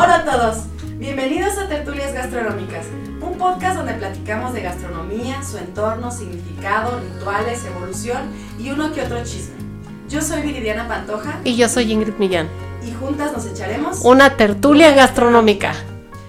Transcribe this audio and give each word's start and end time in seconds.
Hola 0.00 0.18
a 0.18 0.24
todos, 0.24 0.58
bienvenidos 0.98 1.58
a 1.58 1.66
Tertulias 1.68 2.14
Gastronómicas, 2.14 2.86
un 3.20 3.36
podcast 3.36 3.78
donde 3.78 3.94
platicamos 3.94 4.52
de 4.52 4.60
gastronomía, 4.62 5.42
su 5.42 5.58
entorno, 5.58 6.12
significado, 6.12 7.00
rituales, 7.00 7.64
evolución 7.64 8.30
y 8.60 8.70
uno 8.70 8.92
que 8.92 9.02
otro 9.02 9.18
chisme. 9.24 9.56
Yo 10.08 10.22
soy 10.22 10.42
Viridiana 10.42 10.86
Pantoja 10.86 11.40
Y 11.42 11.56
yo 11.56 11.68
soy 11.68 11.90
Ingrid 11.90 12.14
Millán. 12.14 12.48
y 12.86 12.92
juntas 12.92 13.32
nos 13.32 13.44
echaremos 13.44 14.02
Una 14.04 14.36
tertulia 14.36 14.92
gastronómica. 14.92 15.74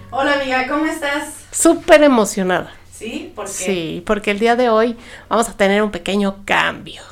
Hola 0.09 0.33
amiga, 0.33 0.67
¿cómo 0.67 0.87
estás? 0.87 1.35
Súper 1.51 2.01
emocionada. 2.01 2.71
¿Sí? 2.91 3.31
¿Por 3.35 3.45
qué? 3.45 3.51
Sí, 3.51 4.03
porque 4.03 4.31
el 4.31 4.39
día 4.39 4.55
de 4.55 4.69
hoy 4.69 4.97
vamos 5.29 5.47
a 5.47 5.53
tener 5.53 5.83
un 5.83 5.91
pequeño 5.91 6.37
cambio. 6.43 7.03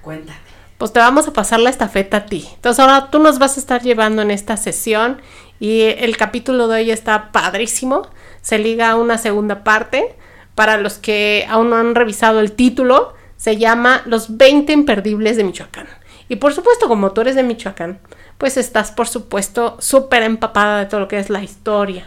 Cuéntame. 0.00 0.46
Pues 0.78 0.92
te 0.92 0.98
vamos 0.98 1.26
a 1.26 1.32
pasar 1.32 1.60
la 1.60 1.70
estafeta 1.70 2.18
a 2.18 2.26
ti. 2.26 2.46
Entonces 2.54 2.80
ahora 2.80 3.10
tú 3.10 3.18
nos 3.18 3.38
vas 3.38 3.56
a 3.56 3.60
estar 3.60 3.82
llevando 3.82 4.20
en 4.20 4.30
esta 4.30 4.58
sesión 4.58 5.22
y 5.60 5.82
el 5.82 6.16
capítulo 6.16 6.68
de 6.68 6.80
hoy 6.80 6.90
está 6.90 7.32
padrísimo. 7.32 8.08
Se 8.42 8.58
liga 8.58 8.90
a 8.90 8.96
una 8.96 9.18
segunda 9.18 9.64
parte. 9.64 10.14
Para 10.54 10.78
los 10.78 10.94
que 10.98 11.46
aún 11.48 11.70
no 11.70 11.76
han 11.76 11.94
revisado 11.94 12.40
el 12.40 12.52
título, 12.52 13.14
se 13.36 13.56
llama 13.56 14.02
Los 14.06 14.36
20 14.36 14.72
imperdibles 14.72 15.36
de 15.36 15.44
Michoacán. 15.44 15.86
Y 16.28 16.36
por 16.36 16.54
supuesto, 16.54 16.88
como 16.88 17.12
tú 17.12 17.20
eres 17.20 17.34
de 17.34 17.42
Michoacán, 17.42 18.00
pues 18.38 18.56
estás 18.56 18.90
por 18.90 19.06
supuesto 19.08 19.76
súper 19.80 20.22
empapada 20.22 20.80
de 20.80 20.86
todo 20.86 21.00
lo 21.00 21.08
que 21.08 21.18
es 21.18 21.30
la 21.30 21.42
historia, 21.42 22.04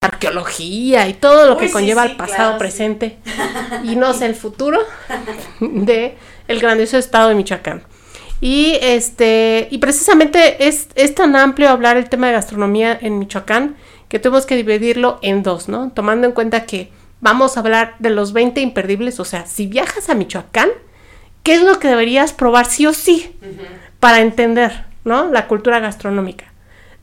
arqueología 0.00 1.08
y 1.08 1.14
todo 1.14 1.46
lo 1.46 1.54
Uy, 1.54 1.60
que 1.60 1.66
sí, 1.66 1.72
conlleva 1.72 2.04
sí, 2.04 2.10
el 2.10 2.16
pasado, 2.16 2.36
claro, 2.36 2.52
sí. 2.54 2.58
presente 2.58 3.18
y 3.84 3.96
no 3.96 4.14
sé 4.14 4.26
el 4.26 4.34
futuro 4.34 4.80
de 5.60 6.16
el 6.46 6.60
grandioso 6.60 6.96
estado 6.96 7.28
de 7.28 7.34
Michoacán. 7.34 7.82
Y 8.40 8.78
este, 8.80 9.68
y 9.70 9.78
precisamente 9.78 10.68
es, 10.68 10.88
es 10.94 11.14
tan 11.14 11.34
amplio 11.34 11.70
hablar 11.70 11.96
el 11.96 12.08
tema 12.08 12.28
de 12.28 12.34
gastronomía 12.34 12.96
en 13.00 13.18
Michoacán 13.18 13.76
que 14.08 14.18
tuvimos 14.18 14.46
que 14.46 14.56
dividirlo 14.56 15.18
en 15.22 15.42
dos, 15.42 15.68
¿no? 15.68 15.90
Tomando 15.90 16.26
en 16.26 16.32
cuenta 16.32 16.64
que 16.64 16.90
vamos 17.20 17.56
a 17.56 17.60
hablar 17.60 17.94
de 17.98 18.10
los 18.10 18.32
20 18.32 18.60
imperdibles, 18.60 19.20
o 19.20 19.24
sea, 19.24 19.46
si 19.46 19.66
viajas 19.66 20.08
a 20.08 20.14
Michoacán, 20.14 20.70
¿qué 21.42 21.54
es 21.54 21.62
lo 21.62 21.78
que 21.78 21.88
deberías 21.88 22.32
probar 22.32 22.66
sí 22.66 22.86
o 22.86 22.92
sí 22.92 23.34
para 24.00 24.20
entender, 24.20 24.84
¿no? 25.04 25.28
La 25.30 25.46
cultura 25.48 25.80
gastronómica. 25.80 26.46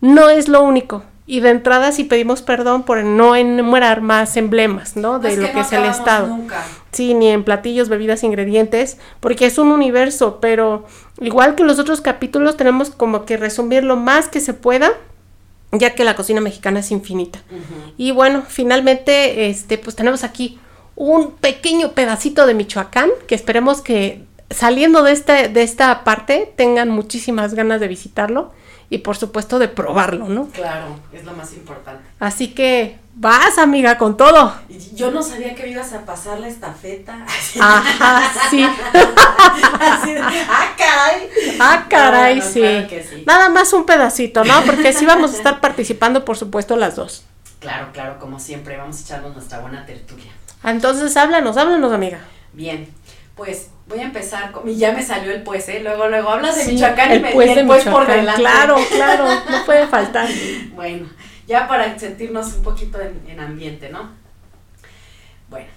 No 0.01 0.29
es 0.29 0.47
lo 0.47 0.63
único. 0.63 1.03
Y 1.27 1.39
de 1.39 1.49
entrada 1.49 1.91
sí 1.91 2.03
pedimos 2.03 2.43
perdón 2.43 2.83
por 2.83 3.03
no 3.03 3.35
enumerar 3.35 4.01
más 4.01 4.37
emblemas, 4.37 4.95
¿no? 4.95 5.17
De 5.17 5.29
Es 5.29 5.37
lo 5.37 5.47
que 5.47 5.53
que 5.53 5.57
no 5.57 5.61
es 5.61 5.73
el 5.73 5.85
estado. 5.85 6.27
Nunca. 6.27 6.63
Sí, 6.91 7.15
ni 7.15 7.29
en 7.29 7.43
platillos, 7.43 7.89
bebidas, 7.89 8.23
ingredientes, 8.23 8.99
porque 9.19 9.47
es 9.47 9.57
un 9.57 9.71
universo, 9.71 10.39
pero 10.39 10.85
igual 11.21 11.55
que 11.55 11.63
los 11.63 11.79
otros 11.79 12.01
capítulos 12.01 12.57
tenemos 12.57 12.89
como 12.89 13.25
que 13.25 13.37
resumir 13.37 13.83
lo 13.83 13.95
más 13.95 14.27
que 14.27 14.39
se 14.39 14.53
pueda, 14.53 14.91
ya 15.71 15.95
que 15.95 16.03
la 16.03 16.15
cocina 16.15 16.41
mexicana 16.41 16.79
es 16.79 16.91
infinita. 16.91 17.39
Y 17.97 18.11
bueno, 18.11 18.43
finalmente, 18.47 19.49
este, 19.49 19.77
pues 19.77 19.95
tenemos 19.95 20.23
aquí 20.23 20.59
un 20.95 21.31
pequeño 21.31 21.91
pedacito 21.91 22.45
de 22.45 22.53
Michoacán, 22.53 23.09
que 23.27 23.35
esperemos 23.35 23.81
que 23.81 24.23
saliendo 24.49 25.03
de, 25.03 25.11
este, 25.11 25.49
de 25.49 25.63
esta 25.63 26.03
parte 26.03 26.53
tengan 26.55 26.89
muchísimas 26.89 27.53
ganas 27.53 27.79
de 27.79 27.87
visitarlo 27.87 28.51
y 28.89 28.99
por 28.99 29.17
supuesto 29.17 29.59
de 29.59 29.67
probarlo, 29.67 30.27
¿no? 30.29 30.47
Claro, 30.49 30.99
es 31.11 31.23
lo 31.23 31.33
más 31.33 31.53
importante. 31.53 32.03
Así 32.19 32.53
que 32.53 32.99
vas, 33.15 33.57
amiga, 33.57 33.97
con 33.97 34.17
todo. 34.17 34.53
Yo 34.93 35.11
no 35.11 35.23
sabía 35.23 35.55
que 35.55 35.63
me 35.63 35.69
ibas 35.69 35.93
a 35.93 36.05
pasar 36.05 36.39
la 36.39 36.47
estafeta. 36.47 37.25
Ajá, 37.59 38.21
sí. 38.49 38.63
Así 39.79 40.13
de, 40.13 40.19
¡Ah, 40.21 40.75
caray! 40.77 41.29
Ah, 41.59 41.85
caray, 41.89 42.39
No, 42.39 42.45
no, 42.45 42.51
sí. 42.51 42.59
claro 42.61 42.87
que 42.87 43.03
sí. 43.03 43.23
Nada 43.25 43.49
más 43.49 43.73
un 43.73 43.85
pedacito, 43.85 44.43
¿no? 44.43 44.61
Porque 44.63 44.93
sí 44.93 45.05
vamos 45.05 45.33
a 45.33 45.37
estar 45.37 45.61
participando, 45.61 46.25
por 46.25 46.37
supuesto, 46.37 46.75
las 46.75 46.95
dos. 46.95 47.25
Claro, 47.59 47.87
claro, 47.93 48.19
como 48.19 48.39
siempre, 48.39 48.77
vamos 48.77 48.97
a 48.99 49.01
echarnos 49.01 49.33
nuestra 49.33 49.59
buena 49.59 49.85
tertulia. 49.85 50.31
Entonces, 50.63 51.15
háblanos, 51.17 51.57
háblanos, 51.57 51.91
amiga. 51.91 52.19
Bien, 52.53 52.87
pues 53.35 53.69
voy 53.87 53.99
a 53.99 54.03
empezar 54.03 54.51
con. 54.51 54.67
Y 54.69 54.75
ya 54.77 54.91
me 54.91 55.03
salió 55.03 55.31
el 55.31 55.43
pues, 55.43 55.67
¿eh? 55.69 55.79
Luego, 55.81 56.07
luego 56.07 56.29
hablas 56.29 56.55
de 56.55 56.63
Sí, 56.63 56.73
Michoacán 56.73 57.13
y 57.15 57.19
me 57.19 57.31
pues 57.31 57.49
el 57.49 57.55
de 57.55 57.63
pues 57.65 57.83
por 57.83 58.01
Michoacán. 58.01 58.17
delante. 58.17 58.41
Claro, 58.41 58.75
claro, 58.91 59.25
no 59.49 59.65
puede 59.65 59.87
faltar. 59.87 60.27
Bueno, 60.73 61.09
ya 61.47 61.67
para 61.67 61.97
sentirnos 61.99 62.53
un 62.53 62.63
poquito 62.63 62.99
en, 62.99 63.21
en 63.27 63.39
ambiente, 63.39 63.89
¿no? 63.89 64.11
Bueno, 65.49 65.67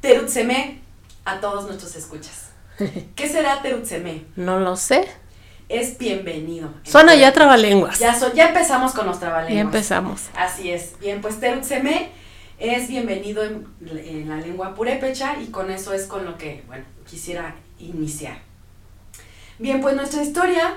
Terutseme 0.00 0.80
a 1.24 1.40
todos 1.40 1.66
nuestros 1.66 1.94
escuchas. 1.96 2.50
¿Qué 3.16 3.28
será 3.28 3.62
Terutseme? 3.62 4.24
No 4.36 4.60
lo 4.60 4.76
sé. 4.76 5.08
Es 5.68 5.98
bienvenido. 5.98 6.70
Suena 6.84 7.16
ya 7.16 7.32
trabalenguas. 7.32 7.98
Ya, 7.98 8.14
son, 8.14 8.32
ya 8.34 8.48
empezamos 8.48 8.92
con 8.92 9.04
los 9.06 9.18
trabalenguas. 9.18 9.54
Ya 9.56 9.60
empezamos. 9.62 10.22
Así 10.36 10.70
es. 10.70 10.92
Bien, 11.00 11.20
pues 11.20 11.40
Terutseme 11.40 12.10
es 12.58 12.88
bienvenido 12.88 13.44
en, 13.44 13.66
en 13.98 14.28
la 14.28 14.36
lengua 14.36 14.74
purépecha 14.74 15.40
y 15.40 15.46
con 15.46 15.70
eso 15.70 15.92
es 15.92 16.06
con 16.06 16.24
lo 16.24 16.38
que, 16.38 16.62
bueno, 16.66 16.84
quisiera 17.08 17.54
iniciar. 17.78 18.38
Bien, 19.58 19.80
pues 19.80 19.94
nuestra 19.96 20.22
historia, 20.22 20.76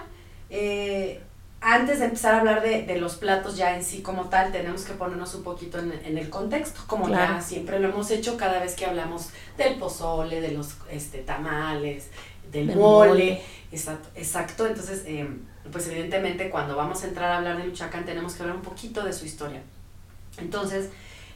eh, 0.50 1.22
antes 1.62 2.00
de 2.00 2.06
empezar 2.06 2.34
a 2.35 2.39
hablar 2.39 2.62
de, 2.62 2.84
de 2.84 2.97
los 3.00 3.16
platos 3.16 3.57
ya 3.57 3.75
en 3.75 3.84
sí 3.84 4.01
como 4.01 4.25
tal, 4.29 4.51
tenemos 4.51 4.84
que 4.84 4.94
ponernos 4.94 5.35
un 5.35 5.44
poquito 5.44 5.79
en, 5.79 5.91
en 6.06 6.18
el 6.18 6.29
contexto, 6.29 6.81
como 6.88 7.06
Claro. 7.06 7.35
ya 7.35 7.41
siempre 7.41 7.79
lo 7.79 7.89
hemos 7.89 8.09
hecho 8.12 8.38
cada 8.38 8.59
vez 8.59 8.75
que 8.75 8.85
hablamos 8.85 9.29
del 9.57 9.75
pozole, 9.75 10.39
de 10.41 10.51
los 10.51 10.75
este, 10.89 11.19
tamales, 11.19 12.07
del 12.51 12.68
Del 12.68 12.78
mole. 12.78 13.09
mole. 13.09 13.41
Exacto, 13.72 14.09
exacto. 14.16 14.66
Entonces, 14.68 15.03
eh, 15.06 15.28
pues 15.72 15.88
evidentemente 15.88 16.50
cuando 16.50 16.75
vamos 16.75 17.03
a 17.03 17.07
entrar 17.07 17.31
a 17.31 17.38
hablar 17.38 17.57
de 17.57 17.66
Michoacán 17.66 18.06
tenemos 18.06 18.34
que 18.34 18.41
hablar 18.44 18.56
un 18.56 18.63
poquito 18.63 19.03
de 19.03 19.13
su 19.13 19.25
historia. 19.25 19.62
Entonces, 20.38 20.89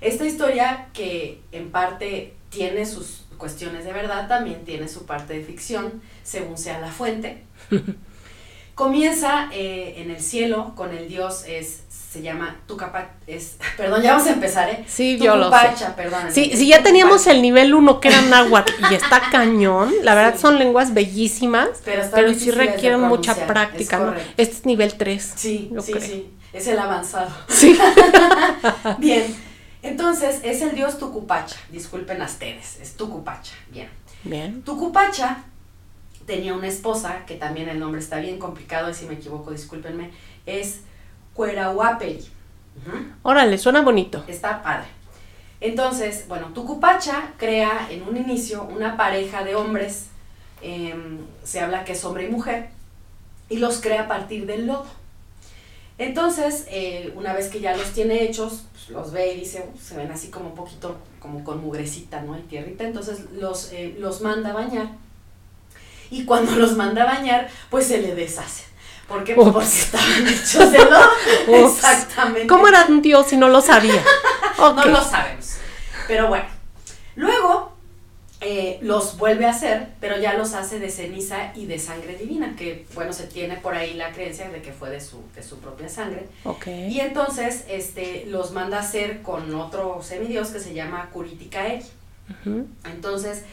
esta 0.04 0.26
historia 0.26 0.88
que 0.94 1.42
en 1.52 1.72
parte 1.72 2.34
tiene 2.50 2.86
sus 2.86 3.24
cuestiones 3.38 3.84
de 3.86 3.92
verdad, 3.94 4.28
también 4.28 4.64
tiene 4.64 4.88
su 4.88 5.06
parte 5.06 5.34
de 5.34 5.44
ficción, 5.44 6.02
según 6.24 6.58
sea 6.58 6.80
la 6.80 6.92
fuente. 6.92 7.44
Comienza 8.76 9.50
eh, 9.52 9.96
en 9.98 10.10
el 10.10 10.20
cielo 10.20 10.74
con 10.76 10.92
el 10.96 11.08
dios, 11.08 11.44
es, 11.48 11.84
se 11.90 12.24
llama 12.24 12.58
Tucapach, 12.68 13.10
es, 13.28 13.58
perdón, 13.78 14.02
ya 14.02 14.14
vamos 14.14 14.28
a 14.28 14.32
empezar, 14.34 14.68
¿eh? 14.70 14.84
Sí, 14.88 15.20
yo 15.20 15.36
lo 15.36 15.52
sé. 15.52 15.86
Perdón. 15.96 16.22
Sí, 16.32 16.52
si 16.56 16.68
ya 16.68 16.82
teníamos 16.82 17.28
el 17.28 17.42
nivel 17.44 17.74
1 17.74 18.00
que 18.00 18.08
era 18.08 18.22
náhuatl 18.24 18.72
y 18.90 18.96
está 18.96 19.22
cañón, 19.32 19.94
la 20.02 20.16
verdad 20.16 20.34
Sí. 20.36 20.42
son 20.42 20.58
lenguas 20.58 20.94
bellísimas, 20.96 21.70
Pero, 21.86 22.04
pero 22.14 22.34
sí 22.34 22.50
requieren 22.50 23.02
mucha 23.02 23.36
práctica, 23.46 24.16
es. 24.18 24.48
Este 24.48 24.56
es 24.58 24.66
nivel 24.66 24.96
3. 24.96 25.34
Sí, 25.36 25.72
sí, 25.82 25.92
creo. 25.92 26.04
sí, 26.04 26.30
es 26.52 26.68
el 26.68 26.80
avanzado. 26.80 27.30
Sí. 27.50 27.78
Bien, 28.98 29.36
entonces 29.84 30.42
es 30.44 30.62
el 30.62 30.76
dios 30.76 30.98
Tucupacha, 30.98 31.58
disculpen 31.72 32.22
a 32.22 32.26
ustedes, 32.26 32.80
es 32.82 32.96
Tucupacha, 32.96 33.54
bien. 33.70 33.90
Bien. 34.24 34.62
Tucupacha 34.64 35.44
tenía 36.26 36.54
una 36.54 36.68
esposa, 36.68 37.26
que 37.26 37.36
también 37.36 37.70
el 37.70 37.80
nombre 37.80 38.00
está 38.00 38.18
bien 38.20 38.40
complicado 38.40 38.90
y 38.90 38.94
si 38.94 39.06
me 39.06 39.16
equivoco, 39.16 39.52
discúlpenme, 39.52 40.12
es 40.46 40.82
Cuerahuaperi. 41.34 42.20
Ujú, 42.86 42.98
Órale, 43.24 43.58
suena 43.58 43.82
bonito. 43.82 44.24
Está 44.28 44.64
padre. 44.64 44.88
Entonces, 45.62 46.26
bueno, 46.28 46.48
Tucupacha 46.54 47.34
crea 47.38 47.88
en 47.90 48.04
un 48.04 48.18
inicio 48.18 48.64
una 48.64 48.98
pareja 48.98 49.44
de 49.44 49.56
hombres, 49.56 50.08
em, 50.62 51.20
se 51.44 51.60
habla 51.60 51.84
que 51.86 51.94
es 51.94 52.04
hombre 52.04 52.26
y 52.26 52.30
mujer, 52.30 52.70
y 53.50 53.58
los 53.58 53.82
crea 53.82 54.04
a 54.04 54.08
partir 54.08 54.46
del 54.46 54.68
lodo. 54.68 54.88
Entonces, 55.98 56.66
eh, 56.70 57.14
una 57.16 57.34
vez 57.34 57.50
que 57.50 57.60
ya 57.60 57.76
los 57.78 57.92
tiene 57.92 58.24
hechos, 58.24 58.64
pues, 58.72 58.90
los 58.90 59.12
ve 59.12 59.34
y 59.34 59.40
dice, 59.42 59.64
"Uh, 59.74 59.78
se 59.80 59.96
ven 59.96 60.12
así 60.12 60.30
como 60.30 60.50
un 60.50 60.56
poquito, 60.56 60.98
como 61.20 61.44
con 61.44 61.62
mugrecita, 61.62 62.22
¿no? 62.22 62.38
Y 62.38 62.42
tierrita, 62.42 62.84
entonces 62.84 63.20
los, 63.34 63.72
eh, 63.72 63.96
los 64.00 64.22
manda 64.22 64.50
a 64.50 64.54
bañar. 64.54 64.88
Y 66.10 66.26
cuando 66.26 66.52
los 66.56 66.76
manda 66.76 67.04
a 67.04 67.06
bañar, 67.06 67.50
pues 67.70 67.88
se 67.88 68.00
le 68.02 68.16
deshacen. 68.16 68.66
¿Por 69.08 69.24
qué? 69.24 69.36
Pues 69.36 69.48
Ups. 69.48 69.54
porque 69.54 69.68
estaban 69.70 70.28
hechos 70.28 70.72
de 70.72 70.80
lodo. 70.80 71.10
Exactamente. 71.68 72.48
¿Cómo 72.48 72.68
era 72.68 72.86
un 72.88 73.02
dios 73.02 73.28
si 73.28 73.38
no 73.38 73.50
lo 73.50 73.62
sabía? 73.62 74.02
No 74.58 74.86
lo 74.86 75.04
sabemos. 75.04 75.58
Pero 76.08 76.28
bueno. 76.30 76.46
Luego, 77.16 77.73
eh, 78.44 78.78
los 78.82 79.18
vuelve 79.18 79.46
a 79.46 79.52
hacer, 79.52 79.88
pero 80.00 80.18
ya 80.20 80.34
los 80.34 80.54
hace 80.54 80.80
de 80.80 80.90
ceniza 80.90 81.52
y 81.56 81.66
de 81.66 81.80
sangre 81.80 82.16
divina, 82.18 82.56
que 82.58 82.86
bueno, 82.94 83.14
se 83.14 83.26
tiene 83.28 83.58
por 83.58 83.76
ahí 83.76 83.94
la 83.94 84.12
creencia 84.12 84.50
de 84.50 84.62
que 84.62 84.72
fue 84.74 84.90
de 84.90 85.00
su, 85.02 85.22
de 85.36 85.42
su 85.44 85.60
propia 85.60 85.88
sangre. 85.90 86.28
Ok. 86.44 86.68
Y 86.68 87.00
entonces 87.00 87.64
este, 87.70 88.26
los 88.28 88.52
manda 88.52 88.78
a 88.78 88.82
hacer 88.82 89.22
con 89.22 89.54
otro 89.56 90.02
semidios 90.04 90.50
que 90.50 90.60
se 90.60 90.74
llama 90.74 91.10
Kuriticaeri. 91.12 91.84
Ujú. 92.46 92.68
Entonces, 92.86 93.44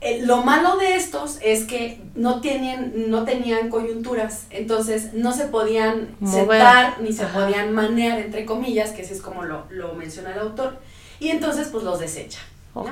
eh, 0.00 0.22
lo 0.24 0.42
malo 0.42 0.76
de 0.78 0.96
estos 0.96 1.38
es 1.42 1.64
que 1.64 2.00
no 2.16 2.40
tenían, 2.40 2.92
no 3.10 3.24
tenían 3.24 3.68
coyunturas, 3.70 4.46
entonces 4.50 5.14
no 5.14 5.32
se 5.32 5.46
podían 5.46 6.16
Mover. 6.18 6.40
sentar 6.60 7.00
ni 7.00 7.12
se 7.12 7.22
Ajá. 7.24 7.46
podían 7.46 7.72
manear, 7.72 8.18
entre 8.18 8.44
comillas, 8.44 8.90
que 8.90 9.02
así 9.02 9.12
es 9.14 9.22
como 9.22 9.44
lo, 9.44 9.66
lo 9.70 9.94
menciona 9.94 10.32
el 10.32 10.40
autor, 10.40 10.78
y 11.20 11.28
entonces 11.28 11.68
pues 11.68 11.84
los 11.84 12.00
desecha. 12.00 12.40
¿no? 12.74 12.84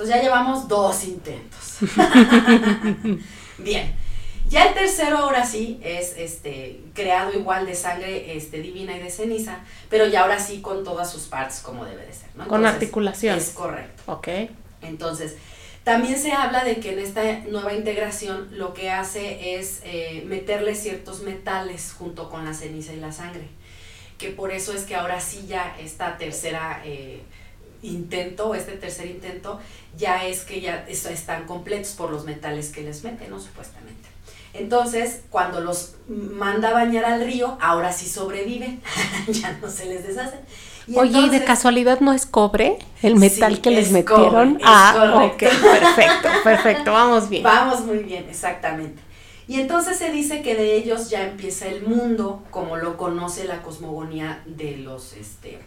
Entonces 0.00 0.16
ya 0.16 0.22
llevamos 0.22 0.66
dos 0.66 1.04
intentos. 1.04 1.76
Bien. 3.58 3.94
Ya 4.48 4.68
el 4.68 4.72
tercero 4.72 5.18
ahora 5.18 5.44
sí 5.44 5.78
es 5.84 6.14
este 6.16 6.80
creado 6.94 7.38
igual 7.38 7.66
de 7.66 7.74
sangre 7.74 8.34
este, 8.34 8.62
divina 8.62 8.96
y 8.96 9.00
de 9.00 9.10
ceniza, 9.10 9.58
pero 9.90 10.06
ya 10.06 10.22
ahora 10.22 10.40
sí 10.40 10.62
con 10.62 10.84
todas 10.84 11.12
sus 11.12 11.24
partes 11.24 11.60
como 11.60 11.84
debe 11.84 12.06
de 12.06 12.14
ser. 12.14 12.30
¿no? 12.34 12.48
Con 12.48 12.60
Entonces, 12.60 12.72
articulaciones. 12.72 13.48
Es 13.48 13.52
correcto. 13.52 14.02
Ok. 14.06 14.28
Entonces, 14.80 15.34
también 15.84 16.18
se 16.18 16.32
habla 16.32 16.64
de 16.64 16.76
que 16.76 16.94
en 16.94 17.00
esta 17.00 17.40
nueva 17.50 17.74
integración 17.74 18.48
lo 18.52 18.72
que 18.72 18.90
hace 18.90 19.56
es 19.56 19.82
eh, 19.84 20.24
meterle 20.26 20.76
ciertos 20.76 21.20
metales 21.20 21.92
junto 21.92 22.30
con 22.30 22.46
la 22.46 22.54
ceniza 22.54 22.94
y 22.94 23.00
la 23.00 23.12
sangre, 23.12 23.48
que 24.16 24.30
por 24.30 24.50
eso 24.50 24.72
es 24.72 24.84
que 24.84 24.94
ahora 24.94 25.20
sí 25.20 25.44
ya 25.46 25.76
esta 25.78 26.16
tercera 26.16 26.80
eh, 26.86 27.20
intento, 27.82 28.54
este 28.54 28.72
tercer 28.72 29.06
intento, 29.06 29.58
ya 29.96 30.26
es 30.26 30.40
que 30.42 30.60
ya 30.60 30.84
es- 30.88 31.06
están 31.06 31.46
completos 31.46 31.92
por 31.92 32.10
los 32.10 32.24
metales 32.24 32.70
que 32.70 32.82
les 32.82 33.02
meten, 33.04 33.30
¿no? 33.30 33.40
Supuestamente. 33.40 34.08
Entonces, 34.52 35.20
cuando 35.30 35.60
los 35.60 35.94
manda 36.08 36.70
a 36.70 36.72
bañar 36.72 37.04
al 37.04 37.24
río, 37.24 37.56
ahora 37.60 37.92
sí 37.92 38.06
sobreviven, 38.08 38.80
ya 39.28 39.56
no 39.62 39.70
se 39.70 39.86
les 39.86 40.06
deshacen. 40.06 40.40
Y 40.86 40.98
Oye, 40.98 41.20
¿y 41.20 41.28
de 41.28 41.44
casualidad 41.44 42.00
no 42.00 42.12
es 42.12 42.26
cobre 42.26 42.78
el 43.02 43.14
metal 43.14 43.56
Sí, 43.56 43.60
que 43.60 43.70
les 43.70 43.86
es 43.86 43.92
metieron? 43.92 44.54
cobre, 44.54 44.64
ah, 44.66 45.10
correcto. 45.38 45.46
ok, 45.46 45.62
perfecto, 45.72 46.28
perfecto, 46.42 46.92
vamos 46.92 47.28
bien. 47.28 47.44
Vamos 47.44 47.82
muy 47.82 47.98
bien, 47.98 48.26
exactamente. 48.28 49.00
Y 49.46 49.60
entonces 49.60 49.98
se 49.98 50.10
dice 50.10 50.42
que 50.42 50.54
de 50.56 50.74
ellos 50.76 51.10
ya 51.10 51.22
empieza 51.26 51.66
el 51.68 51.82
mundo 51.82 52.42
como 52.50 52.76
lo 52.76 52.96
conoce 52.96 53.44
la 53.44 53.62
cosmogonía 53.62 54.42
de 54.46 54.78
los, 54.78 55.12
este, 55.12 55.60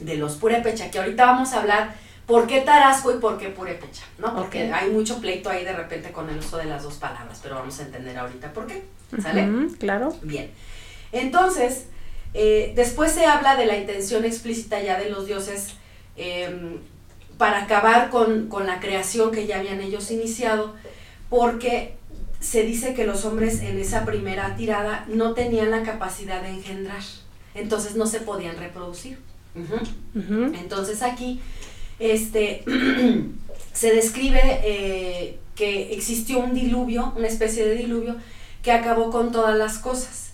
de 0.00 0.16
los 0.16 0.36
purépecha, 0.36 0.90
que 0.90 0.98
ahorita 0.98 1.26
vamos 1.26 1.52
a 1.52 1.60
hablar 1.60 1.94
por 2.26 2.46
qué 2.46 2.60
Tarasco 2.60 3.10
y 3.10 3.18
por 3.18 3.38
qué 3.38 3.48
purépecha, 3.48 4.02
¿no? 4.18 4.36
Porque 4.36 4.70
hay 4.72 4.90
mucho 4.90 5.18
pleito 5.20 5.48
ahí 5.48 5.64
de 5.64 5.72
repente 5.72 6.12
con 6.12 6.28
el 6.28 6.38
uso 6.38 6.58
de 6.58 6.66
las 6.66 6.82
dos 6.82 6.94
palabras, 6.94 7.40
pero 7.42 7.54
vamos 7.54 7.80
a 7.80 7.84
entender 7.84 8.16
ahorita 8.18 8.52
por 8.52 8.66
qué, 8.66 8.84
¿sale? 9.20 9.48
Claro. 9.78 10.14
Bien. 10.22 10.50
Entonces, 11.10 11.86
eh, 12.34 12.72
después 12.76 13.12
se 13.12 13.24
habla 13.24 13.56
de 13.56 13.64
la 13.64 13.76
intención 13.78 14.26
explícita 14.26 14.80
ya 14.82 14.98
de 14.98 15.08
los 15.08 15.26
dioses 15.26 15.74
em, 16.16 16.80
para 17.38 17.62
acabar 17.62 18.10
con, 18.10 18.48
con 18.48 18.66
la 18.66 18.78
creación 18.78 19.32
que 19.32 19.46
ya 19.46 19.58
habían 19.58 19.80
ellos 19.80 20.10
iniciado, 20.10 20.74
porque 21.30 21.96
se 22.40 22.62
dice 22.62 22.94
que 22.94 23.06
los 23.06 23.24
hombres 23.24 23.62
en 23.62 23.78
esa 23.78 24.04
primera 24.04 24.54
tirada 24.54 25.06
no 25.08 25.32
tenían 25.32 25.70
la 25.70 25.82
capacidad 25.82 26.42
de 26.42 26.50
engendrar, 26.50 27.02
entonces 27.54 27.96
no 27.96 28.06
se 28.06 28.20
podían 28.20 28.58
reproducir. 28.58 29.18
Entonces 30.54 31.02
aquí 31.02 31.40
este, 31.98 32.64
se 33.72 33.94
describe 33.94 34.40
eh, 34.64 35.38
que 35.54 35.92
existió 35.94 36.38
un 36.38 36.54
diluvio, 36.54 37.12
una 37.16 37.26
especie 37.26 37.64
de 37.66 37.74
diluvio, 37.74 38.16
que 38.62 38.72
acabó 38.72 39.10
con 39.10 39.32
todas 39.32 39.56
las 39.56 39.78
cosas. 39.78 40.32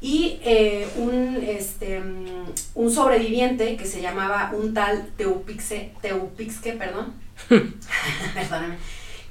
Y 0.00 0.38
eh, 0.44 0.86
un, 0.96 1.42
este, 1.46 2.00
mm, 2.00 2.44
un 2.74 2.90
sobreviviente 2.92 3.76
que 3.76 3.86
se 3.86 4.02
llamaba 4.02 4.52
un 4.54 4.74
tal 4.74 5.08
Teupixe, 5.16 5.92
Teupixque, 6.02 6.72
perdón, 6.72 7.14
perdóname, 7.48 8.76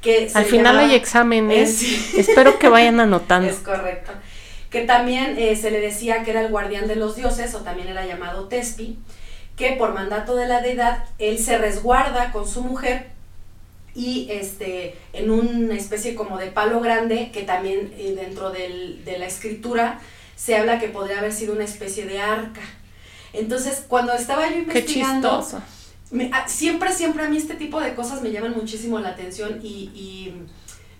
que 0.01 0.29
Al 0.33 0.45
final 0.45 0.75
llamaba- 0.75 0.89
hay 0.89 0.95
exámenes. 0.95 1.69
Eh, 1.83 1.85
sí. 2.11 2.19
Espero 2.19 2.57
que 2.59 2.69
vayan 2.69 2.99
anotando. 2.99 3.49
es 3.49 3.57
correcto. 3.57 4.11
Que 4.71 4.81
también 4.81 5.37
eh, 5.37 5.55
se 5.55 5.69
le 5.69 5.79
decía 5.79 6.23
que 6.23 6.31
era 6.31 6.41
el 6.41 6.49
guardián 6.49 6.87
de 6.87 6.95
los 6.95 7.15
dioses, 7.15 7.53
o 7.53 7.59
también 7.59 7.87
era 7.89 8.05
llamado 8.07 8.47
Tespi, 8.47 8.97
que 9.55 9.73
por 9.73 9.93
mandato 9.93 10.35
de 10.35 10.47
la 10.47 10.61
deidad, 10.61 11.03
él 11.19 11.37
se 11.39 11.57
resguarda 11.57 12.31
con 12.31 12.47
su 12.47 12.61
mujer 12.61 13.07
y 13.95 14.27
este, 14.31 14.97
en 15.13 15.29
una 15.29 15.75
especie 15.75 16.15
como 16.15 16.37
de 16.37 16.47
palo 16.47 16.79
grande, 16.81 17.29
que 17.31 17.43
también 17.43 17.93
eh, 17.97 18.13
dentro 18.15 18.49
del- 18.49 19.05
de 19.05 19.19
la 19.19 19.27
escritura 19.27 19.99
se 20.35 20.55
habla 20.57 20.79
que 20.79 20.87
podría 20.89 21.19
haber 21.19 21.31
sido 21.31 21.53
una 21.53 21.63
especie 21.65 22.05
de 22.05 22.19
arca. 22.19 22.61
Entonces, 23.33 23.83
cuando 23.87 24.13
estaba 24.13 24.47
yo 24.47 24.53
Qué 24.55 24.59
investigando, 24.61 25.39
chistoso. 25.41 25.61
me- 26.11 26.31
a- 26.33 26.47
siempre, 26.47 26.91
siempre 26.91 27.23
a 27.23 27.29
mí 27.29 27.37
este 27.37 27.53
tipo 27.53 27.79
de 27.79 27.93
cosas 27.93 28.21
me 28.23 28.31
llaman 28.31 28.53
muchísimo 28.55 28.99
la 28.99 29.09
atención 29.09 29.59
y, 29.61 29.91
y 29.93 30.33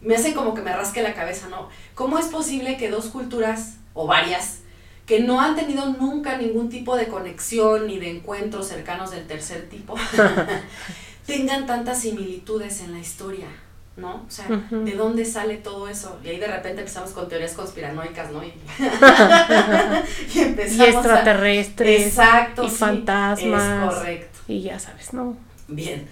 me 0.02 0.16
hacen 0.16 0.34
como 0.34 0.54
que 0.54 0.62
me 0.62 0.72
rasque 0.76 1.02
la 1.02 1.16
cabeza, 1.16 1.48
¿no? 1.50 1.70
¿Cómo 1.96 2.20
es 2.20 2.28
posible 2.28 2.78
que 2.78 2.90
dos 2.92 3.06
culturas, 3.08 3.78
o 3.96 4.06
varias, 4.08 4.60
que 5.06 5.20
no 5.20 5.42
han 5.42 5.56
tenido 5.56 5.86
nunca 5.88 6.38
ningún 6.38 6.70
tipo 6.70 6.96
de 6.96 7.08
conexión 7.08 7.88
ni 7.88 8.00
de 8.00 8.10
encuentros 8.10 8.68
cercanos 8.68 9.12
del 9.12 9.28
tercer 9.28 9.68
tipo, 9.70 9.96
tengan 11.26 11.66
tantas 11.66 12.02
similitudes 12.02 12.82
en 12.82 12.94
la 12.94 13.00
historia? 13.00 13.48
¿No? 13.96 14.26
O 14.28 14.32
sea. 14.32 14.48
¿de 14.48 14.92
dónde 14.94 15.24
sale 15.24 15.58
todo 15.58 15.88
eso? 15.88 16.20
Y 16.24 16.30
ahí 16.30 16.40
de 16.40 16.48
repente 16.48 16.80
empezamos 16.82 17.12
con 17.12 17.30
teorías 17.30 17.54
conspiranoicas, 17.54 18.32
¿no? 18.32 18.44
Y, 18.44 18.48
y 18.48 18.54
Y 20.34 20.40
empezamos 20.40 20.82
a- 20.82 20.90
extraterrestres. 20.90 22.08
Exacto, 22.08 22.64
y 22.64 22.70
sí, 22.72 22.76
fantasmas. 22.76 23.94
Es 23.94 24.00
correcto. 24.00 24.40
Y 24.48 24.62
ya 24.64 24.80
sabes, 24.80 25.14
¿no? 25.14 25.38
Bien. 25.68 26.08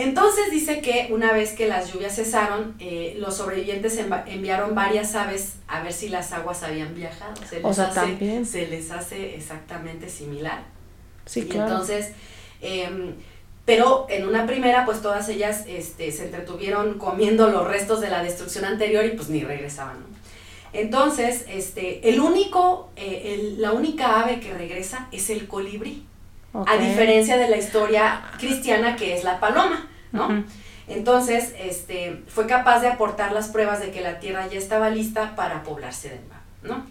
Entonces 0.00 0.52
dice 0.52 0.80
que 0.80 1.08
una 1.10 1.32
vez 1.32 1.54
que 1.54 1.66
las 1.66 1.92
lluvias 1.92 2.14
cesaron, 2.14 2.76
eh, 2.78 3.16
los 3.18 3.36
sobrevivientes 3.36 3.98
enviaron 4.28 4.76
varias 4.76 5.16
aves 5.16 5.54
a 5.66 5.82
ver 5.82 5.92
si 5.92 6.08
las 6.08 6.32
aguas 6.32 6.62
habían 6.62 6.94
viajado. 6.94 7.34
Se 7.48 7.56
les, 7.56 7.64
O 7.64 7.74
sea, 7.74 7.86
hace, 7.88 7.94
también. 8.00 8.46
se 8.46 8.68
les 8.68 8.92
hace 8.92 9.34
exactamente 9.34 10.08
similar. 10.08 10.62
Sí, 11.26 11.40
y 11.40 11.44
claro. 11.46 11.72
entonces, 11.72 12.12
em, 12.60 13.14
pero 13.64 14.06
en 14.08 14.24
una 14.28 14.46
primera, 14.46 14.84
pues 14.84 15.02
todas 15.02 15.28
ellas 15.30 15.64
este, 15.66 16.12
se 16.12 16.26
entretuvieron 16.26 16.96
comiendo 16.98 17.50
los 17.50 17.66
restos 17.66 18.00
de 18.00 18.08
la 18.08 18.22
destrucción 18.22 18.64
anterior 18.66 19.04
y 19.04 19.10
pues 19.16 19.28
ni 19.30 19.42
regresaban. 19.42 19.98
¿no? 19.98 20.06
Entonces, 20.72 21.44
este, 21.48 22.08
el 22.08 22.20
único, 22.20 22.90
eh, 22.94 23.34
el- 23.34 23.60
la 23.60 23.72
única 23.72 24.20
ave 24.22 24.38
que 24.38 24.54
regresa 24.54 25.08
es 25.10 25.28
el 25.30 25.48
colibrí 25.48 26.04
A 26.54 26.76
diferencia 26.76 27.36
de 27.36 27.48
la 27.48 27.56
historia 27.56 28.22
cristiana 28.38 28.96
que 28.96 29.14
es 29.14 29.24
la 29.24 29.38
paloma, 29.38 29.88
¿no? 30.12 30.44
Entonces, 30.88 31.52
este, 31.58 32.22
fue 32.28 32.46
capaz 32.46 32.80
de 32.80 32.88
aportar 32.88 33.32
las 33.32 33.48
pruebas 33.48 33.80
de 33.80 33.90
que 33.90 34.00
la 34.00 34.18
tierra 34.20 34.46
ya 34.46 34.58
estaba 34.58 34.88
lista 34.88 35.36
para 35.36 35.62
poblarse 35.62 36.08
de 36.08 36.16
nuevo, 36.16 36.42
¿no? 36.62 36.86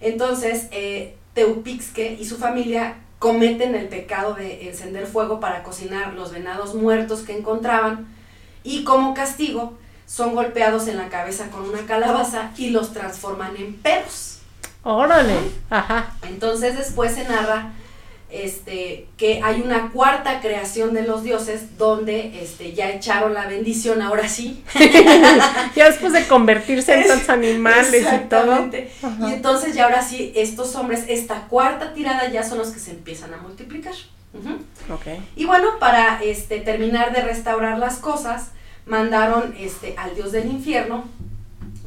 Entonces, 0.00 0.68
eh, 0.70 1.16
Teupixque 1.32 2.16
y 2.20 2.26
su 2.26 2.36
familia 2.36 2.96
cometen 3.18 3.74
el 3.74 3.88
pecado 3.88 4.34
de 4.34 4.68
encender 4.68 5.06
fuego 5.06 5.40
para 5.40 5.62
cocinar 5.62 6.12
los 6.12 6.32
venados 6.32 6.74
muertos 6.74 7.20
que 7.20 7.36
encontraban 7.36 8.08
y 8.64 8.84
como 8.84 9.14
castigo 9.14 9.78
son 10.06 10.34
golpeados 10.34 10.88
en 10.88 10.98
la 10.98 11.08
cabeza 11.08 11.48
con 11.50 11.68
una 11.68 11.86
calabaza 11.86 12.50
y 12.56 12.70
los 12.70 12.92
transforman 12.92 13.56
en 13.56 13.74
perros. 13.74 14.40
Órale. 14.82 15.36
Ajá. 15.70 16.12
Entonces 16.28 16.76
después 16.76 17.14
se 17.14 17.24
narra 17.24 17.72
este, 18.32 19.06
que 19.16 19.42
hay 19.42 19.60
una 19.60 19.90
cuarta 19.90 20.40
creación 20.40 20.94
de 20.94 21.02
los 21.02 21.22
dioses 21.22 21.76
donde 21.76 22.42
este, 22.42 22.72
ya 22.72 22.90
echaron 22.90 23.34
la 23.34 23.46
bendición, 23.46 24.00
ahora 24.00 24.28
sí. 24.28 24.64
ya 25.76 25.90
después 25.90 26.12
de 26.12 26.26
convertirse 26.26 26.94
en 26.94 27.08
tantos 27.08 27.28
animales 27.28 28.06
y 28.12 28.28
todo. 28.28 28.52
Ajá. 28.52 29.28
Y 29.28 29.34
entonces 29.34 29.74
ya 29.74 29.84
ahora 29.84 30.02
sí, 30.02 30.32
estos 30.34 30.74
hombres, 30.76 31.04
esta 31.08 31.46
cuarta 31.48 31.92
tirada 31.92 32.28
ya 32.30 32.42
son 32.42 32.58
los 32.58 32.70
que 32.70 32.80
se 32.80 32.92
empiezan 32.92 33.34
a 33.34 33.36
multiplicar. 33.36 33.94
Ujú. 34.34 34.94
Ok. 34.94 35.20
Y 35.36 35.44
bueno, 35.44 35.78
para 35.78 36.22
este, 36.22 36.60
terminar 36.60 37.12
de 37.12 37.20
restaurar 37.20 37.78
las 37.78 37.96
cosas, 37.96 38.52
mandaron 38.86 39.54
este, 39.58 39.94
al 39.98 40.14
dios 40.14 40.32
del 40.32 40.46
infierno 40.46 41.04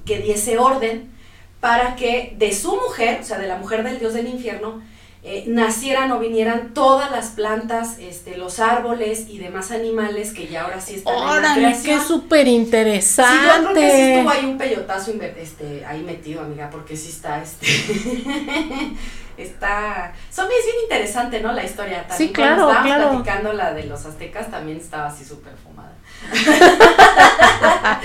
que 0.06 0.20
diese 0.20 0.58
orden 0.60 1.12
para 1.60 1.96
que 1.96 2.36
de 2.38 2.54
su 2.54 2.76
mujer, 2.76 3.22
o 3.22 3.24
sea, 3.24 3.40
de 3.40 3.48
la 3.48 3.58
mujer 3.58 3.84
del 3.84 3.98
dios 3.98 4.14
del 4.14 4.28
infierno, 4.28 4.84
eh, 5.28 5.44
nacieran 5.48 6.12
o 6.12 6.20
vinieran 6.20 6.76
todas 6.76 7.10
las 7.10 7.30
plantas, 7.30 7.98
este, 7.98 8.38
los 8.38 8.60
árboles 8.60 9.26
y 9.28 9.40
demás 9.40 9.72
animales 9.72 10.32
que 10.34 10.46
ya 10.46 10.66
ahora 10.66 10.80
sí 10.80 10.94
están 10.96 11.16
en 11.16 11.20
la 11.22 11.32
Órale, 11.32 11.56
creación. 11.56 12.00
qué 12.00 12.06
súper 12.06 12.46
Sí, 12.46 12.52
yo 12.52 12.62
interesante. 12.62 13.40
creo 13.58 13.74
que 13.74 13.92
sí 13.92 14.02
estuvo 14.02 14.30
ahí 14.30 14.46
un 14.46 14.58
peyotazo 14.60 15.12
este, 15.38 15.84
ahí 15.84 16.04
metido, 16.04 16.42
amiga, 16.42 16.70
porque 16.70 16.96
sí 16.96 17.10
está, 17.10 17.42
este, 17.42 17.66
está, 19.38 20.14
son 20.30 20.46
es 20.46 20.64
bien 20.66 20.76
interesante, 20.84 21.42
¿no? 21.42 21.52
La 21.54 21.64
historia 21.64 22.08
también. 22.08 22.30
Sí, 22.30 22.32
cuando 22.36 22.68
claro, 22.68 22.70
estábamos 22.70 22.86
claro. 22.96 23.10
platicando 23.24 23.54
la 23.54 23.74
de 23.74 23.84
los 23.86 24.06
aztecas 24.06 24.52
también 24.52 24.78
estaba 24.78 25.08
así 25.08 25.26
súper 25.26 25.54
fumada. 25.58 25.94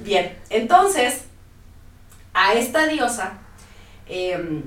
Bien, 0.00 0.36
entonces, 0.48 1.24
a 2.32 2.54
esta 2.54 2.86
diosa 2.86 3.34
em, 4.08 4.62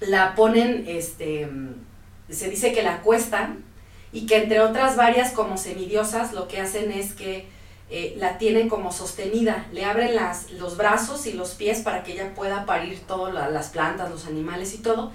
la 0.00 0.34
ponen, 0.34 0.84
este, 0.86 1.48
se 2.28 2.48
dice 2.48 2.72
que 2.72 2.82
la 2.82 2.94
acuestan 2.94 3.64
y 4.12 4.26
que 4.26 4.36
entre 4.36 4.60
otras 4.60 4.96
varias 4.96 5.32
como 5.32 5.56
semidiosas 5.56 6.32
lo 6.32 6.48
que 6.48 6.60
hacen 6.60 6.90
es 6.90 7.12
que 7.14 7.48
eh, 7.90 8.14
la 8.18 8.38
tienen 8.38 8.68
como 8.68 8.92
sostenida, 8.92 9.66
le 9.72 9.84
abren 9.84 10.14
las, 10.14 10.50
los 10.52 10.76
brazos 10.76 11.26
y 11.26 11.32
los 11.32 11.50
pies 11.50 11.80
para 11.80 12.04
que 12.04 12.12
ella 12.12 12.34
pueda 12.34 12.64
parir 12.64 13.00
todas 13.00 13.34
las 13.52 13.68
plantas, 13.70 14.10
los 14.10 14.26
animales 14.26 14.74
y 14.74 14.78
todo. 14.78 15.10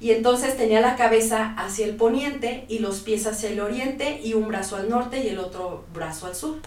Y 0.00 0.10
entonces 0.10 0.56
tenía 0.56 0.80
la 0.80 0.96
cabeza 0.96 1.54
hacia 1.56 1.86
el 1.86 1.96
poniente 1.96 2.64
y 2.68 2.80
los 2.80 3.00
pies 3.00 3.26
hacia 3.26 3.50
el 3.50 3.60
oriente 3.60 4.20
y 4.22 4.34
un 4.34 4.48
brazo 4.48 4.76
al 4.76 4.88
norte 4.88 5.22
y 5.22 5.28
el 5.28 5.38
otro 5.38 5.84
brazo 5.94 6.26
al 6.26 6.34
sur. 6.34 6.60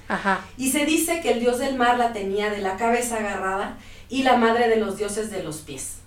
Y 0.57 0.71
se 0.71 0.85
dice 0.85 1.21
que 1.21 1.31
el 1.31 1.39
dios 1.39 1.59
del 1.59 1.75
mar 1.75 1.97
la 1.97 2.13
tenía 2.13 2.49
de 2.49 2.61
la 2.61 2.77
cabeza 2.77 3.17
agarrada 3.17 3.77
y 4.09 4.23
la 4.23 4.37
madre 4.37 4.69
de 4.69 4.77
los 4.77 4.97
dioses 4.97 5.29
de 5.29 5.43
los 5.43 5.57
pies. 5.57 5.97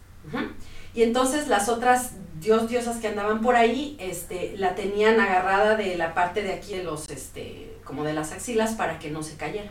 Y 0.95 1.03
entonces 1.03 1.49
las 1.49 1.69
otras 1.69 2.13
dios, 2.41 2.69
diosas 2.69 2.97
que 2.97 3.09
andaban 3.09 3.41
por 3.41 3.57
ahí, 3.57 3.97
este, 4.01 4.55
la 4.57 4.75
tenían 4.75 5.21
agarrada 5.21 5.77
de 5.77 5.97
la 5.97 6.15
parte 6.15 6.43
de 6.43 6.53
aquí 6.55 6.75
de 6.75 6.85
los, 6.85 7.09
este, 7.11 7.77
como 7.85 8.05
de 8.05 8.13
las 8.13 8.33
axilas 8.33 8.73
para 8.73 8.99
que 8.99 9.11
no 9.11 9.23
se 9.23 9.37
cayera. 9.37 9.71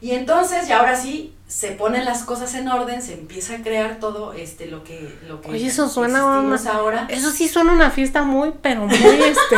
Y 0.00 0.10
entonces, 0.12 0.68
y 0.68 0.72
ahora 0.72 0.96
sí, 0.96 1.32
se 1.46 1.68
ponen 1.70 2.04
las 2.04 2.24
cosas 2.24 2.54
en 2.54 2.66
orden, 2.66 3.02
se 3.02 3.14
empieza 3.14 3.54
a 3.54 3.62
crear 3.62 4.00
todo 4.00 4.32
este 4.32 4.66
lo 4.66 4.82
que 4.82 5.16
lo 5.28 5.40
que 5.40 5.50
Oye, 5.50 5.68
eso 5.68 5.88
suena 5.88 6.20
ahora. 6.20 7.06
Eso 7.08 7.30
sí 7.30 7.46
suena 7.46 7.72
una 7.72 7.90
fiesta 7.90 8.22
muy 8.22 8.52
pero 8.60 8.86
muy 8.86 8.96
este 8.98 9.56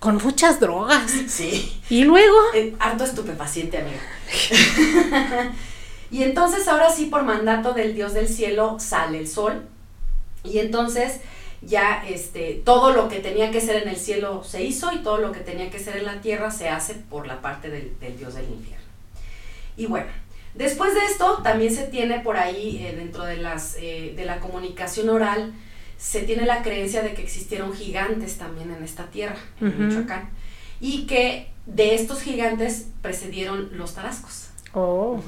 con 0.00 0.16
muchas 0.16 0.58
drogas. 0.58 1.12
Sí. 1.28 1.80
Y 1.90 2.02
luego 2.02 2.36
eh, 2.54 2.74
harto 2.80 3.04
estupefaciente, 3.04 3.78
amigo. 3.78 3.98
y 6.10 6.22
entonces 6.22 6.66
ahora 6.68 6.90
sí 6.90 7.06
por 7.06 7.22
mandato 7.22 7.72
del 7.72 7.94
Dios 7.94 8.14
del 8.14 8.28
cielo 8.28 8.78
sale 8.80 9.18
el 9.18 9.28
sol 9.28 9.66
y 10.42 10.58
entonces 10.58 11.20
ya 11.62 12.04
este, 12.08 12.62
todo 12.64 12.92
lo 12.92 13.08
que 13.08 13.20
tenía 13.20 13.50
que 13.50 13.60
ser 13.60 13.82
en 13.82 13.88
el 13.88 13.96
cielo 13.96 14.42
se 14.44 14.62
hizo 14.62 14.92
y 14.92 14.98
todo 14.98 15.18
lo 15.18 15.32
que 15.32 15.40
tenía 15.40 15.70
que 15.70 15.78
ser 15.78 15.98
en 15.98 16.06
la 16.06 16.20
tierra 16.20 16.50
se 16.50 16.68
hace 16.68 16.94
por 16.94 17.26
la 17.26 17.42
parte 17.42 17.68
del, 17.68 17.92
Dios 18.16 18.34
del 18.34 18.48
infierno. 18.48 18.86
Y 19.76 19.86
bueno, 19.86 20.08
después 20.54 20.94
de 20.94 21.04
esto 21.04 21.40
también 21.42 21.74
se 21.74 21.84
tiene 21.84 22.20
por 22.20 22.36
ahí 22.36 22.84
eh, 22.84 22.94
dentro 22.96 23.24
de, 23.24 23.36
las, 23.36 23.76
eh, 23.78 24.14
de 24.16 24.24
la 24.24 24.40
comunicación 24.40 25.10
oral, 25.10 25.52
se 25.98 26.22
tiene 26.22 26.46
la 26.46 26.62
creencia 26.62 27.02
de 27.02 27.12
que 27.12 27.22
existieron 27.22 27.74
gigantes 27.74 28.38
también 28.38 28.70
en 28.70 28.82
esta 28.82 29.04
tierra, 29.10 29.36
en 29.60 29.86
Michoacán, 29.86 30.30
y 30.80 31.06
que 31.06 31.48
de 31.66 31.94
estos 31.94 32.22
gigantes 32.22 32.88
precedieron 33.02 33.76
los 33.76 33.94
tarascos. 33.94 34.48
Oh. 34.72 35.20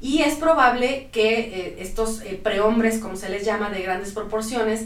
Y 0.00 0.22
es 0.22 0.34
probable 0.34 1.08
que 1.12 1.38
eh, 1.38 1.76
estos 1.78 2.20
eh, 2.20 2.38
prehombres, 2.42 2.98
como 2.98 3.16
se 3.16 3.28
les 3.28 3.44
llama, 3.44 3.70
de 3.70 3.82
grandes 3.82 4.12
proporciones, 4.12 4.84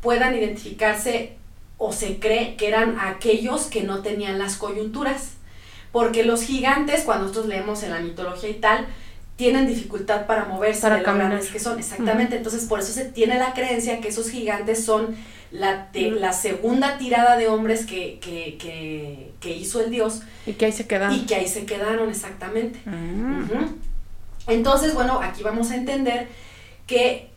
puedan 0.00 0.36
identificarse 0.36 1.36
o 1.78 1.92
se 1.92 2.18
cree 2.20 2.56
que 2.56 2.68
eran 2.68 2.98
aquellos 3.00 3.66
que 3.66 3.82
no 3.82 4.02
tenían 4.02 4.38
las 4.38 4.56
coyunturas. 4.56 5.32
Porque 5.90 6.22
los 6.22 6.42
gigantes, 6.42 7.02
cuando 7.02 7.24
nosotros 7.24 7.46
leemos 7.46 7.82
en 7.82 7.90
la 7.90 8.00
mitología 8.00 8.48
y 8.48 8.54
tal, 8.54 8.86
tienen 9.36 9.66
dificultad 9.66 10.26
para 10.26 10.44
moverse 10.44 10.82
para 10.82 10.96
de 10.96 11.02
lo 11.02 11.14
grandes 11.14 11.50
que 11.50 11.58
son. 11.58 11.78
Exactamente. 11.78 12.36
Entonces, 12.36 12.64
por 12.64 12.80
eso 12.80 12.92
se 12.92 13.06
tiene 13.06 13.38
la 13.38 13.52
creencia 13.52 14.00
que 14.00 14.08
esos 14.08 14.30
gigantes 14.30 14.84
son 14.84 15.16
la, 15.50 15.88
la 15.92 16.32
segunda 16.32 16.98
tirada 16.98 17.36
de 17.36 17.48
hombres 17.48 17.84
que, 17.84 18.18
que, 18.20 18.56
que, 19.40 19.56
hizo 19.56 19.80
el 19.80 19.90
dios. 19.90 20.22
Y 20.46 20.52
que 20.54 20.66
ahí 20.66 20.72
se 20.72 20.86
quedaron. 20.86 21.14
Y 21.14 21.20
que 21.26 21.34
ahí 21.34 21.48
se 21.48 21.66
quedaron, 21.66 22.08
exactamente. 22.08 22.80
Ah. 22.86 23.68
Entonces, 24.46 24.94
bueno, 24.94 25.20
aquí 25.22 25.42
vamos 25.42 25.70
a 25.70 25.76
entender 25.76 26.28
que 26.86 27.30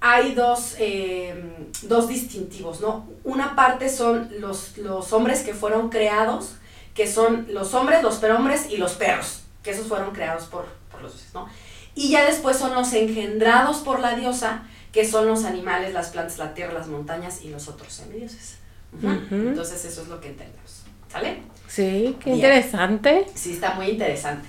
hay 0.00 0.34
dos, 0.34 0.76
eh, 0.78 1.34
dos 1.82 2.08
distintivos, 2.08 2.80
¿no? 2.80 3.08
Una 3.24 3.56
parte 3.56 3.88
son 3.88 4.28
los, 4.38 4.76
los 4.76 5.12
hombres 5.12 5.42
que 5.42 5.54
fueron 5.54 5.88
creados, 5.88 6.56
que 6.94 7.10
son 7.10 7.46
los 7.50 7.72
hombres, 7.72 8.02
los 8.02 8.16
perhombres 8.16 8.70
y 8.70 8.76
los 8.76 8.92
perros, 8.92 9.44
que 9.62 9.70
esos 9.70 9.86
fueron 9.86 10.12
creados 10.12 10.44
por, 10.44 10.66
por 10.90 11.00
los 11.00 11.12
dioses, 11.12 11.32
¿no? 11.32 11.48
Y 11.94 12.10
ya 12.10 12.26
después 12.26 12.56
son 12.58 12.74
los 12.74 12.92
engendrados 12.92 13.78
por 13.78 14.00
la 14.00 14.14
diosa, 14.14 14.64
que 14.92 15.08
son 15.08 15.26
los 15.26 15.44
animales, 15.44 15.92
las 15.94 16.10
plantas, 16.10 16.38
la 16.38 16.54
tierra, 16.54 16.74
las 16.74 16.88
montañas 16.88 17.42
y 17.42 17.48
los 17.48 17.68
otros 17.68 17.92
semidioses. 17.92 18.58
Entonces 19.02 19.84
eso 19.84 20.02
es 20.02 20.08
lo 20.08 20.20
que 20.20 20.28
entendemos. 20.28 20.84
¿Sale? 21.10 21.42
Sí, 21.66 22.16
qué 22.20 22.30
interesante. 22.30 23.26
Sí, 23.34 23.52
está 23.54 23.74
muy 23.74 23.86
interesante. 23.86 24.48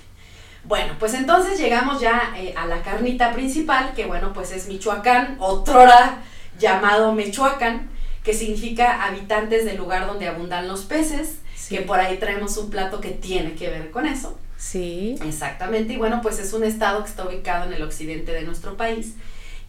Bueno, 0.68 0.96
pues 1.00 1.14
entonces 1.14 1.60
llegamos 1.60 2.02
ya 2.02 2.34
eh, 2.36 2.54
a 2.58 2.66
la 2.66 2.82
carnita 2.82 3.34
principal, 3.34 3.94
que 3.96 4.06
bueno, 4.06 4.34
pues 4.34 4.52
es 4.52 4.68
Michoacán, 4.68 5.38
otrora 5.40 6.24
llamado 6.58 7.12
Mechoacán, 7.14 7.90
que 8.24 8.34
significa 8.34 9.06
habitantes 9.06 9.66
del 9.66 9.78
lugar 9.78 10.08
donde 10.08 10.28
abundan 10.28 10.68
los 10.68 10.86
peces, 10.86 11.38
que 11.70 11.82
por 11.82 12.00
ahí 12.00 12.18
traemos 12.18 12.58
un 12.58 12.72
plato 12.72 13.00
que 13.00 13.12
tiene 13.12 13.54
que 13.54 13.70
ver 13.70 13.92
con 13.92 14.08
eso. 14.08 14.40
Sí. 14.58 15.16
Exactamente, 15.24 15.94
y 15.94 15.98
bueno, 15.98 16.22
pues 16.24 16.40
es 16.40 16.52
un 16.54 16.64
estado 16.64 17.04
que 17.04 17.10
está 17.10 17.28
ubicado 17.28 17.66
en 17.66 17.74
el 17.74 17.84
occidente 17.84 18.32
de 18.32 18.42
nuestro 18.42 18.76
país, 18.76 19.14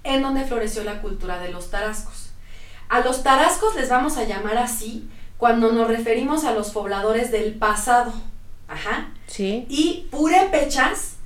en 0.02 0.22
donde 0.22 0.44
floreció 0.44 0.82
la 0.84 1.02
cultura 1.02 1.38
de 1.38 1.50
los 1.50 1.70
tarascos. 1.70 2.30
A 2.88 3.00
los 3.00 3.22
tarascos 3.22 3.74
les 3.74 3.90
vamos 3.90 4.16
a 4.16 4.24
llamar 4.24 4.56
así 4.56 5.10
cuando 5.36 5.72
nos 5.72 5.88
referimos 5.88 6.44
a 6.44 6.52
los 6.52 6.70
pobladores 6.70 7.30
del 7.30 7.54
pasado. 7.54 8.14
Ajá. 8.68 9.10
Sí. 9.26 9.66
Y 9.68 10.06
purépechas 10.10 11.16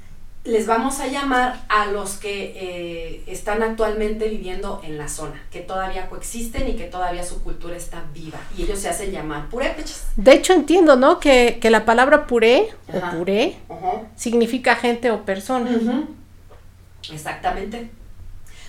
les 0.44 0.66
vamos 0.66 1.00
a 1.00 1.06
llamar 1.06 1.60
a 1.68 1.86
los 1.86 2.16
que 2.16 2.54
eh, 2.56 3.22
están 3.26 3.62
actualmente 3.62 4.28
viviendo 4.28 4.80
en 4.82 4.96
la 4.96 5.08
zona, 5.08 5.42
que 5.50 5.60
todavía 5.60 6.08
coexisten 6.08 6.66
y 6.68 6.76
que 6.76 6.84
todavía 6.84 7.22
su 7.24 7.42
cultura 7.42 7.76
está 7.76 8.04
viva. 8.14 8.38
Y 8.56 8.62
ellos 8.62 8.78
se 8.78 8.88
hacen 8.88 9.12
llamar 9.12 9.48
purépechas. 9.50 10.06
De 10.16 10.32
hecho, 10.32 10.54
entiendo, 10.54 10.96
¿no? 10.96 11.20
Que, 11.20 11.58
la 11.70 11.84
palabra 11.84 12.26
puré 12.26 12.70
o 12.92 13.16
puré 13.16 13.56
significa 14.16 14.76
gente 14.76 15.10
o 15.10 15.24
persona. 15.24 15.70
Exactamente. 17.12 17.90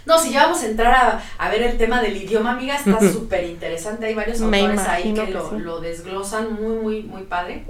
No, 0.05 0.19
si 0.19 0.31
ya 0.31 0.43
vamos 0.43 0.61
a 0.63 0.65
entrar 0.65 1.21
a, 1.37 1.49
ver 1.49 1.61
el 1.61 1.77
tema 1.77 2.01
del 2.01 2.17
idioma, 2.17 2.51
amiga, 2.51 2.75
está 2.75 2.99
súper 3.13 3.45
interesante. 3.45 4.07
Hay 4.07 4.13
varios 4.13 4.41
autores 4.41 4.81
ahí 4.81 5.13
que, 5.13 5.27
lo, 5.27 5.57
lo 5.57 5.79
desglosan 5.79 6.53
muy, 6.53 6.75
muy, 6.75 7.03
muy 7.03 7.23
padre. 7.23 7.65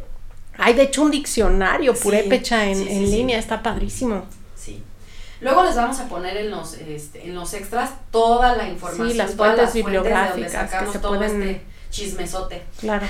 Hay 0.63 0.75
de 0.75 0.83
hecho 0.83 1.01
un 1.01 1.09
diccionario 1.11 1.95
purépecha 1.95 2.69
en, 2.69 2.87
en 2.87 3.09
línea, 3.09 3.39
está 3.39 3.63
padrísimo. 3.63 4.25
Sí. 4.55 4.83
Luego 5.39 5.63
les 5.63 5.75
vamos 5.75 5.99
a 5.99 6.07
poner 6.07 6.37
en 6.37 6.51
los, 6.51 6.75
este, 6.75 7.25
en 7.25 7.33
los 7.33 7.53
extras 7.55 7.89
toda 8.11 8.55
la 8.55 8.69
información, 8.69 9.09
sí, 9.09 9.17
las 9.17 9.33
fuentes 9.33 9.73
bibliográficas 9.73 10.71
que 10.71 10.91
se 10.91 10.99
todo 10.99 11.17
pueden... 11.17 11.41
este 11.41 11.61
chismesote. 11.89 12.61
Claro. 12.79 13.07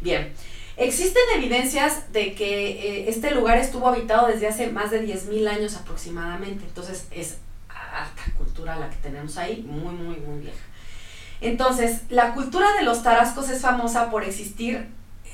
Bien. 0.00 0.32
Existen 0.78 1.22
evidencias 1.36 2.12
de 2.12 2.34
que 2.34 2.70
eh, 2.70 3.10
este 3.10 3.30
lugar 3.32 3.58
estuvo 3.58 3.88
habitado 3.88 4.26
desde 4.26 4.48
hace 4.48 4.68
más 4.68 4.90
de 4.90 5.06
10.000 5.06 5.48
años 5.48 5.76
aproximadamente. 5.76 6.64
Entonces 6.64 7.06
es 7.10 7.36
alta 7.68 8.22
cultura 8.38 8.76
la 8.76 8.88
que 8.88 8.96
tenemos 8.96 9.36
ahí, 9.36 9.62
muy, 9.68 9.94
muy, 9.94 10.16
muy 10.16 10.40
vieja. 10.40 10.64
Entonces, 11.42 12.00
la 12.08 12.32
cultura 12.32 12.72
de 12.78 12.84
los 12.84 13.02
tarascos 13.02 13.50
es 13.50 13.60
famosa 13.60 14.10
por 14.10 14.24
existir 14.24 14.86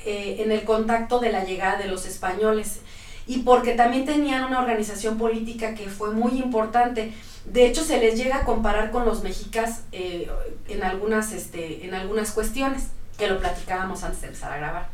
eh, 0.05 0.37
en 0.39 0.51
el 0.51 0.63
contacto 0.63 1.19
de 1.19 1.31
la 1.31 1.45
llegada 1.45 1.77
de 1.77 1.87
los 1.87 2.05
españoles 2.05 2.79
y 3.25 3.39
porque 3.39 3.73
también 3.73 4.05
tenían 4.05 4.43
una 4.43 4.59
organización 4.59 5.17
política 5.17 5.75
que 5.75 5.87
fue 5.87 6.11
muy 6.11 6.39
importante. 6.39 7.13
De 7.45 7.65
hecho, 7.65 7.83
se 7.83 7.99
les 7.99 8.17
llega 8.17 8.37
a 8.37 8.43
comparar 8.43 8.91
con 8.91 9.05
los 9.05 9.23
mexicas 9.23 9.83
eh, 9.91 10.29
en, 10.67 10.83
algunas, 10.83 11.31
este, 11.31 11.85
en 11.85 11.93
algunas 11.93 12.31
cuestiones, 12.31 12.87
que 13.17 13.27
lo 13.27 13.39
platicábamos 13.39 14.03
antes 14.03 14.21
de 14.21 14.27
empezar 14.27 14.51
a 14.51 14.57
grabar. 14.57 14.89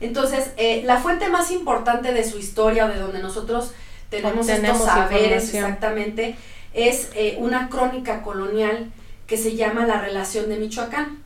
Entonces, 0.00 0.52
eh, 0.56 0.82
la 0.84 0.98
fuente 0.98 1.28
más 1.28 1.50
importante 1.50 2.12
de 2.12 2.24
su 2.24 2.38
historia 2.38 2.86
o 2.86 2.88
de 2.88 2.98
donde 2.98 3.20
nosotros 3.20 3.72
tenemos, 4.08 4.48
estos 4.48 4.84
saberes 4.84 5.52
exactamente 5.52 6.36
es 6.72 7.10
una 7.38 7.68
crónica 7.68 8.22
colonial 8.22 8.92
que 9.26 9.36
se 9.36 9.56
llama 9.56 9.86
La 9.86 10.00
Relación 10.00 10.48
de 10.48 10.56
Michoacán. 10.56 11.23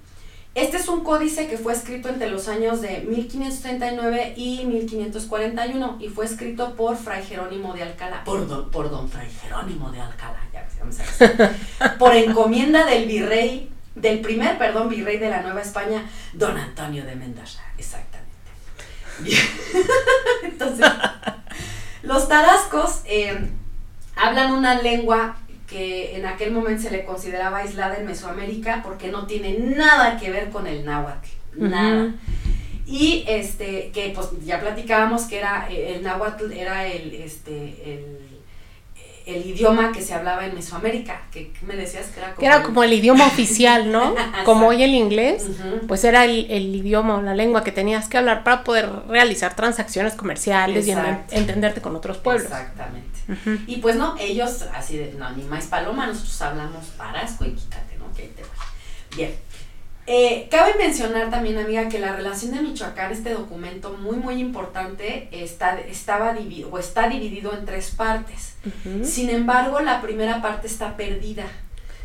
Este 0.55 0.77
es 0.77 0.89
un 0.89 1.05
códice 1.05 1.47
que 1.47 1.57
fue 1.57 1.73
escrito 1.73 2.09
entre 2.09 2.29
los 2.31 2.49
años 2.49 2.81
de 2.81 3.01
1539 3.03 4.35
y 4.37 4.65
1541 4.65 5.99
y 6.01 6.09
fue 6.09 6.25
escrito 6.25 6.75
por 6.75 6.97
Fray 6.97 7.25
Jerónimo 7.25 7.75
de 7.75 7.85
Alcalá, 7.85 8.25
por 8.25 8.49
don, 8.49 8.71
por 8.71 8.91
don 8.91 9.09
Fray 9.09 9.31
Jerónimo 9.31 9.91
de 9.91 10.01
Alcalá, 10.01 10.41
ya 10.53 10.67
vamos 10.81 10.97
por 11.99 12.15
encomienda 12.15 12.85
del 12.87 13.07
virrey, 13.07 13.71
del 13.95 14.21
primer, 14.21 14.59
perdón, 14.59 14.89
virrey 14.89 15.19
de 15.19 15.31
la 15.31 15.43
Nueva 15.43 15.61
España, 15.61 16.11
don 16.33 16.57
Antonio 16.57 17.05
de 17.05 17.15
Mendoza, 17.15 17.63
exactamente. 17.77 18.29
Entonces, 20.43 20.87
los 22.03 22.29
tarascos 22.29 23.03
eh, 23.05 23.49
hablan 24.17 24.53
una 24.53 24.81
lengua 24.81 25.37
que 25.69 26.17
en 26.17 26.25
aquel 26.27 26.51
momento 26.51 26.83
se 26.83 26.91
le 26.91 27.05
consideraba 27.05 27.59
aislada 27.59 27.97
en 27.97 28.07
Mesoamérica 28.07 28.81
porque 28.83 29.09
no 29.09 29.27
tiene 29.27 29.59
nada 29.59 30.17
que 30.19 30.31
ver 30.31 30.49
con 30.51 30.67
el 30.67 30.85
náhuatl, 30.85 31.29
nada. 31.57 32.15
Y 32.87 33.25
este, 33.29 33.91
que 33.93 34.13
pues 34.15 34.29
ya 34.47 34.61
platicábamos 34.61 35.25
que 35.25 35.39
era 35.39 35.69
eh, 35.71 35.95
el 35.97 36.03
náhuatl, 36.03 36.51
era 36.53 36.87
el, 36.87 37.13
este, 37.17 37.53
el, 37.85 38.19
el 39.27 39.45
idioma 39.45 39.93
que 39.93 40.01
se 40.01 40.15
hablaba 40.15 40.47
en 40.47 40.55
Mesoamérica, 40.55 41.21
que 41.31 41.53
me 41.67 41.77
decías 41.77 42.07
que 42.07 42.21
era 42.21 42.29
como... 42.31 42.39
Que 42.41 42.47
era 42.47 42.63
como 42.63 42.83
el 42.83 42.95
idioma 42.95 43.27
oficial, 43.27 43.93
¿no? 43.93 44.15
como 44.47 44.69
hoy 44.69 44.83
el 44.83 44.95
inglés, 44.95 45.47
pues 45.87 46.03
era 46.05 46.25
el, 46.25 46.51
el 46.51 46.75
idioma 46.75 47.17
o 47.17 47.21
la 47.21 47.35
lengua 47.35 47.63
que 47.63 47.73
tenías 47.73 48.09
que 48.09 48.17
hablar 48.17 48.43
para 48.43 48.65
poder 48.65 48.89
realizar 49.07 49.55
transacciones 49.55 50.15
comerciales 50.15 50.87
y 50.89 50.93
en- 50.93 51.19
entenderte 51.31 51.83
con 51.83 51.95
otros 51.95 52.17
pueblos. 52.17 52.45
Exactamente. 52.51 53.18
Y 53.67 53.77
pues 53.77 53.97
no, 53.97 54.17
ellos 54.19 54.63
así 54.75 54.97
de, 54.97 55.13
no, 55.15 55.31
ni 55.33 55.45
más 55.45 55.67
paloma, 55.67 56.07
nosotros 56.07 56.41
hablamos 56.43 56.87
parasco 56.97 57.45
y 57.45 57.53
quítate, 57.53 57.97
¿no? 57.99 58.13
Que 58.15 58.23
ahí 58.23 58.33
te 58.35 58.43
va. 58.43 58.49
Bien. 59.15 59.35
Eh, 60.11 60.49
cabe 60.51 60.75
mencionar 60.79 61.29
también, 61.29 61.59
amiga, 61.59 61.87
que 61.91 61.99
la 61.99 62.17
relación 62.17 62.53
de 62.53 62.63
Michoacán, 62.63 63.13
este 63.13 63.35
documento 63.35 63.93
muy, 63.93 64.17
muy 64.17 64.41
importante, 64.41 65.29
está, 65.31 65.79
estaba 65.79 66.33
dividido, 66.33 66.71
o 66.71 66.79
está 66.79 67.11
dividido 67.11 67.53
en 67.53 67.67
tres 67.67 67.91
partes. 67.91 68.55
Sin 69.05 69.29
embargo, 69.29 69.81
la 69.81 70.01
primera 70.01 70.41
parte 70.41 70.67
está 70.67 70.97
perdida. 70.97 71.45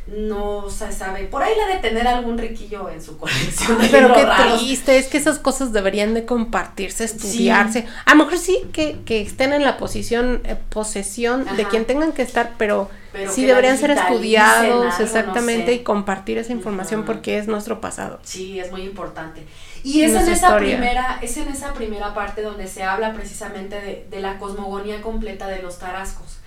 No 0.06 0.70
se 0.70 0.92
sabe. 0.92 1.24
Por 1.26 1.42
ahí 1.44 1.54
la 1.58 1.74
de 1.74 1.80
tener 1.80 2.06
algún 2.08 2.38
riquillo 2.38 2.90
en 2.90 3.02
su 3.02 3.18
colección. 3.18 3.78
Pero 3.92 4.14
qué 4.14 4.26
raros. 4.26 4.60
triste, 4.60 4.98
es 4.98 5.08
que 5.08 5.18
esas 5.18 5.40
cosas 5.40 5.72
deberían 5.72 6.14
de 6.14 6.26
compartirse, 6.26 7.06
estudiarse. 7.06 7.88
A 8.06 8.12
lo 8.14 8.26
mejor 8.26 8.38
sí 8.38 8.60
que, 8.74 9.00
que 9.06 9.22
estén 9.22 9.54
en 9.54 9.64
la 9.64 9.78
posición, 9.78 10.42
eh, 10.44 10.58
posesión 10.70 11.46
de 11.56 11.66
quien 11.68 11.86
tengan 11.86 12.12
que 12.12 12.22
estar, 12.22 12.54
pero, 12.58 12.90
Pero 13.14 13.32
sí 13.32 13.46
deberían 13.46 13.78
ser 13.78 13.92
estudiados 13.92 14.66
algo, 14.66 14.84
no 14.84 14.98
exactamente 14.98 15.68
sé. 15.68 15.74
y 15.76 15.84
compartir 15.84 16.38
esa 16.38 16.52
información 16.52 17.06
porque 17.06 17.38
es 17.38 17.48
nuestro 17.48 17.80
pasado. 17.80 18.20
Sí, 18.24 18.60
es 18.60 18.72
muy 18.72 18.82
importante. 18.82 19.46
Y 19.84 20.02
es 20.02 20.12
en 20.12 20.18
esa 20.18 20.32
historia. 20.34 20.78
primera, 20.78 21.20
es 21.22 21.38
en 21.38 21.48
esa 21.48 21.74
primera 21.74 22.14
parte 22.14 22.42
donde 22.42 22.68
se 22.68 22.84
habla 22.84 23.14
precisamente 23.14 23.80
de, 23.80 24.06
de 24.10 24.20
la 24.20 24.38
cosmogonía 24.38 25.02
completa 25.02 25.48
de 25.48 25.62
los 25.62 25.80
tarascos. 25.80 26.38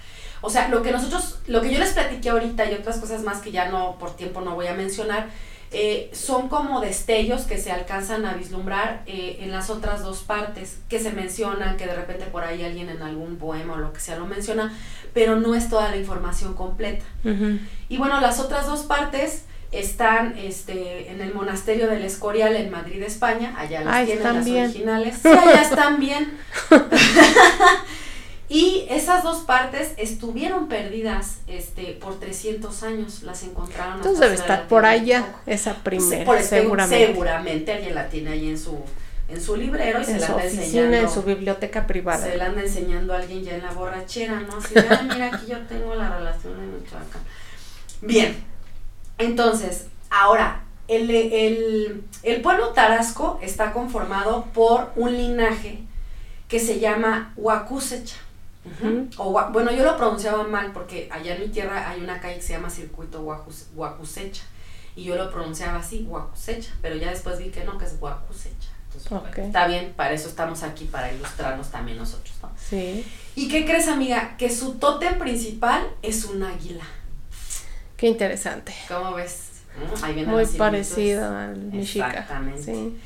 O 0.43 0.51
sea, 0.51 0.69
lo 0.69 0.83
que 0.83 0.91
nosotros, 0.93 1.39
lo 1.47 1.61
que 1.63 1.73
yo 1.73 1.79
les 1.79 1.93
platiqué 1.93 2.31
ahorita 2.31 2.71
y 2.71 2.75
otras 2.75 2.99
cosas 2.99 3.23
más 3.23 3.39
que 3.39 3.51
ya 3.53 3.69
no, 3.69 3.97
por 3.99 4.17
tiempo 4.17 4.41
no 4.41 4.55
voy 4.55 4.67
a 4.67 4.75
mencionar, 4.75 5.29
eh, 5.73 6.11
son 6.13 6.49
como 6.49 6.81
destellos 6.81 7.43
que 7.43 7.59
se 7.59 7.73
alcanzan 7.73 8.25
a 8.25 8.35
vislumbrar 8.35 9.03
eh, 9.07 9.39
en 9.41 9.51
las 9.51 9.69
otras 9.69 10.03
dos 10.03 10.21
partes, 10.23 10.79
que 10.89 11.01
se 11.01 11.11
mencionan, 11.13 11.77
que 11.77 11.87
de 11.87 11.95
repente 11.95 12.27
por 12.27 12.45
ahí 12.45 12.65
alguien 12.65 12.89
en 12.89 13.03
algún 13.03 13.37
poema 13.37 13.75
o 13.75 13.77
lo 13.79 13.93
que 13.93 13.99
sea 14.01 14.17
lo 14.17 14.27
menciona, 14.27 14.73
pero 15.13 15.37
no 15.37 15.55
es 15.57 15.69
toda 15.69 15.91
la 15.91 15.97
información 15.97 16.55
completa. 16.55 17.05
Y 17.89 17.97
bueno, 17.97 18.21
las 18.21 18.39
otras 18.39 18.67
dos 18.67 18.83
partes 18.85 19.45
están 19.73 20.39
este, 20.39 21.11
en 21.11 21.21
el 21.21 21.35
monasterio 21.35 21.89
del 21.89 22.05
Escorial 22.05 22.55
en 22.55 22.71
Madrid, 22.71 23.03
España. 23.03 23.53
Allá 23.59 23.83
las 23.83 23.95
Ah, 23.97 24.05
tienen 24.05 24.23
las 24.35 24.45
bien. 24.45 24.65
originales. 24.67 25.19
Sí, 25.23 25.29
allá 25.29 25.63
están 25.63 25.99
bien. 25.99 26.39
y 28.49 28.87
esas 28.91 29.25
dos 29.25 29.39
partes 29.45 29.93
estuvieron 29.97 30.69
perdidas 30.69 31.39
este, 31.49 31.93
por 32.01 32.21
300 32.21 32.83
años. 32.85 33.23
Las 33.25 33.43
encontraron. 33.43 33.97
Entonces 33.97 34.21
debe 34.21 34.35
estar 34.35 34.69
por 34.69 34.85
allá, 34.87 35.35
esa 35.47 35.75
primera, 35.83 36.25
por 36.25 36.37
este- 36.39 36.61
seguramente. 36.61 37.07
seguramente 37.07 37.73
alguien 37.73 37.95
la 37.95 38.09
tiene 38.09 38.31
ahí 38.31 38.51
en 38.51 38.59
su, 38.59 38.79
en 39.29 39.41
su 39.43 39.57
librero 39.57 40.01
y 40.01 40.05
se 40.05 40.19
la 40.21 40.27
anda 40.27 40.37
oficina, 40.39 40.63
enseñando. 40.65 40.97
en 40.99 41.11
su 41.11 41.23
biblioteca 41.25 41.87
privada. 41.89 42.25
Se 42.25 42.37
la 42.37 42.47
anda 42.47 42.63
enseñando 42.63 43.15
a 43.15 43.19
alguien 43.19 43.43
ya 43.43 43.57
en 43.57 43.63
la 43.63 43.73
borrachera, 43.73 44.39
¿no? 44.41 44.59
Así 44.59 44.75
"Ay, 44.77 45.09
mira, 45.13 45.27
aquí 45.35 45.47
yo 45.49 45.59
tengo 45.63 45.95
la 45.97 46.17
relación 46.17 46.55
de 46.61 46.67
Michoacán. 46.79 47.23
Bien, 48.03 48.37
entonces, 49.19 49.87
ahora, 50.11 50.63
el, 50.89 51.11
el, 51.11 52.05
el 52.23 52.41
pueblo 52.43 52.69
tarasco 52.69 53.41
está 53.43 53.73
conformado 53.73 54.45
por 54.55 54.93
un 54.95 55.13
linaje 55.17 55.81
que 56.49 56.61
se 56.61 56.79
llama 56.79 57.33
Huacusecha. 57.37 58.15
O, 59.19 59.33
bueno, 59.53 59.73
yo 59.73 59.85
lo 59.85 59.97
pronunciaba 59.97 60.45
mal 60.45 60.73
porque 60.73 61.09
allá 61.13 61.35
en 61.37 61.43
mi 61.43 61.49
tierra 61.49 61.89
hay 61.89 62.01
una 62.01 62.21
calle 62.21 62.37
que 62.37 62.43
se 62.43 62.53
llama 62.55 62.71
Circuito 62.71 63.21
Huacusecha. 63.23 64.43
Y 64.95 65.05
yo 65.05 65.17
lo 65.17 65.31
pronunciaba 65.31 65.79
así, 65.79 66.07
Huacusecha. 66.09 66.71
Pero 66.81 66.97
ya 66.97 67.11
después 67.11 67.39
vi 67.39 67.51
que 67.51 67.65
no, 67.65 67.77
que 67.79 67.85
es 67.85 67.97
Huacusecha. 68.01 68.71
Entonces, 68.87 69.11
bueno, 69.11 69.29
está 69.47 69.67
bien, 69.67 69.93
para 69.95 70.15
eso 70.15 70.29
estamos 70.29 70.63
aquí, 70.63 70.87
para 70.87 71.13
ilustrarnos 71.13 71.71
también 71.71 71.99
nosotros, 71.99 72.35
¿no? 72.43 72.51
Sí. 72.57 73.05
¿Y 73.35 73.49
qué 73.49 73.67
crees, 73.67 73.89
amiga? 73.89 74.37
Que 74.39 74.49
su 74.49 74.75
tótem 74.75 75.19
principal 75.19 75.87
es 76.01 76.25
un 76.25 76.43
águila. 76.43 76.85
Qué 77.97 78.07
interesante. 78.07 78.75
¿Cómo 78.89 79.15
ves? 79.15 79.51
Mm, 79.77 80.05
Ahí 80.05 80.15
vienen 80.15 80.35
Muy 80.35 80.47
parecido 80.47 81.37
al. 81.37 81.75
Exactamente. 81.75 82.63
Sí. 82.63 82.97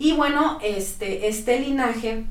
Y 0.00 0.12
bueno, 0.14 0.58
este, 0.62 1.28
este 1.28 1.60
linaje, 1.60 2.24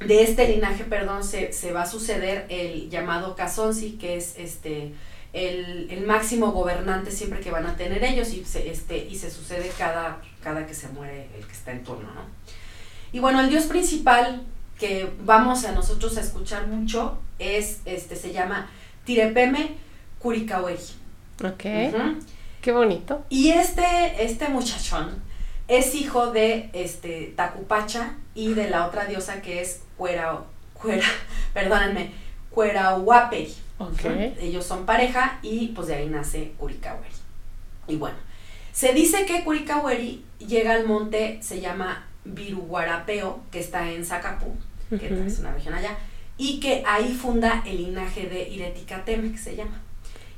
de 0.00 0.22
este 0.22 0.48
linaje, 0.48 0.84
perdón, 0.84 1.24
se, 1.24 1.52
se 1.52 1.72
va 1.72 1.82
a 1.82 1.86
suceder 1.86 2.46
el 2.48 2.88
llamado 2.90 3.34
Casonzi, 3.34 3.92
que 3.92 4.16
es 4.16 4.34
este 4.38 4.94
el, 5.32 5.90
el 5.90 6.06
máximo 6.06 6.52
gobernante 6.52 7.10
siempre 7.10 7.40
que 7.40 7.50
van 7.50 7.66
a 7.66 7.76
tener 7.76 8.02
ellos, 8.04 8.32
y 8.32 8.44
se, 8.44 8.70
este, 8.70 9.06
y 9.06 9.16
se 9.16 9.30
sucede 9.30 9.70
cada, 9.76 10.20
cada 10.42 10.66
que 10.66 10.74
se 10.74 10.88
muere 10.88 11.28
el 11.36 11.46
que 11.46 11.52
está 11.52 11.72
en 11.72 11.84
turno, 11.84 12.08
¿no? 12.14 12.22
Y 13.12 13.20
bueno, 13.20 13.40
el 13.40 13.50
dios 13.50 13.64
principal 13.64 14.42
que 14.78 15.10
vamos 15.24 15.64
a 15.64 15.72
nosotros 15.72 16.16
a 16.16 16.20
escuchar 16.20 16.66
mucho 16.66 17.18
es, 17.38 17.80
este, 17.84 18.16
se 18.16 18.32
llama 18.32 18.70
Tirepeme 19.04 19.74
Curicawey. 20.18 20.76
Ok. 21.44 21.64
Qué 22.60 22.72
bonito. 22.72 23.24
Y 23.28 23.50
este, 23.50 23.84
este 24.18 24.48
muchachón 24.48 25.22
es 25.68 25.94
hijo 25.94 26.32
de 26.32 26.70
este 26.72 27.32
Tacupacha 27.36 28.16
y 28.34 28.54
de 28.54 28.68
la 28.68 28.86
otra 28.86 29.04
diosa 29.04 29.40
que 29.42 29.60
es 29.60 29.82
Cuera, 29.98 30.38
Cuera, 30.72 31.04
perdónenme, 31.52 32.12
Cuerahuaperi. 32.50 33.54
Ok. 33.78 34.04
Ujú. 34.04 34.34
Ellos 34.40 34.64
son 34.64 34.86
pareja 34.86 35.38
y 35.42 35.68
pues 35.68 35.88
de 35.88 35.96
ahí 35.96 36.08
nace 36.08 36.52
Curicaweri. 36.56 37.14
Y 37.88 37.96
bueno, 37.96 38.16
se 38.72 38.92
dice 38.92 39.26
que 39.26 39.44
Curicaweri 39.44 40.24
llega 40.38 40.72
al 40.72 40.86
monte, 40.86 41.38
se 41.42 41.60
llama 41.60 42.06
Viruguarapeo, 42.24 43.40
que 43.50 43.60
está 43.60 43.90
en 43.90 44.04
Zacapú, 44.04 44.54
que 44.90 45.26
es 45.26 45.38
una 45.40 45.52
región 45.52 45.74
allá, 45.74 45.96
y 46.36 46.60
que 46.60 46.84
ahí 46.86 47.14
funda 47.14 47.62
el 47.66 47.78
linaje 47.78 48.28
de 48.28 48.48
Ireticateme, 48.48 49.32
que 49.32 49.38
se 49.38 49.56
llama. 49.56 49.80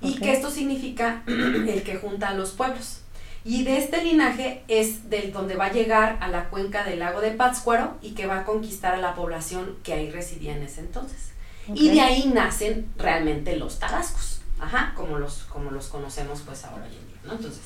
Y 0.00 0.14
que 0.14 0.32
esto 0.32 0.50
significa 0.50 1.22
el 1.26 1.82
que 1.82 1.96
junta 1.96 2.30
a 2.30 2.34
los 2.34 2.52
pueblos. 2.52 3.00
Y 3.44 3.64
de 3.64 3.78
este 3.78 4.04
linaje 4.04 4.62
es 4.68 5.08
del 5.08 5.32
donde 5.32 5.56
va 5.56 5.66
a 5.66 5.72
llegar 5.72 6.18
a 6.20 6.28
la 6.28 6.50
cuenca 6.50 6.84
del 6.84 6.98
lago 6.98 7.20
de 7.20 7.30
Pátzcuaro 7.30 7.96
y 8.02 8.10
que 8.10 8.26
va 8.26 8.40
a 8.40 8.44
conquistar 8.44 8.94
a 8.94 8.98
la 8.98 9.14
población 9.14 9.76
que 9.82 9.94
ahí 9.94 10.10
residía 10.10 10.54
en 10.54 10.62
ese 10.62 10.80
entonces. 10.80 11.30
Y 11.74 11.90
de 11.90 12.00
ahí 12.00 12.30
nacen 12.34 12.90
realmente 12.96 13.56
los 13.56 13.78
tarascos, 13.78 14.42
ajá, 14.58 14.92
como 14.96 15.18
los, 15.18 15.44
como 15.44 15.70
los 15.70 15.88
conocemos 15.88 16.42
pues 16.44 16.64
ahora 16.64 16.84
hoy 16.84 16.96
en 16.96 17.08
día, 17.08 17.20
¿no? 17.24 17.32
Entonces, 17.32 17.62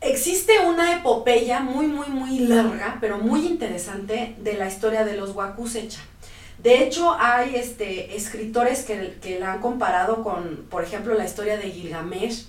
existe 0.00 0.60
una 0.60 0.96
epopeya 0.96 1.60
muy, 1.60 1.86
muy, 1.86 2.08
muy 2.08 2.38
larga, 2.40 2.98
pero 3.00 3.18
muy 3.18 3.46
interesante 3.46 4.36
de 4.38 4.54
la 4.54 4.68
historia 4.68 5.04
de 5.04 5.16
los 5.16 5.30
Huacusecha. 5.30 6.00
De 6.62 6.84
hecho, 6.84 7.16
hay 7.18 7.56
este, 7.56 8.16
escritores 8.16 8.84
que, 8.84 9.18
que 9.20 9.38
la 9.38 9.54
han 9.54 9.60
comparado 9.60 10.22
con, 10.22 10.66
por 10.70 10.84
ejemplo, 10.84 11.14
la 11.14 11.24
historia 11.24 11.56
de 11.56 11.70
Gilgamesh 11.70 12.46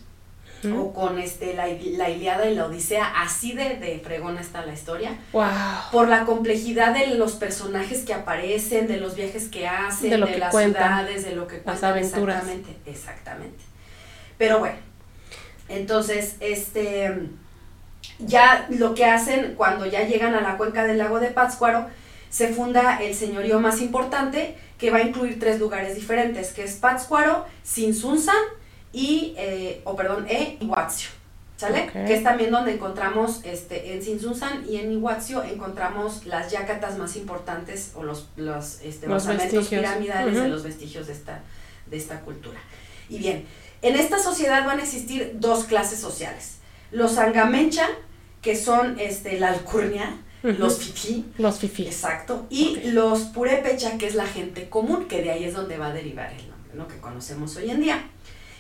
O 0.64 0.94
con 0.94 1.18
este, 1.18 1.54
la, 1.56 1.66
la 1.68 2.10
Iliada 2.10 2.48
y 2.50 2.54
la 2.56 2.66
Odisea. 2.66 3.22
Así 3.22 3.54
de, 3.54 3.78
de 3.78 4.00
fregona 4.04 4.42
está 4.42 4.66
la 4.66 4.74
historia 4.74 5.18
Wow. 5.34 5.44
por 5.92 6.08
la 6.08 6.26
complejidad 6.26 6.94
de 6.94 7.16
los 7.16 7.34
personajes 7.34 8.04
que 8.06 8.14
aparecen, 8.14 8.88
de 8.88 8.98
los 8.98 9.16
viajes 9.16 9.48
que 9.50 9.68
hacen, 9.68 10.10
De 10.10 10.16
de, 10.16 10.18
lo 10.20 10.28
que 10.28 10.38
las 10.38 10.52
cuentan, 10.52 11.00
ciudades, 11.06 11.26
de 11.26 11.36
lo 11.36 11.48
que 11.48 11.56
las 11.56 11.64
cuentan. 11.64 11.92
aventuras. 11.92 12.36
Exactamente, 12.44 12.78
exactamente. 12.92 13.64
Pero 14.38 14.60
bueno, 14.60 14.76
entonces, 15.70 16.36
este, 16.40 17.12
ya 18.20 18.68
lo 18.70 18.94
que 18.94 19.06
hacen 19.06 19.56
cuando 19.56 19.86
ya 19.86 20.04
llegan 20.04 20.36
a 20.36 20.42
la 20.42 20.58
cuenca 20.58 20.84
del 20.84 20.98
lago 20.98 21.20
de 21.20 21.28
Pátzcuaro, 21.30 21.88
se 22.30 22.50
funda 22.50 23.02
el 23.02 23.14
señorío 23.16 23.60
más 23.60 23.82
importante 23.82 24.56
que 24.78 24.90
va 24.92 24.98
a 25.00 25.02
incluir 25.04 25.40
tres 25.40 25.60
lugares 25.60 25.96
diferentes, 25.96 26.54
que 26.54 26.64
es 26.64 26.76
Pátzcuaro, 26.76 27.46
Sinsunzan 27.64 28.36
y, 28.94 29.34
eh, 29.38 29.82
o 29.86 29.96
perdón, 29.96 30.26
e 30.28 30.58
Iguazio. 30.60 31.10
¿Sale? 31.58 31.92
Que 31.94 32.16
es 32.16 32.24
también 32.24 32.50
donde 32.50 32.74
encontramos, 32.74 33.42
este, 33.44 33.94
en 33.94 34.02
Sinsunzan 34.02 34.66
y 34.68 34.78
en 34.78 34.92
Iguazio 34.92 35.44
encontramos 35.44 36.26
las 36.26 36.52
yacatas 36.52 36.98
más 36.98 37.16
importantes 37.16 37.92
o 37.94 38.02
los, 38.02 38.30
los, 38.36 38.82
este, 38.82 39.06
Los 39.06 39.28
basamentos 39.28 39.68
piramidales 39.68 40.42
de 40.42 40.50
los 40.50 40.64
vestigios 40.64 41.06
de 41.06 41.14
esta, 41.14 41.44
de 41.86 41.98
esta 41.98 42.22
cultura. 42.22 42.60
Y 43.10 43.20
bien, 43.20 43.46
en 43.84 43.96
esta 43.96 44.18
sociedad 44.18 44.66
van 44.66 44.80
a 44.80 44.82
existir 44.82 45.36
dos 45.36 45.66
clases 45.66 46.00
sociales. 46.00 46.56
Los 46.90 47.20
angamencha, 47.20 47.88
que 48.42 48.56
son 48.56 49.00
este, 49.00 49.40
la 49.40 49.50
alcurnia, 49.50 50.18
los 50.42 50.80
fifí, 50.80 51.26
Los 51.38 51.60
fifís. 51.60 51.86
exacto, 51.86 52.48
y 52.50 52.80
los 52.92 53.20
purépecha, 53.26 54.00
que 54.00 54.08
es 54.08 54.16
la 54.16 54.26
gente 54.26 54.68
común, 54.68 55.08
que 55.08 55.22
de 55.22 55.30
ahí 55.30 55.44
es 55.44 55.54
donde 55.54 55.78
va 55.78 55.88
a 55.90 55.94
derivar 55.94 56.34
el 56.34 56.50
nombre, 56.50 56.72
¿no? 56.74 56.88
que 56.88 56.98
conocemos 56.98 57.56
hoy 57.58 57.70
en 57.70 57.82
día. 57.82 58.04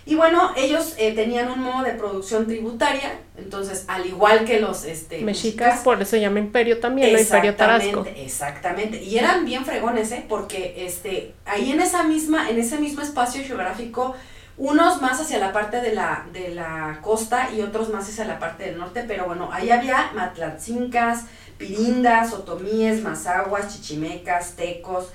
Y 0.05 0.15
bueno, 0.15 0.51
ellos 0.57 0.95
eh, 0.97 1.13
tenían 1.13 1.51
un 1.51 1.59
modo 1.59 1.83
de 1.83 1.91
producción 1.91 2.47
tributaria, 2.47 3.19
entonces 3.37 3.85
al 3.87 4.05
igual 4.05 4.45
que 4.45 4.59
los 4.59 4.83
este, 4.85 5.21
mexicas, 5.21 5.81
por 5.81 6.01
eso 6.01 6.11
se 6.11 6.21
llama 6.21 6.39
imperio 6.39 6.79
también, 6.79 7.13
¿no? 7.13 7.19
Imperio 7.19 7.55
Tarasco. 7.55 8.05
Exactamente, 8.15 9.01
y 9.01 9.19
eran 9.19 9.45
bien 9.45 9.63
fregones, 9.63 10.11
¿eh? 10.11 10.25
Porque 10.27 10.85
este, 10.85 11.35
ahí 11.45 11.71
en 11.71 11.81
esa 11.81 12.03
misma, 12.03 12.49
en 12.49 12.57
ese 12.57 12.79
mismo 12.79 13.03
espacio 13.03 13.43
geográfico, 13.43 14.15
unos 14.57 15.01
más 15.01 15.19
hacia 15.21 15.37
la 15.37 15.53
parte 15.53 15.81
de 15.81 15.93
la, 15.93 16.25
de 16.33 16.49
la 16.49 16.99
costa 17.01 17.49
y 17.55 17.61
otros 17.61 17.89
más 17.89 18.09
hacia 18.09 18.25
la 18.25 18.39
parte 18.39 18.65
del 18.65 18.77
norte, 18.77 19.05
pero 19.07 19.25
bueno, 19.25 19.49
ahí 19.51 19.69
había 19.69 20.11
matlatzincas, 20.15 21.25
pirindas, 21.57 22.33
otomíes, 22.33 23.01
mazaguas, 23.03 23.73
chichimecas, 23.73 24.55
tecos, 24.55 25.09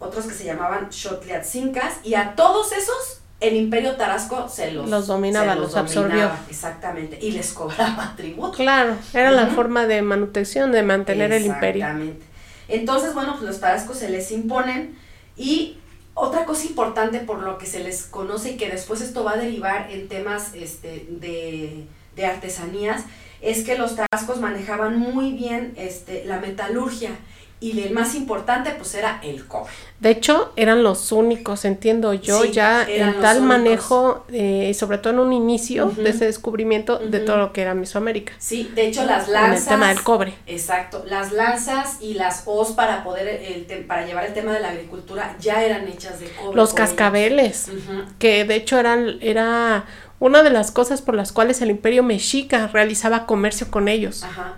otros 0.00 0.26
que 0.26 0.34
se 0.34 0.44
llamaban 0.44 0.92
xotliatzincas, 0.92 2.00
y 2.02 2.14
a 2.14 2.34
todos 2.34 2.72
esos 2.72 3.20
el 3.48 3.56
imperio 3.56 3.96
tarasco 3.96 4.48
se 4.48 4.70
los, 4.70 4.88
los 4.88 5.06
dominaba, 5.06 5.54
los, 5.54 5.76
absorbió. 5.76 6.30
Exactamente, 6.48 7.18
y 7.20 7.32
les 7.32 7.52
cobraba 7.52 8.14
tributo. 8.16 8.52
Claro, 8.52 8.96
era 9.12 9.30
la 9.30 9.48
forma 9.48 9.86
de 9.86 10.02
manutención, 10.02 10.72
de 10.72 10.82
mantener 10.82 11.32
el 11.32 11.46
imperio. 11.46 11.84
Exactamente. 11.84 12.26
Entonces, 12.68 13.14
bueno, 13.14 13.32
pues 13.32 13.44
los 13.44 13.60
tarascos 13.60 13.98
se 13.98 14.08
les 14.08 14.30
imponen 14.30 14.96
y 15.36 15.76
otra 16.14 16.44
cosa 16.44 16.66
importante 16.66 17.18
por 17.18 17.40
lo 17.40 17.58
que 17.58 17.66
se 17.66 17.80
les 17.80 18.04
conoce 18.04 18.52
y 18.52 18.56
que 18.56 18.70
después 18.70 19.00
esto 19.00 19.24
va 19.24 19.32
a 19.32 19.36
derivar 19.36 19.90
en 19.90 20.08
temas 20.08 20.54
este, 20.54 21.06
de, 21.10 21.86
de 22.16 22.26
artesanías, 22.26 23.04
es 23.40 23.64
que 23.64 23.76
los 23.76 23.96
tarascos 23.96 24.40
manejaban 24.40 24.98
muy 24.98 25.32
bien 25.32 25.74
este, 25.76 26.24
la 26.24 26.38
metalurgia 26.38 27.10
y 27.60 27.80
el 27.80 27.92
más 27.92 28.14
importante 28.14 28.70
pues 28.76 28.94
era 28.94 29.20
el 29.22 29.46
cobre. 29.46 29.72
De 30.00 30.10
hecho, 30.10 30.52
eran 30.56 30.82
los 30.82 31.12
únicos, 31.12 31.64
entiendo 31.64 32.12
yo, 32.12 32.44
ya 32.44 32.86
en 32.86 33.20
tal 33.20 33.40
manejo, 33.40 34.26
eh, 34.30 34.74
sobre 34.74 34.98
todo 34.98 35.14
en 35.14 35.18
un 35.20 35.32
inicio 35.32 35.86
de 35.86 36.10
ese 36.10 36.26
descubrimiento 36.26 36.98
de 36.98 37.20
todo 37.20 37.38
lo 37.38 37.52
que 37.52 37.62
era 37.62 37.74
Mesoamérica. 37.74 38.34
Sí, 38.38 38.70
de 38.74 38.88
hecho 38.88 39.06
las 39.06 39.28
lanzas. 39.28 39.62
el 39.62 39.68
tema 39.68 39.88
del 39.88 40.02
cobre. 40.02 40.34
Exacto, 40.46 41.04
las 41.06 41.32
lanzas 41.32 41.98
y 42.02 42.14
las 42.14 42.42
hoz 42.44 42.72
para 42.72 43.02
poder, 43.02 43.28
el 43.28 43.64
para 43.86 44.04
llevar 44.04 44.26
el 44.26 44.34
tema 44.34 44.52
de 44.52 44.60
la 44.60 44.68
agricultura 44.70 45.36
ya 45.40 45.64
eran 45.64 45.88
hechas 45.88 46.20
de 46.20 46.28
cobre. 46.30 46.56
Los 46.56 46.74
cascabeles, 46.74 47.70
que 48.18 48.44
de 48.44 48.56
hecho 48.56 48.78
eran, 48.78 49.18
era 49.22 49.86
una 50.20 50.42
de 50.42 50.50
las 50.50 50.70
cosas 50.70 51.00
por 51.00 51.14
las 51.14 51.32
cuales 51.32 51.62
el 51.62 51.70
imperio 51.70 52.02
mexica 52.02 52.66
realizaba 52.66 53.24
comercio 53.24 53.70
con 53.70 53.88
ellos. 53.88 54.22
Ajá 54.22 54.56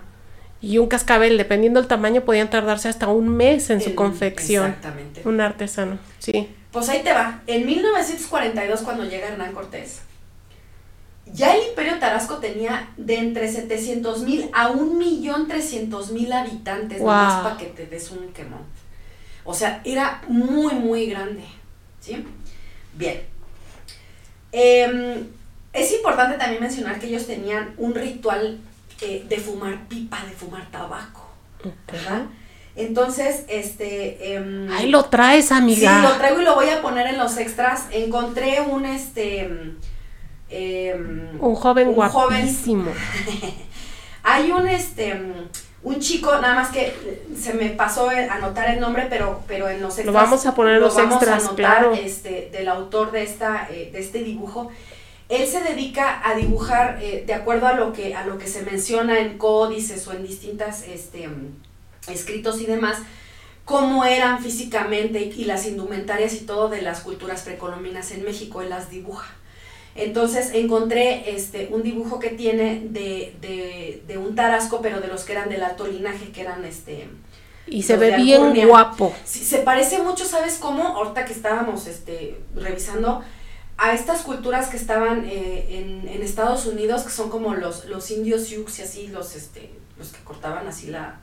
y 0.61 0.79
un 0.79 0.87
cascabel, 0.87 1.37
dependiendo 1.37 1.79
del 1.79 1.87
tamaño, 1.87 2.21
podían 2.21 2.49
tardarse 2.49 2.89
hasta 2.89 3.07
un 3.07 3.29
mes 3.29 3.69
en 3.69 3.81
su 3.81 3.93
confección. 3.95 4.67
Exactamente. 4.67 5.21
Un 5.25 5.39
artesano, 5.39 5.99
sí. 6.19 6.49
Pues 6.71 6.89
ahí 6.89 7.03
te 7.03 7.13
va. 7.13 7.41
En 7.47 7.65
1942, 7.65 8.81
cuando 8.81 9.03
llega 9.05 9.27
Hernán 9.27 9.53
Cortés, 9.53 10.01
ya 11.33 11.55
el 11.55 11.67
Imperio 11.69 11.99
Tarasco 11.99 12.37
tenía 12.37 12.89
de 12.97 13.17
entre 13.17 13.51
700 13.51 14.21
mil 14.23 14.49
a 14.53 14.69
1.300.000 14.69 16.33
habitantes, 16.33 16.99
wow. 16.99 17.07
nomás 17.07 17.43
para 17.43 17.57
que 17.57 17.65
te 17.65 17.85
des 17.85 18.11
un 18.11 18.31
quemón. 18.33 18.61
O 19.43 19.53
sea, 19.53 19.81
era 19.85 20.21
muy, 20.27 20.73
muy 20.73 21.07
grande. 21.07 21.43
¿Sí? 21.99 22.25
Bien. 22.93 23.21
Em, 24.51 25.27
es 25.73 25.93
importante 25.93 26.37
también 26.37 26.61
mencionar 26.61 26.99
que 26.99 27.07
ellos 27.07 27.27
tenían 27.27 27.73
un 27.77 27.93
ritual 27.93 28.59
eh, 29.01 29.25
de 29.27 29.37
fumar 29.37 29.87
pipa, 29.87 30.17
de 30.25 30.31
fumar 30.31 30.69
tabaco. 30.71 31.27
Entonces, 32.75 33.43
este... 33.47 34.35
Eh, 34.35 34.69
Ahí 34.71 34.89
lo 34.89 35.05
traes, 35.05 35.51
amiga. 35.51 35.97
Sí, 35.97 36.03
lo 36.03 36.13
traigo 36.17 36.41
y 36.41 36.45
lo 36.45 36.55
voy 36.55 36.69
a 36.69 36.81
poner 36.81 37.07
en 37.07 37.17
los 37.17 37.37
extras. 37.37 37.87
Encontré 37.91 38.61
un, 38.61 38.85
este... 38.85 39.75
Em, 40.49 41.37
un 41.41 41.55
joven 41.55 41.91
guapísimo. 41.93 42.91
Hay 44.23 44.51
un, 44.51 44.67
este... 44.67 45.21
Un 45.83 45.99
chico, 45.99 46.31
nada 46.39 46.53
más 46.53 46.69
que 46.69 46.93
se 47.39 47.53
me 47.53 47.69
pasó 47.69 48.09
anotar 48.09 48.69
el 48.69 48.79
nombre, 48.79 49.07
pero, 49.09 49.41
pero 49.47 49.69
en 49.69 49.81
los 49.81 49.97
extras. 49.97 50.05
Lo 50.07 50.13
vamos 50.13 50.45
a 50.45 50.53
poner 50.53 50.75
en 50.75 50.81
los 50.81 50.97
extras, 50.97 51.49
claro. 51.55 51.93
Este, 51.93 52.49
del 52.51 52.67
autor 52.67 53.11
de, 53.11 53.23
esta, 53.23 53.67
eh, 53.71 53.89
de 53.91 53.99
este 53.99 54.23
dibujo 54.23 54.69
él 55.29 55.45
se 55.47 55.61
dedica 55.61 56.21
a 56.27 56.35
dibujar 56.35 56.99
eh, 57.01 57.23
de 57.25 57.33
acuerdo 57.33 57.67
a 57.67 57.73
lo, 57.73 57.91
que, 57.91 58.15
a 58.15 58.25
lo 58.25 58.37
que 58.37 58.47
se 58.47 58.61
menciona 58.61 59.19
en 59.19 59.37
códices 59.37 60.07
o 60.07 60.13
en 60.13 60.23
distintas 60.23 60.83
este, 60.87 61.27
escritos 62.07 62.61
y 62.61 62.65
demás, 62.65 62.99
cómo 63.65 64.05
eran 64.05 64.41
físicamente 64.41 65.19
y, 65.19 65.43
las 65.43 65.65
indumentarias 65.65 66.33
y 66.33 66.45
todo 66.45 66.69
de 66.69 66.81
las 66.81 67.01
culturas 67.01 67.41
precolombinas 67.41 68.11
en 68.11 68.23
México, 68.23 68.61
él 68.61 68.69
las 68.69 68.89
dibuja. 68.89 69.27
Entonces 69.95 70.51
encontré 70.53 71.35
este, 71.35 71.67
un 71.71 71.83
dibujo 71.83 72.19
que 72.19 72.29
tiene 72.29 72.83
de, 72.85 73.33
de, 74.07 74.17
un 74.17 74.35
tarasco, 74.35 74.79
pero 74.81 75.01
de 75.01 75.07
los 75.07 75.25
que 75.25 75.33
eran 75.33 75.49
del 75.49 75.63
alto 75.63 75.87
linaje, 75.87 76.31
que 76.31 76.41
eran 76.41 76.63
este... 76.63 77.09
Y 77.65 77.83
se 77.83 77.97
ve 77.97 78.15
bien 78.15 78.53
guapo. 78.65 79.13
se 79.25 79.57
parece 79.57 80.01
mucho, 80.01 80.23
¿sabes 80.23 80.57
cómo? 80.57 80.87
Ahorita 80.87 81.25
que 81.25 81.33
estábamos 81.33 81.87
este, 81.87 82.37
revisando, 82.55 83.21
a 83.77 83.93
estas 83.93 84.21
culturas 84.21 84.69
que 84.69 84.77
estaban 84.77 85.25
eh, 85.25 85.67
en, 85.69 86.07
en, 86.07 86.23
Estados 86.23 86.65
Unidos, 86.65 87.03
que 87.03 87.11
son 87.11 87.29
como 87.29 87.53
los, 87.53 87.85
los 87.85 88.09
indios 88.09 88.45
Sioux 88.45 88.79
y 88.79 88.81
así, 88.81 89.07
los, 89.07 89.35
este, 89.35 89.71
los 89.97 90.09
que 90.09 90.23
cortaban 90.23 90.67
así 90.67 90.87
la, 90.87 91.19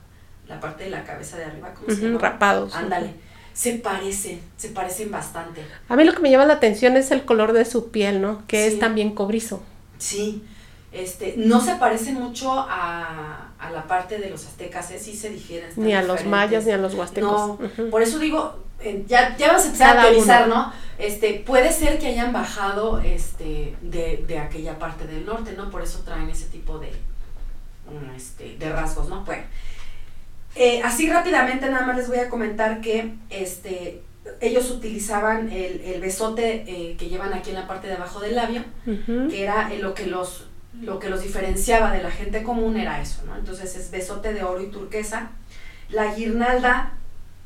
la 0.47 0.59
parte 0.59 0.85
de 0.85 0.89
la 0.89 1.03
cabeza 1.03 1.37
de 1.37 1.45
arriba, 1.45 1.73
como 1.73 1.95
se 1.95 2.17
Rapados. 2.17 2.73
Ándale. 2.73 3.13
Se 3.53 3.73
parecen, 3.73 4.41
se 4.57 4.69
parecen 4.69 5.11
bastante. 5.11 5.65
A 5.87 5.95
mí 5.95 6.03
lo 6.03 6.13
que 6.13 6.19
me 6.19 6.29
llama 6.29 6.45
la 6.45 6.55
atención 6.55 6.97
es 6.97 7.11
el 7.11 7.23
color 7.23 7.53
de 7.53 7.63
su 7.63 7.89
piel, 7.89 8.21
¿no? 8.21 8.45
Que 8.47 8.67
es 8.67 8.79
también 8.79 9.15
cobrizo. 9.15 9.63
Sí, 9.97 10.43
este, 10.91 11.35
no 11.37 11.61
se 11.61 11.75
parece 11.75 12.11
mucho 12.11 12.51
a, 12.51 13.51
a 13.57 13.71
la 13.71 13.87
parte 13.87 14.17
de 14.17 14.29
los 14.29 14.45
aztecas, 14.45 14.91
¿eh? 14.91 14.99
sí 14.99 15.15
se 15.15 15.29
difieren. 15.29 15.69
Ni 15.77 15.93
a 15.93 16.01
los 16.01 16.25
mayas 16.25 16.65
ni 16.65 16.71
a 16.71 16.77
los 16.77 16.93
huastecos. 16.93 17.59
No, 17.59 17.89
por 17.89 18.01
eso 18.01 18.19
digo, 18.19 18.64
ya, 19.07 19.35
ya 19.37 19.53
vas 19.53 19.63
a 19.63 19.65
empezar 19.65 19.97
a 19.97 20.01
teorizar, 20.03 20.47
¿no? 20.47 20.71
Este, 20.97 21.43
puede 21.45 21.71
ser 21.71 21.99
que 21.99 22.07
hayan 22.07 22.31
bajado 22.31 22.99
este, 22.99 23.75
de, 23.81 24.23
de, 24.27 24.39
aquella 24.39 24.79
parte 24.79 25.05
del 25.05 25.25
norte, 25.25 25.53
¿no? 25.53 25.69
Por 25.69 25.81
eso 25.81 25.99
traen 26.05 26.29
ese 26.29 26.45
tipo 26.45 26.79
de, 26.79 26.91
este, 28.15 28.55
de 28.57 28.69
rasgos, 28.71 29.09
¿no? 29.09 29.25
Bueno, 29.25 29.43
eh, 30.55 30.81
así 30.83 31.09
rápidamente 31.09 31.69
nada 31.69 31.85
más 31.85 31.97
les 31.97 32.07
voy 32.07 32.19
a 32.19 32.29
comentar 32.29 32.79
que 32.79 33.13
este, 33.29 34.03
ellos 34.39 34.71
utilizaban 34.71 35.51
el, 35.51 35.81
el 35.81 35.99
besote 35.99 36.63
eh, 36.67 36.95
que 36.97 37.09
llevan 37.09 37.33
aquí 37.33 37.49
en 37.49 37.57
la 37.57 37.67
parte 37.67 37.87
de 37.87 37.95
abajo 37.95 38.21
del 38.21 38.35
labio, 38.35 38.63
que 38.85 39.43
era 39.43 39.69
lo 39.79 39.93
que 39.93 40.05
los 40.07 40.47
lo 40.81 40.99
que 40.99 41.09
los 41.09 41.21
diferenciaba 41.21 41.91
de 41.91 42.03
la 42.03 42.11
gente 42.11 42.43
común 42.43 42.75
era 42.75 43.01
eso, 43.01 43.23
¿no? 43.25 43.37
Entonces 43.37 43.77
es 43.77 43.91
besote 43.91 44.33
de 44.33 44.43
oro 44.43 44.61
y 44.61 44.67
turquesa. 44.67 45.31
La 45.89 46.13
guirnalda 46.13 46.93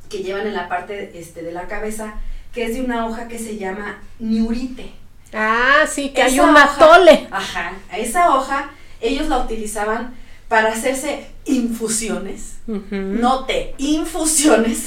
que 0.10 0.20
llevan 0.20 0.48
en 0.48 0.56
la 0.56 0.68
parte 0.68 1.12
este, 1.14 1.42
de 1.42 1.52
la 1.52 1.68
cabeza, 1.68 2.16
que 2.54 2.66
es 2.66 2.74
de 2.74 2.82
una 2.82 3.06
hoja 3.06 3.28
que 3.28 3.40
se 3.40 3.58
llama 3.58 4.02
niurite. 4.20 4.92
Ah, 5.34 5.86
sí, 5.88 6.10
que 6.10 6.24
hay 6.24 6.40
un 6.40 6.52
matole. 6.52 7.28
Ajá, 7.32 7.74
esa 7.94 8.36
hoja 8.36 8.72
ellos 9.02 9.28
la 9.28 9.38
utilizaban 9.38 10.16
para 10.48 10.70
hacerse 10.70 11.28
infusiones. 11.46 12.58
Note, 12.66 13.76
infusiones. 13.78 14.86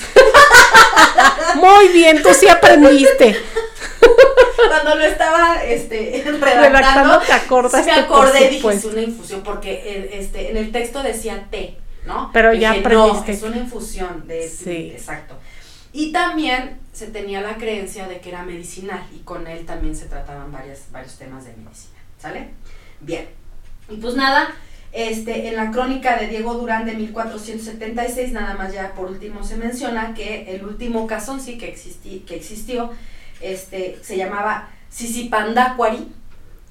Muy 1.55 1.89
bien, 1.89 2.23
tú 2.23 2.29
sí 2.35 2.49
aprendiste. 2.49 3.37
Cuando 4.69 4.97
lo 4.97 5.05
estaba 5.05 5.65
este, 5.65 6.25
redactando, 6.25 7.21
te 7.21 7.33
acordaste. 7.33 7.93
me 7.93 7.99
acordé, 8.01 8.49
dije, 8.49 8.69
es 8.69 8.85
una 8.85 9.03
infusión, 9.03 9.43
porque 9.43 10.11
este, 10.13 10.51
en 10.51 10.57
el 10.57 10.73
texto 10.73 11.03
decía 11.03 11.47
té. 11.51 11.77
¿No? 12.07 12.31
Pero 12.33 12.53
ya 12.55 12.73
aprendiste. 12.73 13.33
es 13.33 13.43
una 13.43 13.57
infusión 13.57 14.27
de, 14.27 14.49
sí. 14.49 14.93
exacto. 14.93 15.39
Y 15.93 16.13
también 16.13 16.79
se 16.93 17.09
tenía 17.09 17.41
la 17.41 17.57
creencia 17.57 18.09
de 18.09 18.21
que 18.21 18.31
era 18.31 18.43
medicinal 18.43 19.03
y 19.15 19.19
con 19.21 19.47
él 19.47 19.67
también 19.67 19.95
se 19.95 20.07
trataban 20.07 20.51
varias, 20.51 20.91
varios 20.91 21.17
temas 21.17 21.45
de 21.45 21.53
medicina, 21.57 21.99
¿sale? 22.19 22.51
Bien. 23.01 23.27
Y 23.89 23.97
pues 23.97 24.15
nada, 24.15 24.55
este, 24.93 25.49
en 25.49 25.57
la 25.57 25.71
crónica 25.71 26.17
de 26.17 26.29
Diego 26.29 26.55
Durán 26.55 26.87
de 26.87 26.95
1476, 26.95 28.33
nada 28.33 28.55
más 28.55 28.73
ya 28.73 28.95
por 28.95 29.11
último 29.11 29.43
se 29.43 29.57
menciona 29.57 30.15
que 30.15 30.55
el 30.55 30.65
último 30.65 31.07
casón 31.07 31.41
sí 31.41 31.59
que, 31.59 31.69
existí, 31.69 32.21
que 32.21 32.37
existió, 32.37 32.91
este, 33.41 33.99
se 34.03 34.17
llamaba 34.17 34.69
Sisipandacuari. 34.91 36.09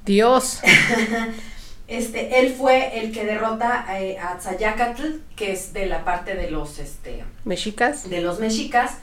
Dios. 0.05 0.61
Este, 1.91 2.39
él 2.39 2.55
fue 2.57 3.01
el 3.01 3.11
que 3.11 3.25
derrota 3.25 3.85
a 3.85 4.37
Tzayacatl, 4.37 5.17
que 5.35 5.51
es 5.51 5.73
de 5.73 5.87
la 5.87 6.05
parte 6.05 6.35
de 6.35 6.49
los 6.49 6.79
este, 6.79 7.25
mexicas. 7.43 8.09
De 8.09 8.21
los 8.21 8.39
mexicas, 8.39 8.99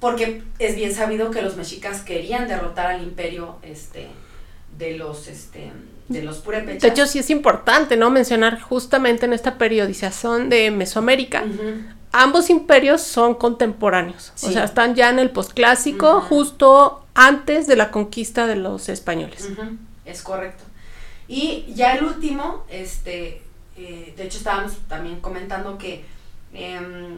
porque 0.00 0.42
es 0.58 0.74
bien 0.74 0.92
sabido 0.92 1.30
que 1.30 1.42
los 1.42 1.56
mexicas 1.56 2.00
querían 2.00 2.48
derrotar 2.48 2.88
al 2.88 3.04
imperio 3.04 3.58
este, 3.62 4.08
de 4.76 4.98
los 4.98 5.28
este, 5.28 5.70
de 6.08 6.22
los 6.22 6.38
purépechas. 6.38 6.82
De 6.82 6.88
hecho, 6.88 7.06
sí 7.06 7.20
es 7.20 7.30
importante, 7.30 7.96
¿no? 7.96 8.10
Mencionar 8.10 8.60
justamente 8.60 9.26
en 9.26 9.32
esta 9.32 9.56
periodización 9.56 10.48
de 10.50 10.72
Mesoamérica. 10.72 11.44
Ambos 12.10 12.50
imperios 12.50 13.00
son 13.02 13.36
contemporáneos, 13.36 14.32
o 14.42 14.50
sea, 14.50 14.64
están 14.64 14.96
ya 14.96 15.08
en 15.08 15.20
el 15.20 15.30
posclásico, 15.30 16.20
justo 16.20 17.06
antes 17.14 17.68
de 17.68 17.76
la 17.76 17.92
conquista 17.92 18.48
de 18.48 18.56
los 18.56 18.88
españoles. 18.88 19.48
Es 20.04 20.20
correcto. 20.20 20.64
Y 21.28 21.64
ya 21.74 21.94
el 21.94 22.04
último, 22.04 22.64
este, 22.68 23.42
eh, 23.76 24.14
de 24.16 24.24
hecho 24.24 24.38
estábamos 24.38 24.74
también 24.88 25.20
comentando 25.20 25.78
que 25.78 26.04
em, 26.52 27.16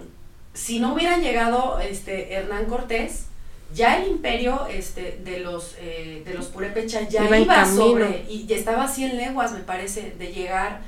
si 0.55 0.81
no 0.81 0.95
hubieran 0.95 1.23
llegado 1.23 1.79
este, 1.81 2.35
Hernán 2.35 2.67
Cortés, 2.67 3.27
ya 3.75 3.99
el 3.99 4.09
imperio 4.09 4.67
este, 4.71 5.21
de 5.25 5.41
los 5.41 5.75
eh, 5.79 6.23
de 6.25 6.35
los 6.35 6.47
Purepecha 6.47 7.09
ya 7.09 7.25
iba, 7.37 7.67
sobre 7.67 8.25
y 8.29 8.47
ya 8.47 8.57
estaba 8.57 8.85
a 8.85 8.89
100 8.89 9.17
leguas 9.17 9.53
me 9.53 9.61
parece 9.61 10.15
de 10.17 10.33
llegar 10.33 10.83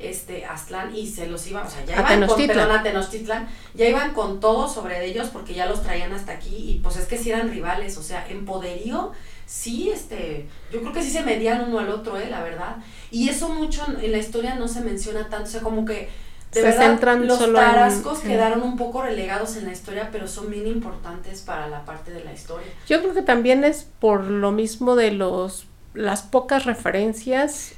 este 0.00 0.44
Aztlán 0.44 0.94
y 0.94 1.06
se 1.06 1.28
los 1.28 1.46
iban, 1.46 1.66
o 1.66 1.70
sea, 1.70 1.84
ya 1.84 1.94
iban 2.00 2.26
con 2.26 2.46
perdón, 2.46 2.82
Tenochtitlan, 2.82 3.48
ya 3.74 3.88
iban 3.88 4.12
con 4.12 4.40
todo 4.40 4.68
sobre 4.68 5.04
ellos 5.06 5.28
porque 5.32 5.54
ya 5.54 5.66
los 5.66 5.82
traían 5.82 6.12
hasta 6.12 6.32
aquí 6.32 6.56
y 6.56 6.80
pues 6.82 6.96
es 6.96 7.06
que 7.06 7.16
si 7.16 7.30
eran 7.30 7.50
rivales, 7.50 7.96
o 7.96 8.02
sea, 8.02 8.26
en 8.28 8.44
poderío 8.44 9.12
sí 9.46 9.90
este, 9.90 10.46
yo 10.72 10.80
creo 10.80 10.92
que 10.92 11.02
sí 11.02 11.10
se 11.10 11.22
medían 11.22 11.68
uno 11.68 11.78
al 11.78 11.88
otro, 11.88 12.18
eh, 12.18 12.28
la 12.30 12.42
verdad. 12.42 12.76
Y 13.10 13.28
eso 13.28 13.48
mucho 13.48 13.84
en 14.00 14.12
la 14.12 14.18
historia 14.18 14.54
no 14.54 14.68
se 14.68 14.80
menciona 14.80 15.28
tanto, 15.28 15.48
o 15.48 15.52
sea, 15.52 15.60
como 15.60 15.84
que 15.84 16.08
de 16.52 16.60
se 16.60 16.78
verdad, 16.78 17.18
los 17.18 17.52
tarascos 17.52 18.20
quedaron 18.20 18.62
un 18.62 18.76
poco 18.76 19.02
relegados 19.02 19.56
en 19.56 19.66
la 19.66 19.72
historia, 19.72 20.10
pero 20.12 20.28
son 20.28 20.50
bien 20.50 20.66
importantes 20.66 21.42
para 21.42 21.68
la 21.68 21.84
parte 21.84 22.12
de 22.12 22.22
la 22.24 22.32
historia. 22.32 22.68
Yo 22.86 23.00
creo 23.00 23.12
que 23.12 23.22
también 23.22 23.64
es 23.64 23.86
por 23.98 24.24
lo 24.24 24.52
mismo 24.52 24.96
de 24.96 25.10
los 25.10 25.66
las 25.94 26.22
pocas 26.22 26.64
referencias 26.64 27.72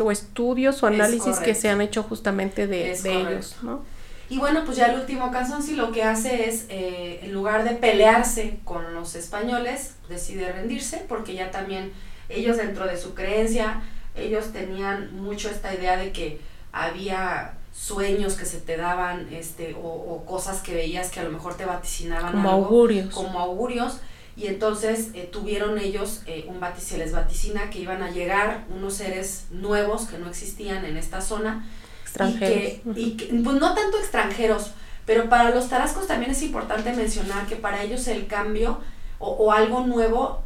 o 0.00 0.10
estudios 0.10 0.82
o 0.82 0.86
análisis 0.86 1.38
que 1.38 1.54
se 1.54 1.68
han 1.68 1.82
hecho 1.82 2.02
justamente 2.02 2.66
de, 2.66 2.92
ellos, 2.92 3.56
¿no? 3.62 3.82
Y 4.30 4.38
bueno, 4.38 4.64
pues 4.64 4.76
ya 4.76 4.86
el 4.86 5.00
último 5.00 5.30
caso 5.30 5.62
sí 5.62 5.74
lo 5.74 5.90
que 5.90 6.02
hace 6.02 6.48
es, 6.48 6.66
eh, 6.68 7.20
en 7.22 7.32
lugar 7.32 7.64
de 7.64 7.76
pelearse 7.76 8.58
con 8.64 8.94
los 8.94 9.14
españoles, 9.14 9.94
decide 10.08 10.52
rendirse, 10.52 11.04
porque 11.08 11.34
ya 11.34 11.50
también 11.50 11.92
ellos 12.28 12.58
dentro 12.58 12.86
de 12.86 12.98
su 12.98 13.14
creencia, 13.14 13.82
ellos 14.14 14.52
tenían 14.52 15.16
mucho 15.16 15.48
esta 15.48 15.74
idea 15.74 15.96
de 15.96 16.12
que 16.12 16.40
había 16.72 17.54
sueños 17.74 18.34
que 18.34 18.44
se 18.44 18.60
te 18.60 18.76
daban, 18.76 19.32
este, 19.32 19.74
o, 19.80 20.24
cosas 20.26 20.60
que 20.60 20.74
veías 20.74 21.10
que 21.10 21.20
a 21.20 21.24
lo 21.24 21.30
mejor 21.30 21.56
te 21.56 21.64
vaticinaban. 21.64 22.32
Como 22.32 22.50
augurios. 22.50 23.14
Como 23.14 23.38
augurios. 23.38 24.00
Y 24.36 24.46
entonces 24.46 25.08
eh, 25.14 25.28
tuvieron 25.32 25.78
ellos 25.78 26.22
eh, 26.26 26.46
un 26.48 26.60
se 26.78 26.98
les 26.98 27.12
vaticina 27.12 27.70
que 27.70 27.80
iban 27.80 28.02
a 28.02 28.10
llegar 28.10 28.64
unos 28.68 28.94
seres 28.94 29.46
nuevos 29.50 30.06
que 30.06 30.18
no 30.18 30.28
existían 30.28 30.84
en 30.84 30.96
esta 30.96 31.20
zona. 31.20 31.66
Extranjeros. 32.08 32.96
Y 32.96 33.12
que, 33.12 33.26
pues 33.26 33.56
no 33.60 33.74
tanto 33.74 33.98
extranjeros, 33.98 34.72
pero 35.06 35.28
para 35.28 35.50
los 35.50 35.68
tarascos 35.68 36.06
también 36.06 36.32
es 36.32 36.42
importante 36.42 36.92
mencionar 36.92 37.46
que 37.46 37.56
para 37.56 37.82
ellos 37.82 38.06
el 38.08 38.26
cambio 38.26 38.78
o, 39.18 39.28
o 39.30 39.52
algo 39.52 39.86
nuevo 39.86 40.42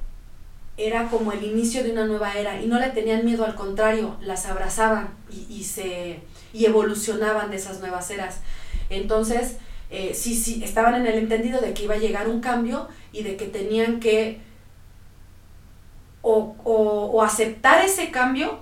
era 0.76 1.08
como 1.08 1.32
el 1.32 1.44
inicio 1.44 1.84
de 1.84 1.92
una 1.92 2.06
nueva 2.06 2.34
era 2.34 2.60
y 2.60 2.66
no 2.66 2.78
le 2.78 2.88
tenían 2.88 3.24
miedo, 3.24 3.44
al 3.44 3.54
contrario, 3.54 4.16
las 4.20 4.46
abrazaban 4.46 5.10
y, 5.30 5.46
y 5.48 5.64
se 5.64 6.20
y 6.52 6.64
evolucionaban 6.66 7.50
de 7.50 7.56
esas 7.56 7.80
nuevas 7.80 8.10
eras. 8.10 8.40
Entonces, 8.90 9.56
eh, 9.90 10.14
sí, 10.14 10.34
sí, 10.34 10.62
estaban 10.64 10.94
en 10.94 11.06
el 11.06 11.18
entendido 11.18 11.60
de 11.60 11.74
que 11.74 11.84
iba 11.84 11.94
a 11.94 11.98
llegar 11.98 12.28
un 12.28 12.40
cambio 12.40 12.88
y 13.12 13.22
de 13.22 13.36
que 13.36 13.46
tenían 13.46 14.00
que 14.00 14.40
o, 16.22 16.54
o, 16.64 17.22
aceptar 17.22 17.84
ese 17.84 18.10
cambio 18.10 18.60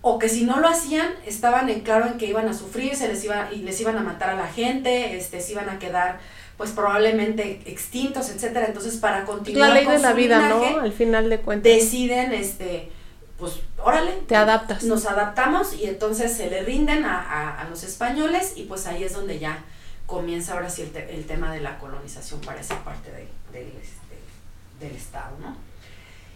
o 0.00 0.18
que 0.18 0.28
si 0.28 0.44
no 0.44 0.60
lo 0.60 0.68
hacían 0.68 1.08
estaban 1.26 1.68
en 1.68 1.80
claro 1.80 2.06
en 2.06 2.18
que 2.18 2.26
iban 2.26 2.48
a 2.48 2.54
sufrir, 2.54 2.94
se 2.96 3.08
les 3.08 3.24
iba 3.24 3.50
y 3.52 3.58
les 3.58 3.80
iban 3.80 3.96
a 3.96 4.02
matar 4.02 4.30
a 4.30 4.36
la 4.36 4.46
gente, 4.46 5.16
este, 5.16 5.40
se 5.40 5.52
iban 5.52 5.68
a 5.68 5.78
quedar 5.78 6.20
pues 6.56 6.70
probablemente 6.70 7.62
extintos, 7.66 8.30
etcétera. 8.30 8.66
Entonces, 8.66 8.96
para 8.96 9.24
continuar 9.24 9.68
la 9.68 9.74
ley 9.74 9.86
de 9.86 9.98
la 9.98 10.12
vida, 10.12 10.48
¿no? 10.48 10.80
Al 10.80 10.92
final 10.92 11.30
de 11.30 11.38
cuentas. 11.38 11.72
Deciden 11.72 12.32
este 12.32 12.90
pues 13.38 13.60
órale. 13.78 14.12
Te 14.26 14.36
adaptas. 14.36 14.82
Nos 14.82 15.06
adaptamos 15.06 15.72
y 15.74 15.86
entonces 15.86 16.36
se 16.36 16.50
le 16.50 16.62
rinden 16.62 17.04
a, 17.04 17.66
los 17.70 17.84
españoles 17.84 18.54
y 18.56 18.64
pues 18.64 18.86
ahí 18.86 19.04
es 19.04 19.12
donde 19.12 19.38
ya 19.38 19.64
comienza 20.06 20.54
ahora 20.54 20.68
sí 20.68 20.90
el, 20.94 21.24
tema 21.26 21.52
de 21.52 21.60
la 21.60 21.78
colonización 21.78 22.40
para 22.40 22.60
esa 22.60 22.82
parte 22.82 23.10
este, 23.52 24.80
del 24.80 24.96
Estado, 24.96 25.36
¿no? 25.40 25.56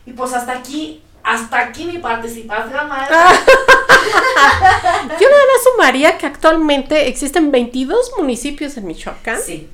Y 0.07 0.13
pues 0.13 0.33
hasta 0.33 0.53
aquí, 0.59 1.03
hasta 1.25 1.59
aquí 1.59 1.85
mi 1.85 1.99
participación, 1.99 2.73
Yo 2.79 2.89
nada 5.29 5.45
más 5.53 5.65
sumaría 5.73 6.19
que 6.19 6.27
actualmente 6.27 7.09
existen 7.09 7.51
22 7.51 8.13
municipios 8.19 8.77
en 8.77 8.87
Michoacán. 8.87 9.41
Sí 9.41 9.69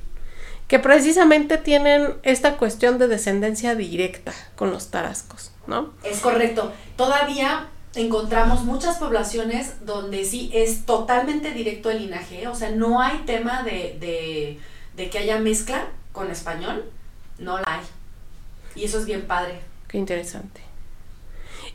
que 0.69 0.77
precisamente 0.77 1.57
tienen 1.57 2.13
esta 2.21 2.57
cuestión 2.57 2.99
de 2.99 3.07
descendencia 3.07 3.73
directa 3.73 4.33
con 4.55 4.69
los 4.69 4.91
tarascos, 4.91 5.51
¿no? 5.65 5.93
Es 6.03 6.19
correcto. 6.19 6.71
Todavía 6.95 7.69
encontramos 7.95 8.63
muchas 8.63 8.97
poblaciones 8.97 9.83
donde 9.83 10.25
sí 10.25 10.51
es 10.53 10.85
totalmente 10.85 11.53
directo 11.53 11.89
el 11.89 12.03
linaje, 12.03 12.47
o 12.47 12.53
sea, 12.53 12.69
no 12.69 13.01
hay 13.01 13.17
tema 13.25 13.63
de, 13.63 14.59
que 14.95 15.17
haya 15.17 15.39
mezcla 15.39 15.87
con 16.11 16.29
español, 16.29 16.85
no 17.39 17.57
la 17.57 17.65
hay. 17.65 17.81
Y 18.75 18.85
eso 18.85 18.99
es 18.99 19.05
bien 19.05 19.25
padre. 19.25 19.61
Qué 19.87 19.97
interesante. 19.97 20.61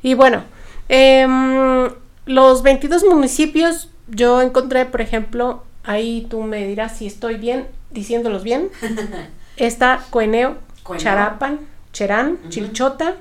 Y 0.04 0.12
bueno, 0.12 0.42
em, 0.90 1.88
los 2.26 2.62
22 2.62 3.04
municipios, 3.04 3.88
yo 4.06 4.42
encontré, 4.42 4.84
por 4.84 5.00
ejemplo, 5.00 5.62
ahí 5.82 6.26
tú 6.28 6.42
me 6.42 6.66
dirás 6.66 6.98
si 6.98 7.06
estoy 7.06 7.36
bien, 7.36 7.66
diciéndolos 7.90 8.42
bien, 8.42 8.68
está 9.56 10.04
Coeneo, 10.10 10.58
Charapan, 10.98 11.60
Cherán, 11.94 12.38
Chilchota, 12.50 13.14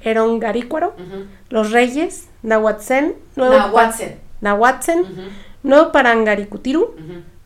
Herón 0.00 0.38
Garícuaro, 0.38 0.94
Los 1.50 1.72
Reyes, 1.72 2.28
Nahuatzen, 2.44 3.16
Nuevo 3.34 3.54
Nahuatzen, 3.54 4.20
Nahuatzen 4.40 5.06
Nuevo 5.64 5.90
Parangaricutiru, 5.90 6.94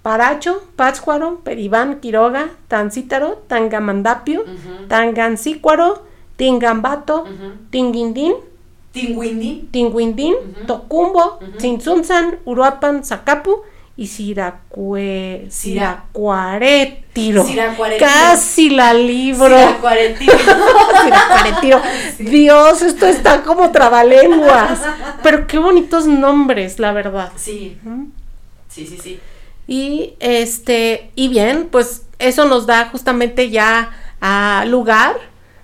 Paracho, 0.03 0.65
Pátzcuaro, 0.77 1.41
Peribán, 1.43 2.01
Quiroga, 2.01 2.51
Tancítaro, 2.69 3.43
Tangamandapio, 3.47 4.45
Tangancícuaro, 4.89 6.05
Tingambato, 6.37 7.25
Tinguindín, 7.71 8.35
Tinguindín, 8.93 9.69
Tinguindín, 9.71 10.35
Tocumbo, 10.67 11.41
Tzintzunzan, 11.59 12.39
Uruapan, 12.45 13.05
Zacapu, 13.05 13.63
y 13.97 14.07
Siracue, 14.07 15.47
Siracuaretiro. 15.51 17.47
Casi 17.99 18.71
la 18.71 18.95
libro. 18.95 19.49
Siracuaretiro. 19.49 20.33
Siracuaretiro. 21.05 21.83
Dios, 22.19 22.83
esto 22.83 23.07
está 23.07 23.43
como 23.43 23.71
trabalenguas. 23.71 24.81
Pero 25.23 25.47
qué 25.47 25.59
bonitos 25.59 26.07
nombres, 26.07 26.79
la 26.79 26.93
verdad. 26.93 27.33
Sí. 27.37 27.77
Sí, 28.69 28.87
sí, 28.87 28.99
sí. 29.03 29.21
Y 29.67 30.15
este, 30.21 31.11
y 31.15 31.29
bien, 31.29 31.69
pues 31.71 32.03
eso 32.19 32.47
nos 32.47 32.67
da 32.67 32.87
justamente 32.87 33.51
ya 33.51 33.91
a 34.21 34.65
lugar 34.67 35.17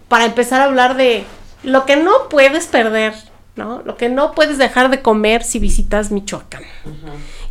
para 0.08 0.26
empezar 0.26 0.60
a 0.60 0.64
hablar 0.64 0.96
de 0.96 1.24
lo 1.62 1.86
que 1.86 1.96
no 1.96 2.28
puedes 2.28 2.66
perder, 2.66 3.14
¿no? 3.56 3.82
Lo 3.84 3.96
que 3.96 4.08
no 4.08 4.34
puedes 4.34 4.58
dejar 4.58 4.90
de 4.90 5.02
comer 5.02 5.42
si 5.42 5.58
visitas 5.58 6.10
Michoacán. 6.10 6.62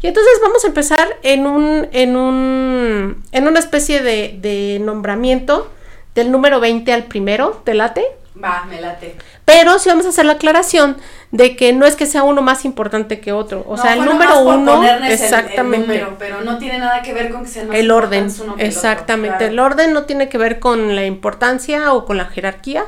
Y 0.01 0.07
entonces 0.07 0.33
vamos 0.41 0.63
a 0.63 0.67
empezar 0.67 1.17
en 1.23 1.47
un, 1.47 1.87
en 1.91 2.15
un, 2.15 3.23
en 3.31 3.47
una 3.47 3.59
especie 3.59 4.01
de, 4.01 4.37
de 4.39 4.79
nombramiento 4.79 5.71
del 6.15 6.31
número 6.31 6.59
20 6.59 6.91
al 6.93 7.05
primero, 7.05 7.61
¿te 7.63 7.73
late? 7.73 8.05
Va, 8.43 8.65
me 8.65 8.79
late. 8.79 9.15
Pero 9.45 9.79
sí 9.79 9.89
vamos 9.89 10.05
a 10.05 10.09
hacer 10.09 10.25
la 10.25 10.33
aclaración 10.33 10.97
de 11.31 11.55
que 11.55 11.73
no 11.73 11.85
es 11.85 11.95
que 11.95 12.05
sea 12.05 12.23
uno 12.23 12.41
más 12.41 12.65
importante 12.65 13.19
que 13.19 13.31
otro. 13.31 13.65
O 13.67 13.77
sea, 13.77 13.93
el 13.93 14.05
número 14.05 14.39
uno. 14.39 14.83
Exactamente. 15.05 16.05
pero 16.19 16.41
no 16.41 16.57
tiene 16.57 16.77
nada 16.79 17.01
que 17.01 17.13
ver 17.13 17.31
con 17.31 17.43
que 17.43 17.49
sea 17.49 17.65
más 17.65 17.75
El 17.75 17.91
orden. 17.91 18.27
exactamente. 18.57 19.47
El, 19.47 19.59
orden 19.59 19.93
no 19.93 20.03
tiene 20.03 20.29
que 20.29 20.37
ver 20.37 20.59
con 20.59 20.95
la 20.95 21.05
importancia 21.05 21.93
o 21.93 22.05
con 22.05 22.17
la 22.17 22.25
jerarquía. 22.25 22.85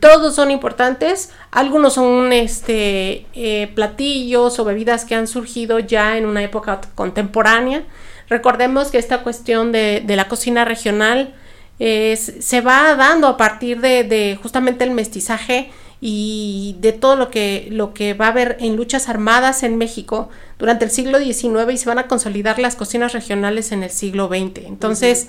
Todos 0.00 0.34
son 0.34 0.50
importantes. 0.50 1.30
Algunos 1.50 1.94
son 1.94 2.32
este 2.32 3.26
eh, 3.34 3.70
platillos 3.74 4.58
o 4.58 4.64
bebidas 4.64 5.04
que 5.04 5.14
han 5.14 5.26
surgido 5.26 5.78
ya 5.78 6.16
en 6.16 6.26
una 6.26 6.42
época 6.42 6.80
contemporánea. 6.94 7.84
Recordemos 8.28 8.90
que 8.90 8.98
esta 8.98 9.22
cuestión 9.22 9.72
de, 9.72 10.02
de 10.04 10.16
la 10.16 10.28
cocina 10.28 10.64
regional 10.64 11.34
se 11.78 12.60
va 12.60 12.94
dando 12.96 13.28
a 13.28 13.36
partir 13.36 13.80
de, 13.80 14.38
justamente 14.42 14.84
el 14.84 14.90
mestizaje 14.90 15.70
y 16.00 16.76
de 16.80 16.92
todo 16.92 17.16
lo 17.16 17.30
que, 17.30 17.68
lo 17.70 17.92
que 17.92 18.14
va 18.14 18.26
a 18.26 18.30
haber 18.30 18.56
en 18.60 18.76
luchas 18.76 19.08
armadas 19.08 19.62
en 19.62 19.76
México 19.78 20.28
durante 20.58 20.84
el 20.84 20.90
siglo 20.90 21.18
XIX 21.18 21.72
y 21.72 21.76
se 21.76 21.88
van 21.88 21.98
a 21.98 22.06
consolidar 22.06 22.58
las 22.58 22.76
cocinas 22.76 23.12
regionales 23.12 23.72
en 23.72 23.82
el 23.82 23.90
siglo 23.90 24.28
XX. 24.28 24.66
Entonces, 24.66 25.28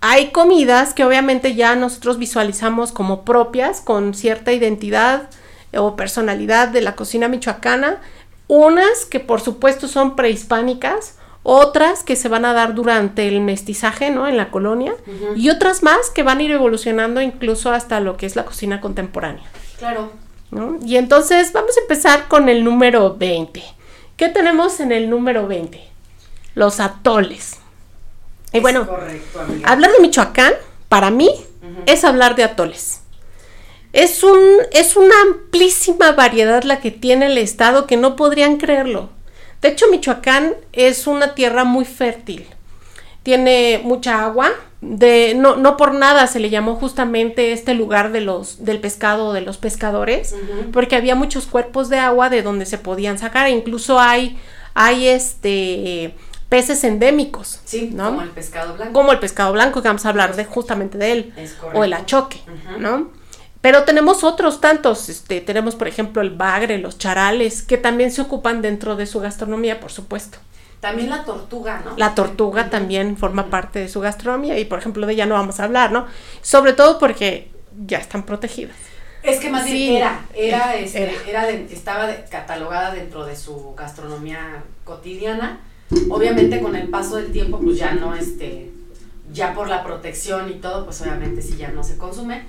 hay 0.00 0.30
comidas 0.30 0.94
que 0.94 1.04
obviamente 1.04 1.54
ya 1.54 1.76
nosotros 1.76 2.18
visualizamos 2.18 2.92
como 2.92 3.24
propias, 3.24 3.80
con 3.80 4.14
cierta 4.14 4.52
identidad 4.52 5.28
o 5.76 5.94
personalidad 5.94 6.68
de 6.68 6.80
la 6.80 6.96
cocina 6.96 7.28
michoacana, 7.28 8.00
unas 8.48 9.04
que 9.04 9.20
por 9.20 9.40
supuesto 9.40 9.88
son 9.88 10.16
prehispánicas, 10.16 11.14
otras 11.42 12.02
que 12.02 12.16
se 12.16 12.28
van 12.28 12.44
a 12.44 12.52
dar 12.52 12.74
durante 12.74 13.26
el 13.28 13.40
mestizaje, 13.40 14.10
¿no? 14.10 14.28
En 14.28 14.36
la 14.36 14.50
colonia, 14.50 14.94
y 15.36 15.50
otras 15.50 15.82
más 15.82 16.10
que 16.10 16.22
van 16.22 16.38
a 16.38 16.42
ir 16.42 16.50
evolucionando 16.50 17.20
incluso 17.20 17.72
hasta 17.72 18.00
lo 18.00 18.16
que 18.16 18.26
es 18.26 18.36
la 18.36 18.44
cocina 18.44 18.80
contemporánea. 18.80 19.44
Claro. 19.78 20.10
¿no? 20.50 20.78
Y 20.84 20.96
entonces 20.96 21.52
vamos 21.52 21.76
a 21.76 21.80
empezar 21.80 22.28
con 22.28 22.48
el 22.48 22.64
número 22.64 23.16
20. 23.16 23.62
¿Qué 24.16 24.28
tenemos 24.28 24.80
en 24.80 24.92
el 24.92 25.08
número 25.08 25.46
20? 25.46 25.80
Los 26.54 26.80
atoles. 26.80 27.56
Y 28.52 28.58
Es 28.58 28.62
bueno, 28.62 28.86
correcto, 28.86 29.40
hablar 29.64 29.92
de 29.92 30.00
Michoacán, 30.00 30.52
para 30.88 31.10
mí, 31.10 31.30
es 31.86 32.04
hablar 32.04 32.34
de 32.34 32.44
atoles. 32.44 33.00
Es, 33.92 34.22
un, 34.22 34.38
es 34.72 34.96
una 34.96 35.14
amplísima 35.22 36.12
variedad 36.12 36.62
la 36.64 36.80
que 36.80 36.90
tiene 36.90 37.26
el 37.26 37.38
estado 37.38 37.86
que 37.86 37.96
no 37.96 38.16
podrían 38.16 38.56
creerlo. 38.56 39.10
De 39.60 39.68
hecho, 39.68 39.86
Michoacán 39.90 40.54
es 40.72 41.06
una 41.06 41.34
tierra 41.34 41.64
muy 41.64 41.84
fértil. 41.84 42.46
Tiene 43.22 43.80
mucha 43.84 44.24
agua. 44.24 44.50
De, 44.80 45.34
no, 45.36 45.56
no 45.56 45.76
por 45.76 45.92
nada 45.92 46.26
se 46.26 46.40
le 46.40 46.48
llamó 46.48 46.76
justamente 46.76 47.52
este 47.52 47.74
lugar 47.74 48.12
de 48.12 48.22
los, 48.22 48.64
del 48.64 48.80
pescado, 48.80 49.34
de 49.34 49.42
los 49.42 49.58
pescadores, 49.58 50.34
porque 50.72 50.96
había 50.96 51.14
muchos 51.14 51.46
cuerpos 51.46 51.90
de 51.90 51.98
agua 51.98 52.30
de 52.30 52.42
donde 52.42 52.64
se 52.64 52.78
podían 52.78 53.18
sacar. 53.18 53.46
e 53.46 53.50
Incluso 53.50 54.00
hay, 54.00 54.38
hay 54.72 55.08
este, 55.08 56.14
peces 56.48 56.82
endémicos. 56.84 57.60
Sí, 57.66 57.90
¿no? 57.92 58.06
como 58.06 58.22
el 58.22 58.30
pescado 58.30 58.74
blanco. 58.74 58.92
como 58.94 59.12
el 59.12 59.18
pescado 59.18 59.52
blanco, 59.52 59.82
que 59.82 59.88
vamos 59.88 60.06
a 60.06 60.08
hablar 60.08 60.34
de 60.34 60.46
justamente 60.46 60.96
de 60.96 61.12
él, 61.12 61.34
Es 61.36 61.56
o 61.74 61.84
el 61.84 61.92
achoque. 61.92 62.40
¿no? 62.78 63.10
Pero 63.60 63.84
tenemos 63.84 64.24
otros 64.24 64.60
tantos, 64.60 65.08
este, 65.10 65.40
tenemos 65.42 65.74
por 65.74 65.86
ejemplo 65.88 66.22
el 66.22 66.30
bagre, 66.30 66.78
los 66.78 66.96
charales, 66.98 67.62
que 67.62 67.76
también 67.76 68.10
se 68.10 68.22
ocupan 68.22 68.62
dentro 68.62 68.96
de 68.96 69.06
su 69.06 69.20
gastronomía, 69.20 69.80
por 69.80 69.92
supuesto. 69.92 70.38
También 70.80 71.10
la 71.10 71.24
tortuga, 71.24 71.82
¿no? 71.84 71.94
La 71.98 72.14
tortuga 72.14 72.70
también 72.70 73.18
forma 73.18 73.50
parte 73.50 73.78
de 73.80 73.88
su 73.88 74.00
gastronomía 74.00 74.58
y 74.58 74.64
por 74.64 74.78
ejemplo 74.78 75.06
de 75.06 75.12
ella 75.12 75.26
no 75.26 75.34
vamos 75.34 75.60
a 75.60 75.64
hablar, 75.64 75.92
¿no? 75.92 76.06
Sobre 76.40 76.72
todo 76.72 76.98
porque 76.98 77.50
ya 77.86 77.98
están 77.98 78.22
protegidas. 78.24 78.76
Es 79.22 79.38
que 79.40 79.50
más 79.50 79.66
bien 79.66 79.96
era, 79.98 80.20
era, 80.34 80.74
este, 80.76 81.02
Era. 81.02 81.12
era 81.28 81.46
de- 81.46 81.68
estaba 81.70 82.06
de- 82.06 82.24
catalogada 82.30 82.94
dentro 82.94 83.26
de 83.26 83.36
su 83.36 83.74
gastronomía 83.74 84.64
cotidiana. 84.84 85.60
Obviamente 86.08 86.60
con 86.62 86.74
el 86.76 86.88
paso 86.88 87.16
del 87.16 87.30
tiempo, 87.30 87.60
pues 87.60 87.76
ya 87.76 87.92
no, 87.92 88.14
este, 88.14 88.70
ya 89.30 89.52
por 89.52 89.68
la 89.68 89.84
protección 89.84 90.48
y 90.48 90.54
todo, 90.54 90.86
pues 90.86 91.02
obviamente 91.02 91.42
sí 91.42 91.56
ya 91.58 91.68
no 91.72 91.84
se 91.84 91.98
consume. 91.98 92.44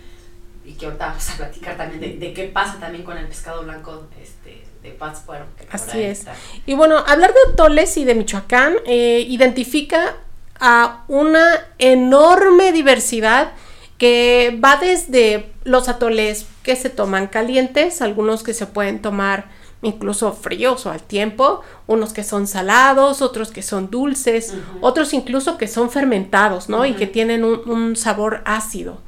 Y 0.71 0.75
que 0.75 0.86
ahorita 0.86 1.07
vamos 1.07 1.29
a 1.29 1.38
platicar 1.38 1.77
también 1.77 1.99
de, 1.99 2.25
de 2.25 2.34
qué 2.34 2.45
pasa 2.45 2.79
también 2.79 3.03
con 3.03 3.17
el 3.17 3.27
pescado 3.27 3.63
blanco 3.63 4.07
este, 4.21 4.63
de 4.81 4.91
Pátzcuaro. 4.91 5.45
Así 5.69 6.01
es. 6.01 6.19
está. 6.19 6.36
Y 6.65 6.73
bueno, 6.73 6.97
hablar 6.97 7.34
de 7.34 7.53
atoles 7.53 7.97
y 7.97 8.05
de 8.05 8.15
Michoacán 8.15 8.75
eh, 8.86 9.25
identifica 9.27 10.15
a 10.60 11.03
una 11.07 11.67
enorme 11.77 12.71
diversidad 12.71 13.51
que 13.97 14.60
va 14.63 14.77
desde 14.77 15.51
los 15.63 15.89
atoles 15.89 16.45
que 16.63 16.75
se 16.75 16.89
toman 16.89 17.27
calientes, 17.27 18.01
algunos 18.01 18.43
que 18.43 18.53
se 18.53 18.65
pueden 18.67 19.01
tomar 19.01 19.49
incluso 19.84 20.34
fríos 20.34 20.86
o 20.86 20.91
al 20.91 21.01
tiempo, 21.01 21.62
unos 21.88 22.13
que 22.13 22.23
son 22.23 22.47
salados, 22.47 23.21
otros 23.21 23.51
que 23.51 23.63
son 23.63 23.89
dulces, 23.89 24.53
otros 24.81 25.13
incluso 25.13 25.57
que 25.57 25.67
son 25.67 25.89
fermentados, 25.89 26.69
¿no? 26.69 26.86
Y 26.86 26.93
que 26.93 27.07
tienen 27.07 27.43
un, 27.43 27.67
un 27.67 27.95
sabor 27.95 28.41
ácido. 28.45 28.99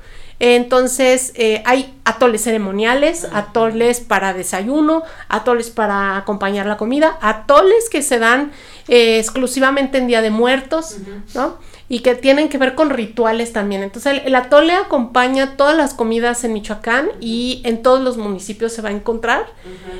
Entonces, 0.46 1.32
eh, 1.36 1.64
hay 1.66 1.98
atoles 2.04 2.44
ceremoniales, 2.44 3.26
atoles 3.32 4.02
para 4.02 4.34
desayuno, 4.34 5.04
atoles 5.30 5.70
para 5.70 6.18
acompañar 6.18 6.66
la 6.66 6.76
comida, 6.76 7.18
atoles 7.22 7.88
que 7.90 8.02
se 8.02 8.20
dan 8.20 8.52
eh, 8.90 9.20
exclusivamente 9.20 10.00
en 10.00 10.08
Día 10.08 10.22
de 10.22 10.32
Muertos. 10.32 10.98
¿no? 11.34 11.58
Y 11.88 12.00
que 12.00 12.16
tienen 12.16 12.50
que 12.50 12.58
ver 12.58 12.76
con 12.76 12.90
rituales 12.90 13.54
también. 13.54 13.84
Entonces, 13.84 14.20
el, 14.20 14.28
el 14.28 14.36
atole 14.36 14.74
acompaña 14.74 15.56
todas 15.56 15.78
las 15.78 15.94
comidas 15.94 16.44
en 16.44 16.52
Michoacán 16.52 17.08
y 17.22 17.62
en 17.64 17.82
todos 17.82 18.02
los 18.02 18.18
municipios 18.18 18.74
se 18.74 18.82
va 18.82 18.90
a 18.90 18.92
encontrar. 18.92 19.46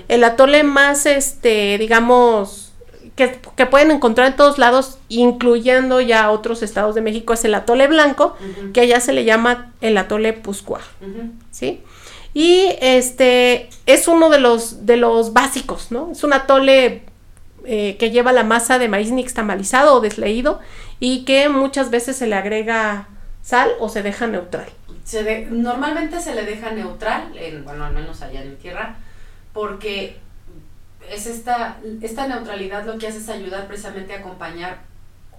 El 0.10 0.26
atole 0.26 0.64
más, 0.64 1.06
este, 1.06 1.78
digamos, 1.78 2.73
que, 3.16 3.40
que 3.56 3.66
pueden 3.66 3.92
encontrar 3.92 4.28
en 4.28 4.36
todos 4.36 4.58
lados, 4.58 4.98
incluyendo 5.10 6.02
ya 6.02 6.32
otros 6.32 6.64
estados 6.64 6.96
de 6.96 7.02
México, 7.02 7.34
es 7.34 7.46
el 7.46 7.54
atole 7.56 7.88
blanco, 7.88 8.36
que 8.74 8.82
allá 8.82 9.00
se 9.00 9.14
le 9.14 9.24
llama 9.26 9.72
el 9.82 9.98
atole 9.98 10.34
puscua, 10.34 10.82
Ujú. 11.02 11.30
¿sí? 11.52 11.82
Y 12.34 12.70
este 12.82 13.70
es 13.86 14.08
uno 14.08 14.30
de 14.30 14.40
los, 14.40 14.86
de 14.88 14.98
los 14.98 15.34
básicos, 15.34 15.92
¿no? 15.92 16.10
Es 16.12 16.24
un 16.24 16.34
atole 16.34 17.04
eh, 17.66 17.96
que 18.00 18.10
lleva 18.10 18.32
la 18.34 18.44
masa 18.44 18.80
de 18.80 18.88
maíz 18.90 19.12
nixtamalizado 19.12 19.94
o 19.96 20.00
desleído 20.02 20.60
y 21.00 21.26
que 21.26 21.50
muchas 21.50 21.92
veces 21.92 22.16
se 22.16 22.26
le 22.26 22.36
agrega 22.36 23.08
sal 23.44 23.70
o 23.80 23.88
se 23.90 24.02
deja 24.02 24.26
neutral. 24.26 24.66
Se 25.04 25.22
de- 25.24 25.46
normalmente 25.46 26.20
se 26.22 26.34
le 26.34 26.44
deja 26.46 26.72
neutral, 26.72 27.38
en, 27.38 27.64
bueno, 27.64 27.86
al 27.86 27.94
menos 27.94 28.22
allá 28.24 28.42
en 28.42 28.50
mi 28.52 28.56
tierra, 28.56 28.96
porque 29.54 30.18
es 31.12 31.28
esta, 31.28 31.78
esta 32.02 32.28
neutralidad 32.28 32.86
lo 32.86 32.98
que 32.98 33.08
hace 33.08 33.18
es 33.18 33.30
ayudar 33.30 33.68
precisamente 33.68 34.14
a 34.14 34.20
acompañar 34.20 34.82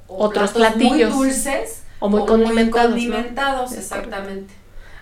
Otros 0.06 0.52
platillos. 0.52 1.14
muy 1.14 1.28
dulces 1.28 1.82
O 1.98 2.08
muy 2.08 2.26
condimentados, 2.26 2.90
condimentados, 2.90 3.72
exactamente. 3.72 4.54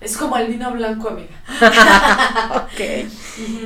Es 0.03 0.17
como 0.17 0.37
el 0.37 0.49
vino 0.49 0.71
blanco, 0.73 1.09
amiga. 1.09 1.29
Ok. 2.57 3.07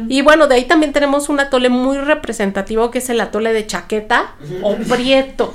Y 0.09 0.23
bueno, 0.23 0.47
de 0.47 0.55
ahí 0.57 0.65
también 0.65 0.93
tenemos 0.93 1.29
un 1.29 1.41
atole 1.41 1.69
muy 1.69 1.99
representativo 1.99 2.91
que 2.91 2.99
es 2.99 3.11
el 3.11 3.21
atole 3.21 3.53
de 3.53 3.67
chaqueta 3.67 4.35
o 4.63 4.77
prieto. 4.77 5.53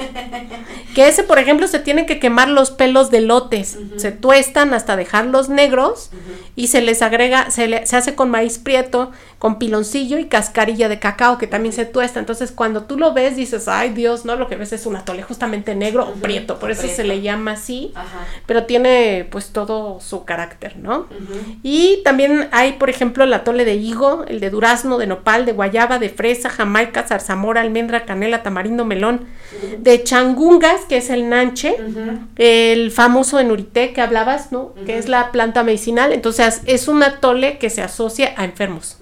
Que 0.94 1.08
ese, 1.08 1.24
por 1.24 1.40
ejemplo, 1.40 1.68
se 1.68 1.80
tienen 1.80 2.06
que 2.06 2.20
quemar 2.20 2.50
los 2.50 2.72
pelos 2.72 3.10
de 3.10 3.22
lotes. 3.22 3.78
Se 3.96 4.12
tuestan 4.12 4.74
hasta 4.74 4.96
dejarlos 4.98 5.48
negros 5.50 6.10
y 6.58 6.68
se 6.68 6.82
les 6.82 7.02
agrega, 7.02 7.50
se, 7.52 7.68
le- 7.68 7.86
se 7.88 7.96
hace 7.96 8.14
con 8.16 8.30
maíz 8.30 8.58
prieto, 8.60 9.12
con 9.40 9.58
piloncillo 9.58 10.18
y 10.20 10.26
cascarilla 10.26 10.90
de 10.90 11.00
cacao 11.00 11.38
que 11.38 11.48
también 11.48 11.72
se 11.74 11.86
tuesta. 11.86 12.20
Entonces, 12.20 12.52
cuando 12.52 12.84
tú 12.84 12.98
lo 12.98 13.14
ves, 13.14 13.38
dices, 13.38 13.70
ay 13.70 13.90
Dios, 13.92 14.26
no, 14.26 14.36
lo 14.36 14.50
que 14.50 14.58
ves 14.58 14.74
es 14.74 14.86
un 14.86 14.98
atole 14.98 15.24
justamente 15.24 15.74
negro 15.74 16.10
o 16.10 16.14
prieto. 16.16 16.60
Por 16.60 16.70
eso 16.72 16.88
se 16.88 17.06
le 17.06 17.22
llama 17.22 17.52
así, 17.54 17.94
Ajá. 17.96 18.26
pero 18.46 18.66
tiene 18.66 19.26
pues 19.32 19.52
todo 19.52 20.02
su 20.02 20.26
carácter, 20.26 20.71
Y 21.64 22.02
también 22.04 22.48
hay, 22.52 22.74
por 22.74 22.90
ejemplo, 22.90 23.24
el 23.24 23.34
atole 23.34 23.66
de 23.66 23.76
higo, 23.76 24.26
el 24.28 24.40
de 24.40 24.50
durazno, 24.50 24.98
de 24.98 25.08
nopal, 25.08 25.46
de 25.46 25.54
guayaba, 25.54 26.00
de 26.00 26.10
fresa, 26.10 26.50
jamaica, 26.50 27.04
zarzamora, 27.04 27.62
almendra, 27.62 28.06
canela, 28.06 28.44
tamarindo, 28.44 28.86
melón, 28.86 29.26
de 29.78 30.04
changungas, 30.04 30.82
que 30.88 30.98
es 30.98 31.10
el 31.10 31.30
nanche, 31.30 31.76
el 32.38 32.92
famoso 32.92 33.38
de 33.38 33.44
nurité 33.44 33.94
que 33.94 34.02
hablabas, 34.02 34.52
¿no? 34.52 34.74
Que 34.86 34.98
es 34.98 35.08
la 35.08 35.32
planta 35.32 35.64
medicinal. 35.64 36.14
Entonces, 36.14 36.62
es 36.66 36.88
un 36.88 37.04
atole 37.04 37.58
que 37.58 37.70
se 37.70 37.82
asocia 37.82 38.34
a 38.38 38.46
enfermos 38.46 38.98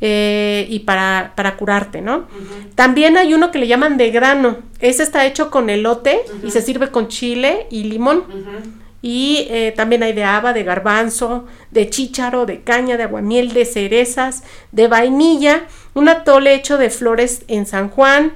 eh, 0.00 0.66
y 0.68 0.80
para, 0.80 1.32
para 1.34 1.56
curarte, 1.56 2.02
¿no? 2.02 2.26
También 2.74 3.16
hay 3.16 3.32
uno 3.32 3.50
que 3.50 3.58
le 3.58 3.66
llaman 3.66 3.96
de 3.96 4.10
grano. 4.10 4.58
Ese 4.78 5.02
está 5.02 5.24
hecho 5.24 5.50
con 5.50 5.70
elote 5.70 6.20
y 6.44 6.50
se 6.50 6.60
sirve 6.60 6.90
con 6.90 7.08
chile 7.08 7.66
y 7.70 7.84
limón. 7.84 8.24
Y 9.02 9.46
eh, 9.50 9.72
también 9.76 10.02
hay 10.02 10.12
de 10.12 10.24
haba, 10.24 10.52
de 10.52 10.64
garbanzo, 10.64 11.46
de 11.70 11.88
chícharo, 11.90 12.46
de 12.46 12.62
caña, 12.62 12.96
de 12.96 13.04
aguamiel, 13.04 13.52
de 13.52 13.64
cerezas, 13.64 14.42
de 14.72 14.88
vainilla, 14.88 15.66
un 15.94 16.08
atole 16.08 16.54
hecho 16.54 16.78
de 16.78 16.90
flores 16.90 17.42
en 17.48 17.66
San 17.66 17.88
Juan, 17.90 18.32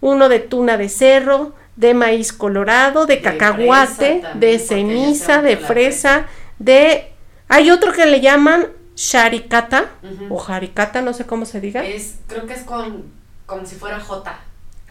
uno 0.00 0.28
de 0.28 0.38
tuna 0.38 0.76
de 0.76 0.88
cerro, 0.88 1.54
de 1.76 1.94
maíz 1.94 2.32
colorado, 2.32 3.06
de 3.06 3.16
De 3.16 3.22
cacahuate, 3.22 4.20
también, 4.22 4.40
de 4.40 4.58
ceniza, 4.58 5.42
de 5.42 5.56
fresa, 5.56 6.26
de... 6.58 7.10
Hay 7.48 7.70
otro 7.70 7.92
que 7.92 8.06
le 8.06 8.20
llaman 8.20 8.68
sharikata 8.96 9.90
Ujú. 10.02 10.34
o 10.34 10.38
jaricata, 10.38 11.02
no 11.02 11.12
sé 11.12 11.26
cómo 11.26 11.44
se 11.44 11.60
diga. 11.60 11.84
Es, 11.84 12.16
creo 12.26 12.46
que 12.46 12.54
es 12.54 12.62
con, 12.62 13.04
como 13.46 13.66
si 13.66 13.76
fuera 13.76 14.00
J. 14.00 14.38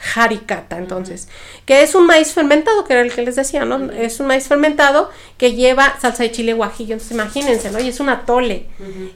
jaricata, 0.03 0.77
entonces, 0.77 1.29
que 1.65 1.81
es 1.81 1.95
un 1.95 2.05
maíz 2.05 2.33
fermentado, 2.33 2.83
que 2.83 2.91
era 2.91 3.01
el 3.01 3.13
que 3.13 3.21
les 3.21 3.37
decía, 3.37 3.63
¿no? 3.63 3.89
Es 3.91 4.19
un 4.19 4.27
maíz 4.27 4.49
fermentado 4.49 5.09
que 5.37 5.53
lleva 5.53 5.97
salsa 5.99 6.23
de 6.23 6.31
chile 6.31 6.53
guajillo, 6.53 6.93
entonces 6.93 7.13
imagínense, 7.13 7.71
¿no? 7.71 7.79
Y 7.79 7.87
es 7.87 8.01
un 8.01 8.09
atole. 8.09 8.67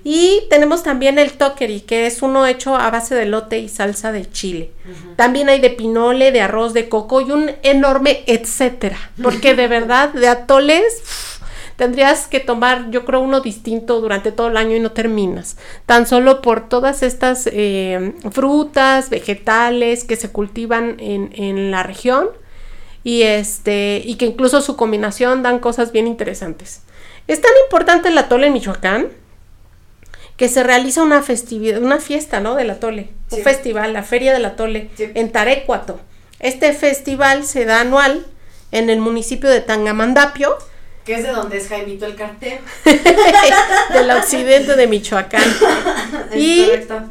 Y 0.06 0.44
tenemos 0.50 0.84
también 0.84 1.20
el 1.20 1.34
tokeri, 1.34 1.82
que 1.82 2.08
es 2.08 2.22
uno 2.22 2.48
hecho 2.48 2.78
a 2.78 2.90
base 2.90 3.16
de 3.16 3.26
lote 3.26 3.60
y 3.60 3.68
salsa 3.68 4.14
de 4.14 4.32
chile. 4.32 4.72
También 5.18 5.50
hay 5.50 5.60
de 5.60 5.72
pinole, 5.72 6.32
de 6.32 6.40
arroz 6.40 6.74
de 6.74 6.88
coco 6.88 7.20
y 7.20 7.32
un 7.32 7.52
enorme 7.64 8.24
etcétera, 8.26 9.12
porque 9.22 9.56
de 9.56 9.68
verdad, 9.78 10.14
de 10.14 10.30
atoles... 10.30 11.04
Tendrías 11.78 12.28
que 12.28 12.40
tomar, 12.40 12.90
yo 12.90 13.06
creo, 13.06 13.20
uno 13.22 13.40
distinto 13.40 14.02
durante 14.02 14.32
todo 14.32 14.48
el 14.48 14.58
año 14.58 14.76
y 14.76 14.80
no 14.80 14.92
terminas. 14.92 15.58
Tan 15.86 16.06
solo 16.08 16.42
por 16.42 16.68
todas 16.68 17.04
estas 17.04 17.48
eh, 17.52 18.14
frutas, 18.32 19.10
vegetales 19.10 20.04
que 20.04 20.16
se 20.16 20.30
cultivan 20.32 20.98
en, 21.00 21.30
en 21.36 21.72
la 21.72 21.84
región 21.84 22.30
y 23.04 23.22
este 23.22 24.02
y 24.04 24.16
que 24.16 24.26
incluso 24.26 24.60
su 24.62 24.76
combinación 24.76 25.44
dan 25.44 25.60
cosas 25.60 25.92
bien 25.92 26.08
interesantes. 26.08 26.82
Es 27.28 27.42
tan 27.42 27.52
importante 27.66 28.10
el 28.10 28.18
atole 28.18 28.48
en 28.48 28.54
Michoacán 28.54 29.08
que 30.36 30.50
se 30.50 30.64
realiza 30.64 31.04
una 31.04 31.22
festividad, 31.22 31.82
una 31.82 32.00
fiesta, 32.00 32.40
¿no? 32.40 32.56
Del 32.56 32.70
atole, 32.72 33.10
Sí. 33.30 33.38
un 33.38 33.44
festival, 33.44 33.94
la 33.94 34.04
feria 34.04 34.34
del 34.34 34.46
atole 34.46 34.90
Sí. 34.96 35.10
en 35.14 35.32
Tarécuato. 35.32 36.00
Este 36.40 36.74
festival 36.74 37.44
se 37.44 37.66
da 37.66 37.82
anual 37.82 38.26
en 38.72 38.90
el 38.90 39.00
municipio 39.00 39.50
de 39.50 39.62
Tangamandapio, 39.62 40.56
Que 41.08 41.16
es 41.16 41.24
de 41.24 41.30
donde 41.32 41.58
es 41.58 41.68
Jaimito 41.70 42.06
el 42.06 42.16
cartero. 42.16 42.62
del 43.94 44.12
occidente 44.12 44.76
de 44.76 44.86
Michoacán. 44.88 45.42
Es 46.32 46.36
Y- 46.44 46.66
correcto. 46.66 47.02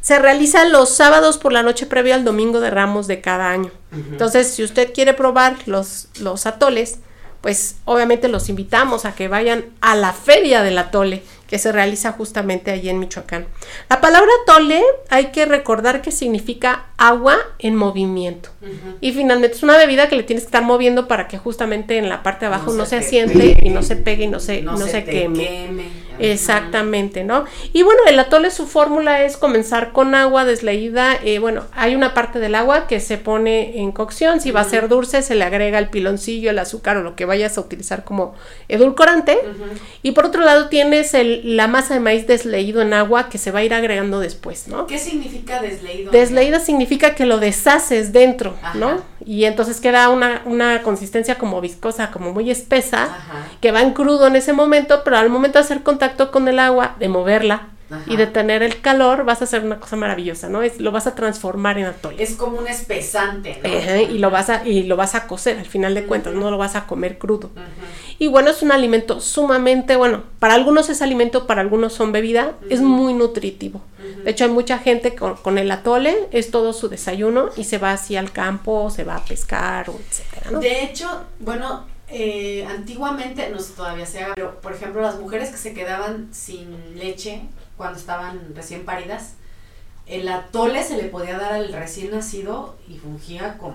Se 0.00 0.18
realiza 0.18 0.64
los 0.64 0.88
sábados 0.88 1.36
por 1.36 1.52
la 1.52 1.62
noche 1.62 1.84
previo 1.84 2.14
al 2.14 2.24
domingo 2.24 2.60
de 2.60 2.70
Ramos 2.70 3.06
de 3.06 3.20
cada 3.20 3.50
año. 3.50 3.70
Entonces, 3.92 4.46
si 4.54 4.62
usted 4.64 4.94
quiere 4.94 5.12
probar 5.12 5.56
los, 5.66 6.08
los 6.20 6.46
atoles, 6.46 7.00
pues 7.42 7.74
obviamente 7.84 8.28
los 8.28 8.48
invitamos 8.48 9.04
a 9.04 9.14
que 9.14 9.28
vayan 9.28 9.66
a 9.82 9.94
la 9.96 10.14
feria 10.14 10.62
del 10.62 10.78
atole 10.78 11.22
que 11.50 11.58
se 11.58 11.72
realiza 11.72 12.12
justamente 12.12 12.70
allí 12.70 12.88
en 12.88 13.00
Michoacán. 13.00 13.44
La 13.90 14.00
palabra 14.00 14.30
atole 14.44 14.80
hay 15.08 15.26
que 15.26 15.44
recordar 15.46 16.00
que 16.00 16.12
significa 16.12 16.86
agua 16.96 17.36
en 17.58 17.74
movimiento. 17.74 18.50
Y 19.00 19.12
finalmente 19.12 19.56
es 19.56 19.62
una 19.64 19.76
bebida 19.76 20.08
que 20.08 20.14
le 20.16 20.22
tienes 20.22 20.44
que 20.44 20.48
estar 20.48 20.62
moviendo 20.62 21.08
para 21.08 21.26
que 21.28 21.38
justamente 21.38 21.98
en 21.98 22.08
la 22.08 22.22
parte 22.22 22.40
de 22.46 22.54
abajo 22.54 22.70
No 22.70 22.78
no, 22.78 22.84
se 22.84 22.90
se 22.90 22.98
te 23.00 23.04
asiente 23.06 23.38
pegue. 23.38 23.60
y 23.64 23.70
no 23.70 23.82
se 23.82 23.96
pegue 23.96 24.24
y 24.24 24.28
no 24.28 24.38
se, 24.38 24.62
no 24.62 24.76
se, 24.76 25.02
te 25.02 25.10
queme. 25.10 25.88
Exactamente, 26.20 27.24
¿no? 27.24 27.44
Y 27.72 27.82
bueno, 27.82 28.00
el 28.06 28.18
atole, 28.18 28.50
su 28.50 28.66
fórmula 28.66 29.24
es 29.24 29.36
comenzar 29.36 29.92
con 29.92 30.14
agua 30.14 30.44
desleída. 30.44 31.16
eh, 31.24 31.38
bueno, 31.38 31.64
hay 31.72 31.94
una 31.94 32.14
parte 32.14 32.38
del 32.38 32.54
agua 32.54 32.86
que 32.86 33.00
se 33.00 33.18
pone 33.18 33.78
en 33.80 33.90
cocción. 33.92 34.40
Si 34.40 34.50
va 34.50 34.60
a 34.60 34.64
ser 34.64 34.88
dulce, 34.88 35.22
se 35.22 35.34
le 35.34 35.44
agrega 35.44 35.78
el 35.78 35.88
piloncillo, 35.88 36.50
el 36.50 36.58
azúcar 36.58 36.98
o 36.98 37.02
lo 37.02 37.16
que 37.16 37.24
vayas 37.24 37.56
a 37.58 37.60
utilizar 37.62 38.04
como 38.04 38.34
edulcorante. 38.68 39.38
Y 40.02 40.12
por 40.12 40.26
otro 40.26 40.44
lado, 40.44 40.68
tienes 40.68 41.14
el- 41.14 41.39
la 41.44 41.66
masa 41.68 41.94
de 41.94 42.00
maíz 42.00 42.26
desleído 42.26 42.82
en 42.82 42.92
agua 42.92 43.28
que 43.28 43.38
se 43.38 43.50
va 43.50 43.60
a 43.60 43.64
ir 43.64 43.74
agregando 43.74 44.20
después, 44.20 44.68
¿no? 44.68 44.86
¿Qué 44.86 44.98
significa 44.98 45.60
desleído? 45.60 46.10
Desleída 46.10 46.60
significa 46.60 47.14
que 47.14 47.26
lo 47.26 47.38
deshaces 47.38 48.12
dentro, 48.12 48.56
Ajá. 48.62 48.78
¿no? 48.78 49.02
Y 49.24 49.44
entonces 49.44 49.80
queda 49.80 50.08
una, 50.08 50.42
una 50.44 50.82
consistencia 50.82 51.36
como 51.36 51.60
viscosa, 51.60 52.10
como 52.10 52.32
muy 52.32 52.50
espesa 52.50 53.04
Ajá. 53.04 53.48
que 53.60 53.72
va 53.72 53.82
en 53.82 53.92
crudo 53.92 54.26
en 54.26 54.36
ese 54.36 54.52
momento, 54.52 55.02
pero 55.04 55.16
al 55.16 55.30
momento 55.30 55.58
de 55.58 55.64
hacer 55.64 55.82
contacto 55.82 56.30
con 56.30 56.48
el 56.48 56.58
agua, 56.58 56.96
de 56.98 57.08
moverla 57.08 57.68
Ajá. 57.90 58.04
y 58.06 58.16
de 58.16 58.26
tener 58.26 58.62
el 58.62 58.80
calor, 58.80 59.24
vas 59.24 59.40
a 59.40 59.44
hacer 59.44 59.64
una 59.64 59.80
cosa 59.80 59.96
maravillosa, 59.96 60.48
¿no? 60.48 60.62
Es, 60.62 60.80
lo 60.80 60.92
vas 60.92 61.06
a 61.06 61.14
transformar 61.14 61.78
en 61.78 61.86
atole. 61.86 62.22
Es 62.22 62.34
como 62.34 62.58
un 62.58 62.68
espesante, 62.68 63.60
¿no? 63.62 63.68
Ajá, 63.68 64.00
y 64.02 64.18
lo 64.18 64.30
vas 64.30 64.48
a 64.48 64.66
y 64.66 64.84
lo 64.84 64.96
vas 64.96 65.14
a 65.14 65.26
cocer 65.26 65.58
al 65.58 65.66
final 65.66 65.94
de 65.94 66.04
cuentas, 66.04 66.34
no 66.34 66.50
lo 66.50 66.58
vas 66.58 66.76
a 66.76 66.86
comer 66.86 67.18
crudo. 67.18 67.50
Y 68.18 68.28
bueno, 68.28 68.50
es 68.50 68.62
un 68.62 68.70
alimento 68.70 69.20
sumamente, 69.20 69.96
bueno, 69.96 70.22
para 70.38 70.54
algunos 70.54 70.90
es 70.90 71.02
alimento, 71.02 71.46
para 71.46 71.62
algunos 71.62 71.92
son 71.92 72.12
bebida, 72.12 72.54
es 72.68 72.80
muy 72.80 73.14
nutritivo. 73.14 73.82
De 74.24 74.30
hecho, 74.32 74.44
hay 74.44 74.50
mucha 74.50 74.78
gente 74.78 75.14
con, 75.14 75.36
con 75.36 75.56
el 75.56 75.70
atole, 75.70 76.14
es 76.30 76.50
todo 76.50 76.72
su 76.72 76.88
desayuno 76.88 77.48
y 77.56 77.64
se 77.64 77.78
va 77.78 77.92
así 77.92 78.16
al 78.16 78.32
campo, 78.32 78.90
se 78.90 79.04
va 79.04 79.16
a 79.16 79.24
pescar, 79.24 79.88
o 79.88 79.98
etcétera, 80.08 80.50
¿no? 80.50 80.60
De 80.60 80.84
hecho, 80.84 81.24
bueno, 81.38 81.86
eh, 82.08 82.66
antiguamente, 82.68 83.48
no 83.50 83.60
sé 83.60 83.72
todavía 83.74 84.04
se 84.04 84.20
haga, 84.22 84.34
pero 84.34 84.60
por 84.60 84.72
ejemplo, 84.72 85.00
las 85.00 85.18
mujeres 85.18 85.50
que 85.50 85.56
se 85.56 85.72
quedaban 85.72 86.28
sin 86.32 86.98
leche 86.98 87.42
cuando 87.80 87.98
estaban 87.98 88.38
recién 88.54 88.84
paridas, 88.84 89.36
el 90.06 90.28
atole 90.28 90.84
se 90.84 90.98
le 90.98 91.04
podía 91.04 91.38
dar 91.38 91.54
al 91.54 91.72
recién 91.72 92.10
nacido 92.10 92.76
y 92.86 92.98
fungía 92.98 93.56
como, 93.56 93.72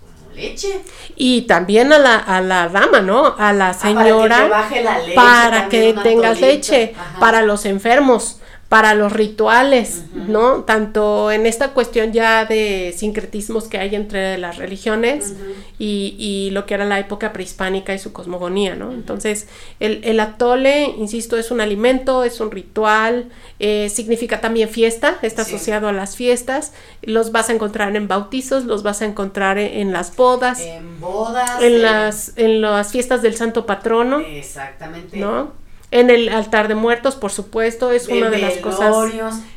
como 0.00 0.34
leche. 0.34 0.80
Y 1.14 1.42
también 1.42 1.92
a 1.92 1.98
la, 1.98 2.16
a 2.16 2.40
la 2.40 2.70
dama, 2.70 3.02
¿no? 3.02 3.34
A 3.38 3.52
la 3.52 3.68
Ah, 3.68 3.72
para 3.78 3.92
que 3.92 4.02
señora. 4.02 4.42
te 4.44 4.48
baje 4.48 4.82
la 4.82 4.98
leche. 5.00 5.14
para 5.14 5.68
que 5.68 5.92
tengas 6.02 6.30
atolito. 6.38 6.46
leche, 6.46 6.94
Ajá. 6.98 7.20
para 7.20 7.42
los 7.42 7.66
enfermos, 7.66 8.38
para 8.74 8.94
los 8.94 9.12
rituales. 9.12 10.02
¿no? 10.26 10.64
Tanto 10.64 11.30
en 11.30 11.44
esta 11.46 11.68
cuestión 11.74 12.12
ya 12.12 12.44
de 12.46 12.92
sincretismos 12.96 13.64
que 13.68 13.78
hay 13.78 13.94
entre 13.94 14.36
las 14.38 14.56
religiones 14.56 15.34
y, 15.78 16.16
y 16.18 16.50
lo 16.50 16.64
que 16.66 16.74
era 16.74 16.84
la 16.86 16.98
época 16.98 17.32
prehispánica 17.32 17.92
y 17.94 17.98
su 17.98 18.12
cosmogonía, 18.12 18.74
¿no? 18.74 18.90
Entonces, 18.92 19.46
el, 19.80 20.00
el 20.02 20.18
atole, 20.20 20.86
insisto, 20.98 21.36
es 21.36 21.50
un 21.50 21.60
alimento, 21.60 22.24
es 22.24 22.40
un 22.40 22.50
ritual, 22.50 23.28
eh, 23.60 23.90
significa 23.90 24.40
también 24.40 24.68
fiesta, 24.70 25.18
está 25.22 25.44
Sí. 25.44 25.54
asociado 25.54 25.88
a 25.88 25.92
las 25.92 26.16
fiestas, 26.16 26.72
los 27.02 27.30
vas 27.30 27.50
a 27.50 27.52
encontrar 27.52 27.94
en 27.94 28.08
bautizos, 28.08 28.64
los 28.64 28.82
vas 28.82 29.02
a 29.02 29.04
encontrar 29.04 29.58
en, 29.58 29.72
en 29.82 29.92
las 29.92 30.16
bodas, 30.16 30.60
En 30.60 31.00
bodas. 31.00 31.60
en 31.62 31.82
las, 31.82 32.32
en 32.36 32.60
las 32.62 32.90
fiestas 32.92 33.20
del 33.22 33.36
santo 33.36 33.66
patrono. 33.66 34.20
Exactamente. 34.20 35.18
¿no? 35.18 35.52
En 35.94 36.10
el 36.10 36.28
altar 36.28 36.66
de 36.66 36.74
muertos, 36.74 37.14
por 37.14 37.30
supuesto, 37.30 37.92
es 37.92 38.08
una 38.08 38.28
de 38.28 38.38
las 38.38 38.54
cosas. 38.54 38.92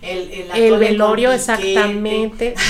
El, 0.03 0.31
el, 0.31 0.51
El 0.53 0.77
velorio, 0.77 1.31
exactamente. 1.31 2.53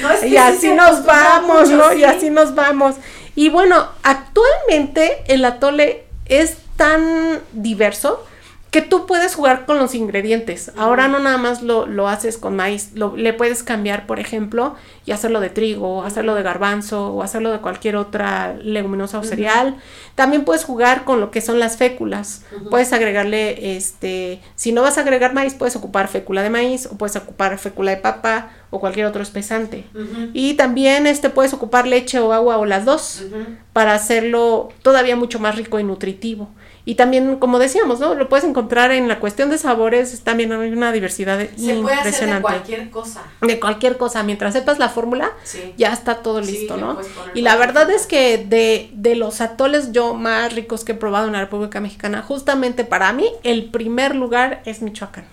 No, 0.00 0.10
es 0.12 0.20
que 0.20 0.26
y 0.28 0.30
sí 0.30 0.36
así 0.36 0.68
nos 0.68 0.86
acostumbra 0.86 1.28
vamos, 1.40 1.62
mucho, 1.62 1.76
¿no? 1.76 1.90
sí. 1.90 1.98
Y 1.98 2.04
así 2.04 2.30
nos 2.30 2.54
vamos. 2.54 2.94
Y 3.34 3.48
bueno, 3.48 3.88
actualmente 4.02 5.24
el 5.26 5.44
atole 5.44 6.04
es 6.26 6.58
tan 6.76 7.40
diverso 7.52 8.24
que 8.70 8.82
tú 8.82 9.06
puedes 9.06 9.34
jugar 9.34 9.64
con 9.64 9.78
los 9.78 9.94
ingredientes. 9.94 10.72
Ahora 10.76 11.08
no 11.08 11.18
nada 11.18 11.38
más 11.38 11.62
lo, 11.62 11.86
lo 11.86 12.08
haces 12.08 12.36
con 12.36 12.56
maíz, 12.56 12.90
lo, 12.94 13.16
le 13.16 13.32
puedes 13.32 13.62
cambiar, 13.62 14.06
por 14.06 14.20
ejemplo, 14.20 14.74
y 15.04 15.12
hacerlo 15.12 15.40
de 15.40 15.50
trigo, 15.50 15.98
o 15.98 16.02
hacerlo 16.02 16.34
de 16.34 16.42
garbanzo, 16.42 17.14
o 17.14 17.22
hacerlo 17.22 17.52
de 17.52 17.60
cualquier 17.60 17.96
otra 17.96 18.54
leguminosa 18.60 19.18
o 19.18 19.22
cereal. 19.22 19.76
También 20.14 20.44
puedes 20.44 20.64
jugar 20.64 21.04
con 21.04 21.20
lo 21.20 21.30
que 21.30 21.40
son 21.40 21.58
las 21.58 21.76
féculas. 21.76 22.44
Puedes 22.70 22.92
agregarle, 22.92 23.76
este, 23.76 24.40
si 24.56 24.72
no 24.72 24.82
vas 24.82 24.98
a 24.98 25.02
agregar 25.02 25.32
maíz, 25.32 25.54
puedes 25.54 25.76
ocupar 25.76 26.08
fécula 26.08 26.42
de 26.42 26.50
maíz, 26.50 26.86
o 26.86 26.98
puedes 26.98 27.16
ocupar 27.16 27.56
fécula 27.58 27.92
de 27.92 27.98
papa, 27.98 28.50
o 28.70 28.80
cualquier 28.80 29.06
otro 29.06 29.22
espesante. 29.22 29.86
Ujú, 29.94 30.30
Y 30.32 30.54
también 30.54 31.06
este 31.06 31.30
puedes 31.30 31.52
ocupar 31.52 31.86
leche 31.86 32.18
o 32.18 32.32
agua 32.32 32.58
o 32.58 32.64
las 32.66 32.84
dos 32.84 33.24
para 33.72 33.94
hacerlo 33.94 34.70
todavía 34.82 35.16
mucho 35.16 35.38
más 35.38 35.54
rico 35.56 35.78
y 35.78 35.84
nutritivo. 35.84 36.48
Y 36.88 36.94
también, 36.94 37.38
como 37.38 37.58
decíamos, 37.58 37.98
¿no? 37.98 38.14
Lo 38.14 38.28
puedes 38.28 38.44
encontrar 38.44 38.92
en 38.92 39.08
la 39.08 39.18
cuestión 39.18 39.50
de 39.50 39.58
sabores, 39.58 40.20
también 40.22 40.52
hay 40.52 40.70
una 40.72 40.92
diversidad 40.92 41.40
Se 41.40 41.46
puede 41.46 41.66
hacer 41.66 41.74
de 41.74 41.80
impresionante. 41.98 42.42
cualquier 42.42 42.90
cosa. 42.90 43.22
De 43.40 43.58
cualquier 43.58 43.96
cosa, 43.96 44.22
mientras 44.22 44.52
sepas 44.52 44.78
la 44.78 44.88
fórmula, 44.88 45.32
Sí. 45.42 45.74
ya 45.76 45.92
está 45.92 46.18
todo 46.22 46.40
listo, 46.40 46.76
¿no? 46.76 46.96
Y 47.34 47.40
la 47.40 47.56
verdad 47.56 47.90
es 47.90 48.06
que 48.06 48.38
de, 48.38 48.90
de 48.92 49.16
los 49.16 49.40
atoles 49.40 49.90
yo 49.90 50.14
más 50.14 50.54
ricos 50.54 50.84
que 50.84 50.92
he 50.92 50.94
probado 50.94 51.26
en 51.26 51.32
la 51.32 51.40
República 51.40 51.80
Mexicana, 51.80 52.22
justamente 52.22 52.84
para 52.84 53.12
mí, 53.12 53.28
el 53.42 53.64
primer 53.64 54.14
lugar 54.14 54.62
es 54.64 54.80
Michoacán. 54.80 55.24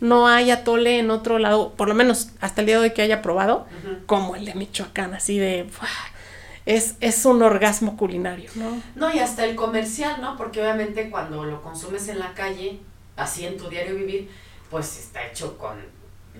No 0.00 0.28
hay 0.28 0.52
atole 0.52 1.00
en 1.00 1.10
otro 1.10 1.40
lado, 1.40 1.72
por 1.76 1.88
lo 1.88 1.94
menos 1.94 2.28
hasta 2.40 2.60
el 2.60 2.68
día 2.68 2.71
de 2.72 2.78
hoy 2.78 2.90
que 2.90 3.02
haya 3.02 3.22
probado, 3.22 3.66
como 4.06 4.36
el 4.36 4.44
de 4.44 4.54
Michoacán, 4.54 5.14
así 5.14 5.38
de... 5.38 5.68
Es, 6.64 6.94
es 7.00 7.24
un 7.24 7.42
orgasmo 7.42 7.96
culinario, 7.96 8.48
¿no? 8.54 8.80
No, 8.94 9.12
y 9.12 9.18
hasta 9.18 9.44
el 9.44 9.56
comercial, 9.56 10.20
¿no? 10.20 10.36
Porque 10.36 10.60
obviamente 10.60 11.10
cuando 11.10 11.44
lo 11.44 11.60
consumes 11.60 12.06
en 12.06 12.20
la 12.20 12.34
calle, 12.34 12.78
así 13.16 13.44
en 13.44 13.56
tu 13.56 13.68
diario 13.68 13.96
vivir, 13.96 14.30
pues 14.70 14.96
está 14.96 15.26
hecho 15.26 15.58
con 15.58 15.76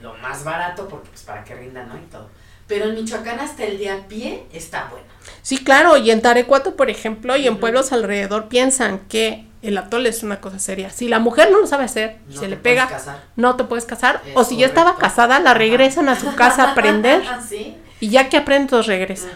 lo 0.00 0.14
más 0.14 0.44
barato, 0.44 0.88
porque 0.88 1.08
pues 1.10 1.22
para 1.22 1.42
que 1.42 1.56
rinda, 1.56 1.84
¿no? 1.84 1.96
Y 1.96 2.02
todo. 2.02 2.28
Pero 2.68 2.86
en 2.86 2.94
Michoacán 2.94 3.40
hasta 3.40 3.64
el 3.64 3.78
de 3.78 3.90
a 3.90 4.06
pie 4.06 4.44
está 4.52 4.88
bueno. 4.90 5.06
Sí, 5.42 5.58
claro, 5.58 5.96
y 5.96 6.10
en 6.10 6.22
Tarecuato, 6.22 6.76
por 6.76 6.88
ejemplo, 6.88 7.36
y 7.36 7.46
en 7.46 7.58
pueblos 7.58 7.92
alrededor 7.92 8.48
piensan 8.48 9.00
que 9.08 9.46
el 9.62 9.78
atole 9.78 10.08
es 10.08 10.22
una 10.22 10.40
cosa 10.40 10.58
seria. 10.58 10.90
Si 10.90 11.08
la 11.08 11.18
mujer 11.18 11.50
no 11.50 11.58
lo 11.60 11.66
sabe 11.66 11.84
hacer, 11.84 12.18
No 12.28 12.40
se 12.40 12.48
le 12.48 12.56
pega, 12.56 12.88
no 13.36 13.56
te 13.56 13.64
puedes 13.64 13.84
casar. 13.84 14.20
Es 14.26 14.32
o 14.36 14.44
si 14.44 14.56
ya 14.56 14.66
estaba 14.66 14.94
correcto. 14.94 15.08
casada, 15.08 15.38
la 15.40 15.54
regresan 15.54 16.08
a 16.08 16.18
su 16.18 16.34
casa 16.34 16.64
a 16.64 16.70
aprender 16.72 17.22
¿Sí? 17.48 17.76
y 18.00 18.08
ya 18.10 18.28
que 18.28 18.36
aprende, 18.38 18.62
entonces 18.64 18.86
regresa. 18.88 19.28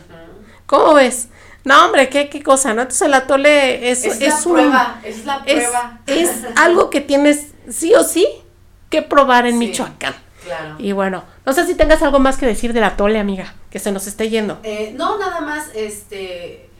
¿Cómo 0.66 0.94
ves? 0.94 1.28
No, 1.64 1.84
hombre, 1.86 2.08
qué, 2.08 2.28
qué 2.28 2.42
cosa, 2.42 2.74
¿no? 2.74 2.82
Entonces 2.82 3.02
el 3.06 3.14
atole 3.14 3.90
es, 3.90 4.04
Es, 4.04 4.20
es 4.20 4.28
la 4.28 4.50
un... 4.50 4.56
prueba, 4.56 5.00
es 5.04 5.24
la 5.24 5.42
Es, 5.46 5.54
prueba. 5.64 5.98
es 6.06 6.30
algo 6.56 6.90
que 6.90 7.00
tienes 7.00 7.48
sí 7.68 7.94
o 7.94 8.04
sí 8.04 8.26
que 8.90 9.02
probar 9.02 9.46
en 9.46 9.54
Sí. 9.54 9.58
Michoacán. 9.58 10.14
Claro. 10.44 10.76
Y 10.78 10.92
bueno, 10.92 11.24
no 11.44 11.52
sé 11.52 11.66
si 11.66 11.74
tengas 11.74 12.02
algo 12.04 12.20
más 12.20 12.36
que 12.36 12.46
decir 12.46 12.72
del 12.72 12.84
atole, 12.84 13.18
amiga, 13.18 13.54
que 13.70 13.80
se 13.80 13.90
nos 13.90 14.06
esté 14.06 14.28
yendo. 14.28 14.60
Eh, 14.62 14.92
no, 14.96 15.18
nada 15.18 15.40
más, 15.40 15.70
este, 15.74 16.70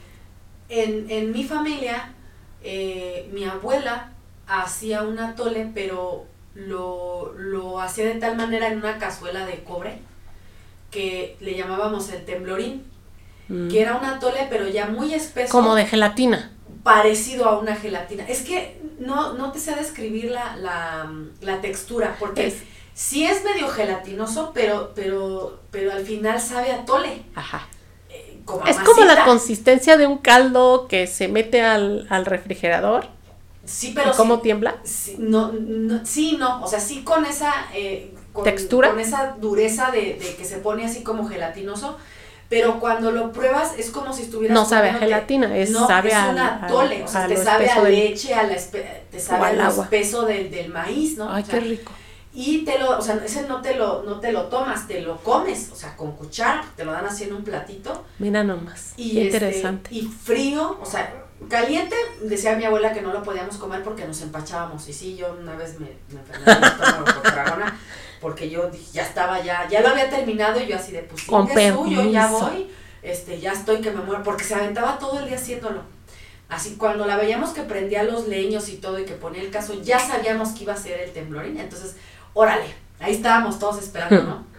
en, 0.69 1.05
en 1.11 1.31
mi 1.33 1.43
familia, 1.43 2.13
eh, 2.69 3.29
mi 3.33 3.43
abuela 3.45 4.11
hacía 4.47 5.03
un 5.03 5.19
atole, 5.19 5.71
pero 5.73 6.25
lo, 6.55 7.33
lo 7.37 7.79
hacía 7.79 8.05
de 8.05 8.15
tal 8.15 8.35
manera 8.35 8.67
en 8.67 8.77
una 8.79 8.97
cazuela 8.97 9.45
de 9.45 9.63
cobre 9.63 9.99
que 10.91 11.37
le 11.39 11.55
llamábamos 11.55 12.09
el 12.11 12.25
temblorín, 12.25 12.83
Mm. 13.49 13.69
que 13.69 13.81
era 13.81 13.95
un 13.95 14.03
atole, 14.03 14.45
pero 14.49 14.67
ya 14.67 14.87
muy 14.87 15.13
espeso, 15.13 15.49
Como 15.53 15.73
de 15.75 15.85
gelatina. 15.85 16.51
parecido 16.83 17.45
a 17.47 17.57
una 17.59 17.77
gelatina. 17.77 18.25
Es 18.27 18.41
que 18.41 18.81
no, 18.99 19.35
no 19.35 19.53
te 19.53 19.59
sé 19.59 19.73
describir 19.73 20.31
la, 20.31 20.57
la, 20.57 21.09
la 21.39 21.61
textura, 21.61 22.17
porque 22.19 22.47
Es- 22.47 22.63
sí 22.93 23.23
es 23.25 23.45
medio 23.45 23.69
gelatinoso, 23.69 24.51
pero, 24.53 24.91
pero, 24.95 25.61
pero 25.71 25.93
al 25.93 26.03
final 26.05 26.41
sabe 26.41 26.73
a 26.73 26.81
atole. 26.81 27.23
Ajá. 27.35 27.65
Como 28.47 28.65
Es 28.65 28.77
como 28.77 29.05
la 29.05 29.23
consistencia 29.25 29.97
de 29.97 30.07
un 30.07 30.17
caldo 30.17 30.87
que 30.87 31.05
se 31.05 31.27
mete 31.27 31.61
al, 31.61 32.07
al 32.09 32.25
refrigerador. 32.25 33.05
Sí, 33.65 33.89
¿Y 33.89 33.91
pero 33.93 34.13
cómo 34.15 34.37
sí, 34.37 34.41
tiembla? 34.43 34.77
sí, 34.83 35.15
no, 35.19 35.51
no, 35.51 36.05
sí, 36.05 36.37
no, 36.39 36.63
o 36.63 36.67
sea, 36.67 36.79
sí 36.79 37.03
con 37.03 37.25
esa 37.25 37.51
eh, 37.75 38.11
con, 38.33 38.45
¿Textura? 38.45 38.89
con 38.91 38.99
esa 38.99 39.35
dureza 39.39 39.91
de, 39.91 40.13
de 40.13 40.35
que 40.37 40.45
se 40.45 40.57
pone 40.57 40.85
así 40.85 41.03
como 41.03 41.27
gelatinoso, 41.27 41.97
pero 42.49 42.79
cuando 42.79 43.11
lo 43.11 43.33
pruebas 43.33 43.73
es 43.77 43.89
como 43.89 44.13
si 44.13 44.21
estuvieras 44.23 44.57
No 44.57 44.63
sabe 44.65 44.89
a 44.89 44.93
gelatina, 44.93 45.57
es- 45.57 45.71
no, 45.71 45.85
sabe 45.85 46.09
es 46.09 46.15
una 46.15 46.59
al- 46.61 46.71
tole, 46.71 47.03
o 47.03 47.07
sea, 47.09 47.25
a 47.25 47.27
te 47.27 47.35
sabe 47.43 47.69
a 47.69 47.81
leche, 47.83 48.33
a 48.33 48.43
la 48.43 48.55
te 48.55 49.19
sabe 49.19 49.45
al 49.47 49.59
al 49.59 49.61
agua. 49.61 49.83
espeso 49.83 50.25
del, 50.25 50.49
del 50.49 50.69
maíz, 50.69 51.17
¿no? 51.17 51.29
Ay, 51.29 51.43
O 51.43 51.45
sea, 51.45 51.59
qué 51.59 51.65
rico. 51.65 51.91
Y 52.33 52.63
te 52.65 52.77
lo, 52.77 52.97
o 52.97 53.01
sea, 53.01 53.15
ese 53.23 53.47
no 53.47 53.61
te 53.61 53.75
lo, 53.75 54.03
no 54.03 54.19
te 54.19 54.31
lo 54.31 54.43
tomas, 54.43 54.87
te 54.87 55.01
lo 55.01 55.17
comes, 55.17 55.69
o 55.71 55.75
sea, 55.75 55.95
con 55.95 56.11
cuchara, 56.13 56.63
te 56.75 56.85
lo 56.85 56.91
dan 56.91 57.05
así 57.05 57.23
en 57.23 57.33
un 57.33 57.43
platito. 57.43 58.05
Mira 58.19 58.43
nomás. 58.43 58.93
Y 58.95 59.13
qué 59.13 59.25
este, 59.27 59.37
interesante. 59.37 59.89
y 59.93 60.03
frío, 60.03 60.77
o 60.81 60.85
sea, 60.85 61.25
caliente, 61.49 61.95
decía 62.21 62.55
mi 62.55 62.65
abuela 62.65 62.93
que 62.93 63.01
no 63.01 63.13
lo 63.13 63.23
podíamos 63.23 63.57
comer 63.57 63.83
porque 63.83 64.05
nos 64.05 64.21
empachábamos. 64.21 64.87
Y 64.87 64.93
sí, 64.93 65.15
yo 65.15 65.35
una 65.39 65.55
vez 65.55 65.79
me, 65.79 65.87
me 66.09 66.19
enfermé 66.19 66.67
estómago 66.67 67.05
por 67.05 67.31
dragona, 67.31 67.79
porque 68.21 68.49
yo 68.49 68.69
dije, 68.69 68.85
ya 68.93 69.03
estaba, 69.03 69.41
ya, 69.41 69.67
ya 69.69 69.81
lo 69.81 69.89
había 69.89 70.09
terminado 70.09 70.59
y 70.61 70.67
yo 70.67 70.75
así 70.75 70.91
de 70.91 71.03
pues 71.03 71.23
Con 71.23 71.47
chingue 71.47 71.71
su, 71.71 71.87
yo 71.87 72.03
ya 72.05 72.27
voy, 72.27 72.69
este, 73.01 73.39
ya 73.39 73.53
estoy 73.53 73.81
que 73.81 73.91
me 73.91 74.01
muero, 74.01 74.23
porque 74.23 74.43
se 74.43 74.55
aventaba 74.55 74.99
todo 74.99 75.19
el 75.19 75.27
día 75.27 75.37
haciéndolo. 75.37 75.81
Así 76.49 76.75
cuando 76.77 77.05
la 77.05 77.17
veíamos 77.17 77.49
que 77.49 77.63
prendía 77.63 78.03
los 78.03 78.27
leños 78.27 78.69
y 78.69 78.77
todo 78.77 78.97
y 78.99 79.05
que 79.05 79.13
ponía 79.13 79.41
el 79.41 79.51
caso, 79.51 79.81
ya 79.81 79.99
sabíamos 79.99 80.49
que 80.49 80.63
iba 80.63 80.73
a 80.73 80.77
ser 80.77 81.01
el 81.01 81.11
temblorín, 81.11 81.59
entonces, 81.59 81.95
órale, 82.37 82.73
ahí 82.99 83.13
estábamos 83.13 83.59
todos 83.59 83.79
esperando, 83.79 84.23
¿no? 84.23 84.47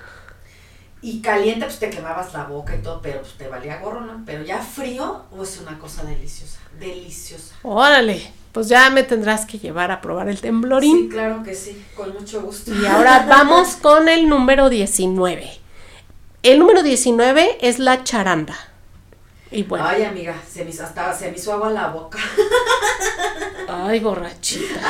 Y 1.01 1.23
caliente, 1.23 1.65
pues 1.65 1.79
te 1.79 1.91
quemabas 1.91 2.33
la 2.35 2.43
boca 2.43 2.75
y 2.75 2.83
todo, 2.83 3.01
pero 3.01 3.21
pues 3.21 3.35
te 3.35 3.47
valía 3.47 3.79
gorro, 3.79 4.01
¿no? 4.01 4.21
Pero 4.27 4.43
ya 4.43 4.59
frío, 4.59 5.23
pues 5.31 5.61
una 5.61 5.79
cosa 5.79 6.03
deliciosa, 6.03 6.59
deliciosa. 6.81 7.55
Órale, 7.63 8.33
pues 8.51 8.67
ya 8.69 8.91
me 8.91 9.05
tendrás 9.05 9.47
que 9.47 9.61
llevar 9.61 9.93
a 9.93 10.01
probar 10.01 10.29
el 10.29 10.35
Sí, 10.35 10.43
temblorín. 10.43 11.09
claro 11.09 11.45
que 11.45 11.55
sí, 11.55 11.81
con 11.97 12.13
mucho 12.15 12.41
gusto. 12.43 12.75
Y 12.75 12.85
ahora 12.85 13.25
vamos 13.29 13.77
con 13.77 14.09
el 14.09 14.29
número 14.29 14.69
19. 14.69 15.49
El 16.43 16.59
número 16.59 16.83
19 16.83 17.59
es 17.61 17.79
la 17.79 18.03
charanda. 18.03 18.57
Y 19.53 19.63
bueno, 19.63 19.87
Ay, 19.87 20.03
amiga, 20.03 20.35
se 20.51 20.65
me 20.65 20.71
hizo, 20.71 20.83
hasta 20.83 21.15
se 21.15 21.31
me 21.31 21.37
hizo 21.37 21.53
agua 21.53 21.71
la 21.71 21.87
boca. 21.91 22.19
ay, 23.69 24.01
borrachita. 24.01 24.81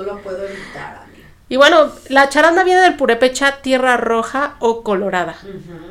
No 0.00 0.14
lo 0.14 0.22
puedo 0.22 0.42
evitar, 0.44 1.02
amiga. 1.04 1.28
Y 1.48 1.56
bueno, 1.56 1.90
la 2.08 2.28
charanda 2.28 2.64
viene 2.64 2.80
del 2.80 2.96
purépecha 2.96 3.60
tierra 3.60 3.96
roja 3.96 4.56
o 4.60 4.82
colorada. 4.82 5.36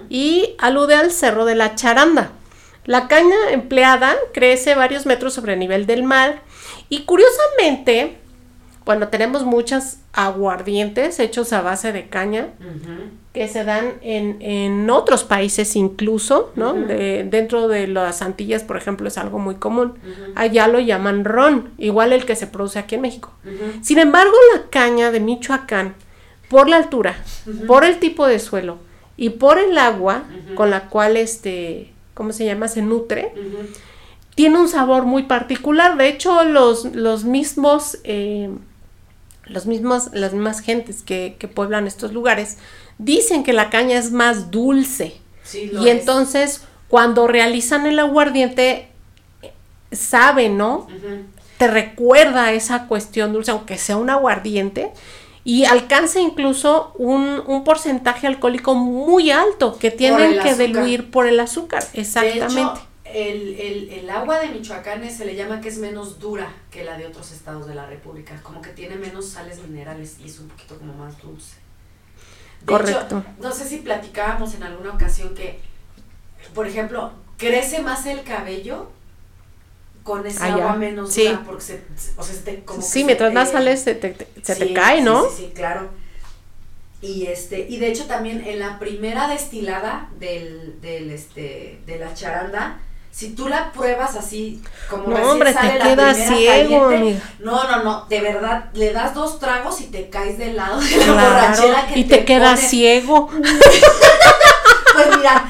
Y 0.10 0.56
alude 0.58 0.96
al 0.96 1.12
cerro 1.12 1.46
de 1.46 1.56
la 1.56 1.76
charanda. 1.76 2.32
La 2.86 3.08
caña 3.08 3.36
empleada 3.52 4.16
crece 4.34 4.74
varios 4.74 5.06
metros 5.06 5.34
sobre 5.34 5.54
el 5.54 5.60
nivel 5.60 5.86
del 5.86 6.02
mar 6.02 6.42
y 6.90 7.04
curiosamente, 7.04 8.18
bueno, 8.84 9.10
tenemos 9.10 9.44
muchas 9.44 10.00
aguardientes 10.14 11.20
hechos 11.20 11.54
a 11.54 11.62
base 11.62 11.92
de 11.92 12.10
caña 12.10 12.48
Ujú. 12.60 13.12
Que 13.34 13.48
se 13.48 13.64
dan 13.64 13.94
en, 14.02 14.38
en 14.42 14.90
otros 14.90 15.24
países 15.24 15.76
incluso, 15.76 16.52
¿no? 16.56 16.74
De- 16.74 17.24
dentro 17.30 17.68
de 17.68 17.88
las 17.88 18.22
Antillas, 18.24 18.64
por 18.64 18.76
ejemplo, 18.78 19.08
es 19.08 19.18
algo 19.20 19.38
muy 19.38 19.56
común. 19.56 19.94
Allá 20.36 20.68
lo 20.68 20.80
llaman 20.80 21.26
ron, 21.26 21.70
igual 21.78 22.12
el 22.12 22.26
que 22.26 22.36
se 22.36 22.48
produce 22.48 22.80
aquí 22.80 22.96
en 22.96 23.02
México. 23.02 23.32
Sin 23.84 24.00
embargo, 24.00 24.34
la 24.56 24.64
caña 24.70 25.12
de 25.12 25.20
Michoacán, 25.20 25.94
por 26.50 26.68
la 26.68 26.78
altura, 26.78 27.16
por 27.68 27.84
el 27.86 28.00
tipo 28.00 28.26
de 28.26 28.40
suelo 28.40 28.78
y 29.16 29.30
por 29.30 29.60
el 29.60 29.78
agua 29.78 30.24
con 30.56 30.72
la 30.72 30.86
cual 30.90 31.16
este, 31.16 31.92
¿cómo 32.16 32.32
se 32.34 32.46
llama? 32.46 32.68
Se 32.68 32.82
nutre, 32.82 33.32
tiene 34.34 34.58
un 34.58 34.68
sabor 34.70 35.04
muy 35.04 35.24
particular. 35.24 35.98
De 35.98 36.08
hecho, 36.08 36.44
los, 36.46 36.86
los 36.96 37.26
mismos, 37.26 38.00
eh, 38.06 38.50
los 39.46 39.68
mismos, 39.68 40.10
las 40.14 40.34
mismas 40.34 40.62
gentes 40.62 41.04
que, 41.04 41.36
que 41.38 41.48
pueblan 41.48 41.86
estos 41.86 42.12
lugares 42.14 42.58
dicen 43.00 43.44
que 43.44 43.54
la 43.54 43.72
caña 43.72 43.98
es 43.98 44.12
más 44.12 44.52
dulce. 44.52 45.20
Sí, 45.44 45.68
lo 45.68 45.84
Y 45.84 45.90
es. 45.90 46.00
entonces, 46.00 46.68
cuando 46.88 47.28
realizan 47.28 47.88
el 47.88 47.98
aguardiente, 48.00 48.90
sabe, 49.92 50.50
¿no? 50.50 50.88
Te 51.58 51.68
recuerda 51.68 52.52
esa 52.54 52.88
cuestión 52.88 53.34
dulce, 53.34 53.52
aunque 53.52 53.78
sea 53.78 53.98
un 53.98 54.10
aguardiente, 54.10 54.94
y 55.44 55.66
alcanza 55.66 56.20
incluso 56.20 56.94
un, 56.98 57.42
un 57.48 57.64
porcentaje 57.64 58.28
alcohólico 58.28 58.76
muy 58.76 59.32
alto 59.32 59.78
que 59.80 59.92
tienen 59.92 60.40
que 60.40 60.52
azúcar. 60.52 60.68
diluir 60.68 61.12
por 61.12 61.28
el 61.28 61.40
azúcar. 61.40 61.84
De 61.94 62.02
Exactamente. 62.02 62.62
hecho, 62.62 62.88
el, 63.06 63.56
el, 63.60 63.90
el 63.90 64.10
agua 64.10 64.40
de 64.40 64.50
Michoacán 64.50 65.10
se 65.10 65.26
le 65.26 65.36
llama 65.36 65.62
que 65.62 65.70
es 65.70 65.78
menos 65.80 66.20
dura 66.20 66.54
que 66.70 66.84
la 66.84 66.98
de 66.98 67.08
otros 67.08 67.32
estados 67.32 67.68
de 67.68 67.76
la 67.76 67.86
República, 67.88 68.42
como 68.44 68.62
que 68.62 68.70
tiene 68.72 68.96
menos 68.96 69.30
sales 69.30 69.60
minerales 69.64 70.18
y 70.20 70.28
es 70.28 70.40
un 70.40 70.48
poquito 70.50 70.78
como 70.78 70.94
más 70.94 71.20
dulce. 71.22 71.56
De 72.62 72.66
Correcto. 72.66 73.20
hecho, 73.20 73.24
no 73.42 73.52
sé 73.52 73.66
si 73.68 73.78
platicábamos 73.78 74.54
en 74.56 74.64
alguna 74.64 74.94
ocasión 74.94 75.34
que, 75.34 75.60
por 76.54 76.68
ejemplo, 76.68 77.12
crece 77.38 77.82
más 77.82 78.06
el 78.06 78.24
cabello 78.24 78.90
con 80.04 80.26
ese 80.26 80.44
Ah, 80.44 80.54
agua 80.54 80.76
menos 80.76 81.14
Sí. 81.14 81.28
dura, 81.28 81.44
porque 81.46 81.62
se, 81.64 81.82
o 82.18 82.24
sea, 82.24 82.36
se 82.36 82.42
te, 82.42 82.64
como 82.64 82.82
sí, 82.82 83.04
mientras 83.04 83.32
más 83.34 83.52
sales 83.52 83.82
se 83.82 83.96
te, 83.96 84.16
se 84.44 84.56
te 84.56 84.68
Sí, 84.68 84.74
cae, 84.74 84.98
sí, 84.98 85.04
¿no? 85.04 85.24
Sí, 85.30 85.36
sí, 85.38 85.52
claro. 85.54 85.90
Y 87.02 87.28
este, 87.28 87.66
y 87.70 87.78
de 87.78 87.88
hecho 87.90 88.06
también 88.08 88.44
en 88.46 88.60
la 88.60 88.78
primera 88.78 89.28
destilada 89.30 90.10
del, 90.20 90.82
del 90.82 91.12
este, 91.12 91.80
de 91.86 91.98
la 91.98 92.14
charanda, 92.14 92.80
si 93.12 93.32
tú 93.36 93.48
la 93.50 93.72
pruebas 93.72 94.16
así, 94.16 94.62
como 94.90 95.04
No, 95.04 95.10
recién 95.16 95.30
hombre, 95.30 95.54
sale 95.54 95.72
te 95.72 95.78
la 95.80 95.84
quedas 95.86 96.18
primera 96.18 96.36
ciego, 96.38 96.90
caliente. 96.90 97.22
No, 97.40 97.64
no, 97.64 97.84
no, 97.84 98.06
de 98.08 98.22
verdad, 98.22 98.66
le 98.74 98.94
das 98.94 99.14
dos 99.14 99.40
tragos 99.40 99.82
y 99.82 99.86
te 99.86 100.10
caes 100.10 100.38
del 100.38 100.56
lado 100.56 100.80
de 100.80 100.96
la 100.98 101.04
Claro, 101.06 101.30
borrachera 101.30 101.88
que 101.88 102.00
y 102.00 102.04
te, 102.06 102.24
quedas 102.26 102.56
pone. 102.60 102.70
ciego. 102.70 103.30
Pues 104.94 105.18
mira, 105.18 105.46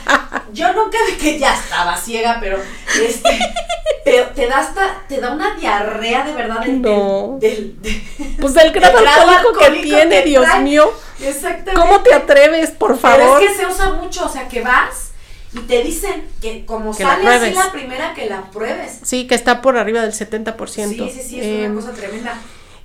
yo 0.53 0.73
nunca 0.73 0.97
vi 1.07 1.13
que 1.13 1.39
ya 1.39 1.55
estaba 1.55 1.95
ciega, 1.97 2.37
pero 2.39 2.59
este, 3.01 3.39
pero 4.05 4.27
te 4.27 4.45
da 4.47 4.59
hasta, 4.59 5.01
te 5.07 5.19
da 5.19 5.31
una 5.31 5.55
diarrea 5.55 6.23
de 6.23 6.33
verdad 6.33 6.59
del, 6.59 6.81
No. 6.81 7.37
del, 7.39 7.81
del- 7.81 8.01
Pues 8.39 8.53
del 8.53 8.71
grado 8.71 9.01
grado 9.01 9.27
alcohólico 9.29 9.59
que 9.59 9.81
tiene, 9.81 10.23
que 10.23 10.29
Dios 10.29 10.45
mío. 10.61 10.91
exactamente. 11.19 11.73
¿Cómo 11.81 12.01
te 12.01 12.13
atreves, 12.13 12.71
por 12.71 12.99
favor? 12.99 13.17
Pero 13.17 13.39
es 13.39 13.47
que 13.49 13.55
se 13.55 13.65
usa 13.65 13.89
mucho, 13.93 14.25
o 14.25 14.29
sea, 14.29 14.47
que 14.47 14.61
vas 14.61 15.08
y 15.53 15.59
te 15.59 15.83
dicen 15.83 16.25
que 16.41 16.65
como 16.65 16.95
Que 16.95 17.03
la 17.03 17.15
sale 17.15 17.29
así 17.29 17.53
la 17.53 17.71
primera, 17.71 18.13
que 18.13 18.27
la 18.27 18.43
pruebes. 18.51 18.99
Sí, 19.03 19.27
que 19.27 19.35
está 19.35 19.61
por 19.61 19.77
arriba 19.77 20.01
del 20.01 20.13
70%. 20.13 20.55
Sí, 20.89 21.09
sí, 21.13 21.21
sí, 21.27 21.39
es 21.39 21.45
Em, 21.45 21.71
una 21.71 21.81
cosa 21.81 21.93
tremenda. 21.93 22.35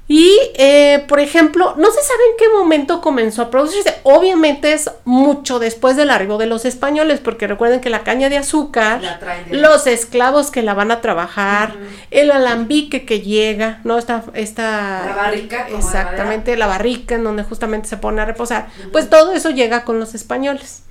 Y, 0.07 0.37
eh, 0.57 1.03
por 1.09 1.19
ejemplo, 1.19 1.77
no 1.79 1.87
se 1.91 2.03
sabe 2.03 2.21
en 2.33 2.37
qué 2.37 2.45
momento 2.55 3.01
comenzó 3.01 3.41
a 3.41 3.51
producirse. 3.51 3.95
Obviamente 4.03 4.75
es 4.75 4.91
mucho 5.07 5.59
después 5.59 5.97
del 5.97 6.11
arribo 6.11 6.37
de 6.37 6.45
los 6.45 6.67
españoles, 6.67 7.21
porque 7.21 7.47
recuerden 7.47 7.81
que 7.81 7.89
la 7.89 8.03
caña 8.05 8.29
de 8.29 8.37
azúcar, 8.37 9.01
de- 9.01 9.57
los 9.57 9.87
esclavos 9.87 10.51
que 10.51 10.61
la 10.61 10.75
van 10.75 10.91
a 10.91 11.01
trabajar, 11.01 11.75
el 12.11 12.31
alambique 12.33 13.07
que 13.07 13.23
llega, 13.23 13.81
¿no? 13.85 13.97
Esta, 13.97 14.25
esta 14.35 15.07
La 15.07 15.17
barrica, 15.17 15.69
exactamente, 15.69 16.55
la 16.59 16.67
barrica 16.67 17.15
en 17.15 17.25
donde 17.25 17.43
justamente 17.43 17.89
se 17.89 17.97
pone 17.97 18.21
a 18.21 18.27
reposar. 18.27 18.67
Pues 18.93 19.09
todo 19.09 19.33
eso 19.33 19.49
llega 19.51 19.85
con 19.85 19.99
los 19.99 20.15
españoles. 20.15 20.83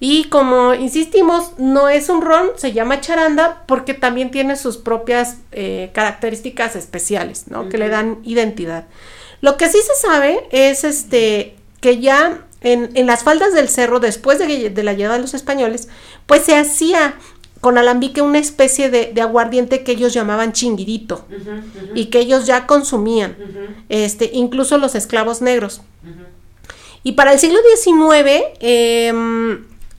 Y 0.00 0.24
como 0.24 0.74
insistimos, 0.74 1.52
no 1.58 1.88
es 1.88 2.08
un 2.08 2.22
ron, 2.22 2.50
se 2.56 2.72
llama 2.72 3.00
charanda 3.00 3.64
porque 3.66 3.94
también 3.94 4.30
tiene 4.30 4.56
sus 4.56 4.76
propias 4.76 5.38
eh, 5.50 5.90
características 5.92 6.76
especiales, 6.76 7.48
¿no? 7.48 7.68
Que 7.68 7.78
le 7.78 7.88
dan 7.88 8.18
identidad. 8.22 8.86
Lo 9.40 9.56
que 9.56 9.68
sí 9.68 9.78
se 9.78 9.94
sabe 10.00 10.46
es 10.52 10.84
este 10.84 11.56
que 11.80 11.98
ya 11.98 12.44
en, 12.60 12.90
en 12.94 13.06
las 13.06 13.22
faldas 13.22 13.54
del 13.54 13.68
cerro, 13.68 14.00
después 14.00 14.38
de, 14.38 14.82
la 14.82 14.92
llegada 14.92 15.16
de 15.16 15.22
los 15.22 15.34
españoles, 15.34 15.88
pues 16.26 16.42
se 16.42 16.56
hacía 16.56 17.14
con 17.60 17.76
alambique 17.76 18.22
una 18.22 18.38
especie 18.38 18.90
de, 18.90 19.12
de 19.12 19.20
aguardiente 19.20 19.82
que 19.82 19.92
ellos 19.92 20.12
llamaban 20.12 20.52
chinguirito 20.52 21.26
y 21.94 22.06
que 22.06 22.20
ellos 22.20 22.46
ya 22.46 22.66
consumían, 22.68 23.36
este, 23.88 24.30
incluso 24.32 24.78
los 24.78 24.94
esclavos 24.94 25.42
negros. 25.42 25.82
Y 27.02 27.12
para 27.12 27.32
el 27.32 27.38
siglo 27.38 27.58
XIX 27.76 29.10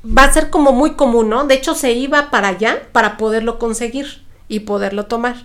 va 0.06 0.24
a 0.24 0.34
ser 0.34 0.50
como 0.50 0.72
muy 0.72 0.94
común, 0.94 1.30
¿no? 1.30 1.46
De 1.46 1.56
hecho, 1.56 1.76
se 1.76 1.92
iba 1.92 2.30
para 2.30 2.50
allá 2.50 2.84
para 2.92 3.18
poderlo 3.18 3.60
conseguir 3.60 4.24
y 4.48 4.62
poderlo 4.62 5.06
tomar. 5.06 5.36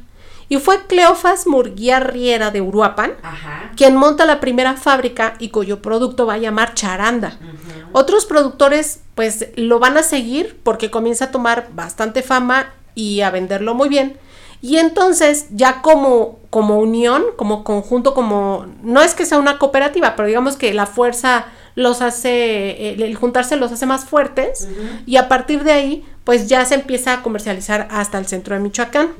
Y 0.48 0.58
fue 0.58 0.86
Cleofas 0.86 1.46
Murguía 1.46 2.00
Riera 2.00 2.50
de 2.50 2.60
Uruapan 2.60 3.12
Ajá. 3.22 3.72
quien 3.76 3.96
monta 3.96 4.26
la 4.26 4.40
primera 4.40 4.74
fábrica 4.74 5.34
y 5.38 5.48
cuyo 5.48 5.80
producto 5.80 6.26
va 6.26 6.34
a 6.34 6.38
llamar 6.38 6.74
Charanda. 6.74 7.38
Otros 7.92 8.26
productores 8.26 9.00
pues 9.14 9.48
lo 9.56 9.78
van 9.78 9.96
a 9.96 10.02
seguir 10.02 10.60
porque 10.62 10.90
comienza 10.90 11.26
a 11.26 11.30
tomar 11.30 11.68
bastante 11.72 12.22
fama 12.22 12.72
y 12.94 13.22
a 13.22 13.30
venderlo 13.30 13.74
muy 13.74 13.88
bien. 13.88 14.18
Y 14.60 14.78
entonces 14.78 15.46
ya 15.50 15.82
como, 15.82 16.38
como 16.50 16.78
unión, 16.78 17.24
como 17.36 17.64
conjunto, 17.64 18.14
como 18.14 18.66
no 18.82 19.02
es 19.02 19.14
que 19.14 19.26
sea 19.26 19.38
una 19.38 19.58
cooperativa, 19.58 20.16
pero 20.16 20.26
digamos 20.26 20.56
que 20.56 20.72
la 20.72 20.86
fuerza 20.86 21.46
los 21.74 22.02
hace, 22.02 22.92
el, 22.92 23.02
el 23.02 23.16
juntarse 23.16 23.56
los 23.56 23.72
hace 23.72 23.86
más 23.86 24.04
fuertes 24.04 24.68
y 25.06 25.16
a 25.16 25.28
partir 25.28 25.64
de 25.64 25.72
ahí 25.72 26.04
pues 26.24 26.48
ya 26.48 26.64
se 26.64 26.74
empieza 26.74 27.12
a 27.12 27.22
comercializar 27.22 27.86
hasta 27.90 28.18
el 28.18 28.26
centro 28.26 28.54
de 28.54 28.60
Michoacán. 28.60 29.10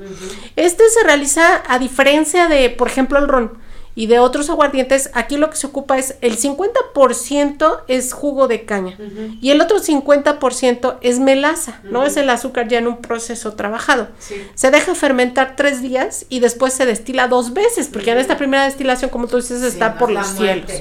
Este 0.55 0.83
se 0.89 1.03
realiza 1.03 1.61
a 1.67 1.77
diferencia 1.79 2.47
de, 2.47 2.69
por 2.71 2.87
ejemplo, 2.87 3.19
el 3.19 3.27
ron. 3.27 3.53
Y 3.95 4.07
de 4.07 4.19
otros 4.19 4.49
aguardientes, 4.49 5.09
aquí 5.13 5.37
lo 5.37 5.49
que 5.49 5.55
se 5.55 5.67
ocupa 5.67 5.97
es 5.97 6.15
el 6.21 6.37
50% 6.37 7.79
es 7.87 8.13
jugo 8.13 8.47
de 8.47 8.65
caña 8.65 8.97
y 9.41 9.51
el 9.51 9.61
otro 9.61 9.79
50% 9.79 10.97
es 11.01 11.19
melaza, 11.19 11.79
¿no? 11.83 12.05
Es 12.05 12.17
el 12.17 12.29
azúcar 12.29 12.67
ya 12.67 12.79
en 12.79 12.87
un 12.87 12.97
proceso 12.97 13.53
trabajado. 13.53 14.09
Se 14.53 14.71
deja 14.71 14.95
fermentar 14.95 15.55
tres 15.55 15.81
días 15.81 16.25
y 16.29 16.39
después 16.41 16.73
se 16.73 16.85
destila 16.85 17.27
dos 17.27 17.53
veces, 17.53 17.87
porque 17.91 18.11
en 18.11 18.17
esta 18.17 18.37
primera 18.37 18.65
destilación, 18.65 19.09
como 19.09 19.27
tú 19.27 19.37
dices, 19.37 19.63
está 19.63 19.97
por 19.97 20.11
los 20.11 20.27
cielos. 20.27 20.71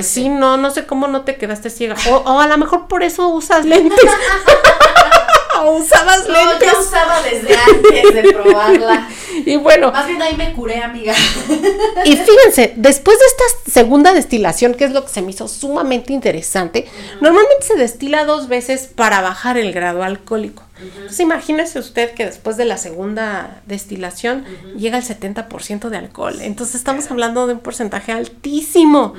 Sí, 0.00 0.28
no, 0.28 0.56
no 0.56 0.70
sé 0.70 0.86
cómo 0.86 1.08
no 1.08 1.22
te 1.22 1.36
quedaste 1.36 1.70
ciega. 1.70 1.96
O, 2.10 2.16
o 2.16 2.40
a 2.40 2.46
lo 2.46 2.58
mejor 2.58 2.86
por 2.86 3.02
eso 3.02 3.28
usas 3.28 3.64
lentes. 3.64 3.98
o 5.64 5.76
usabas 5.78 6.26
No, 6.28 6.34
lentes. 6.50 6.72
yo 6.72 6.80
usaba 6.80 7.22
desde 7.22 7.56
antes 7.56 8.14
de 8.14 8.32
probarla. 8.32 9.08
Y 9.46 9.56
bueno, 9.56 9.90
Más 9.90 10.06
bien 10.06 10.20
ahí 10.20 10.36
me 10.36 10.52
curé, 10.52 10.82
amiga. 10.82 11.14
y 12.04 12.16
fíjense, 12.16 12.74
después 12.76 13.18
de 13.18 13.24
esta 13.24 13.70
segunda 13.72 14.12
destilación, 14.12 14.74
que 14.74 14.84
es 14.84 14.92
lo 14.92 15.04
que 15.04 15.10
se 15.10 15.22
me 15.22 15.30
hizo 15.30 15.48
sumamente 15.48 16.12
interesante, 16.12 16.86
normalmente 17.20 17.64
se 17.66 17.74
destila 17.76 18.26
dos 18.26 18.48
veces 18.48 18.90
para 18.94 19.22
bajar 19.22 19.56
el 19.56 19.72
grado 19.72 20.02
alcohólico. 20.02 20.62
Entonces 20.82 21.20
imagínese 21.20 21.78
usted 21.78 22.12
que 22.14 22.26
después 22.26 22.56
de 22.56 22.64
la 22.64 22.76
segunda 22.76 23.62
destilación 23.66 24.44
llega 24.76 24.98
el 24.98 25.04
70% 25.04 25.88
de 25.88 25.96
alcohol. 25.96 26.40
Entonces 26.40 26.76
estamos 26.76 27.10
hablando 27.10 27.46
de 27.46 27.54
un 27.54 27.60
porcentaje 27.60 28.12
altísimo. 28.12 29.14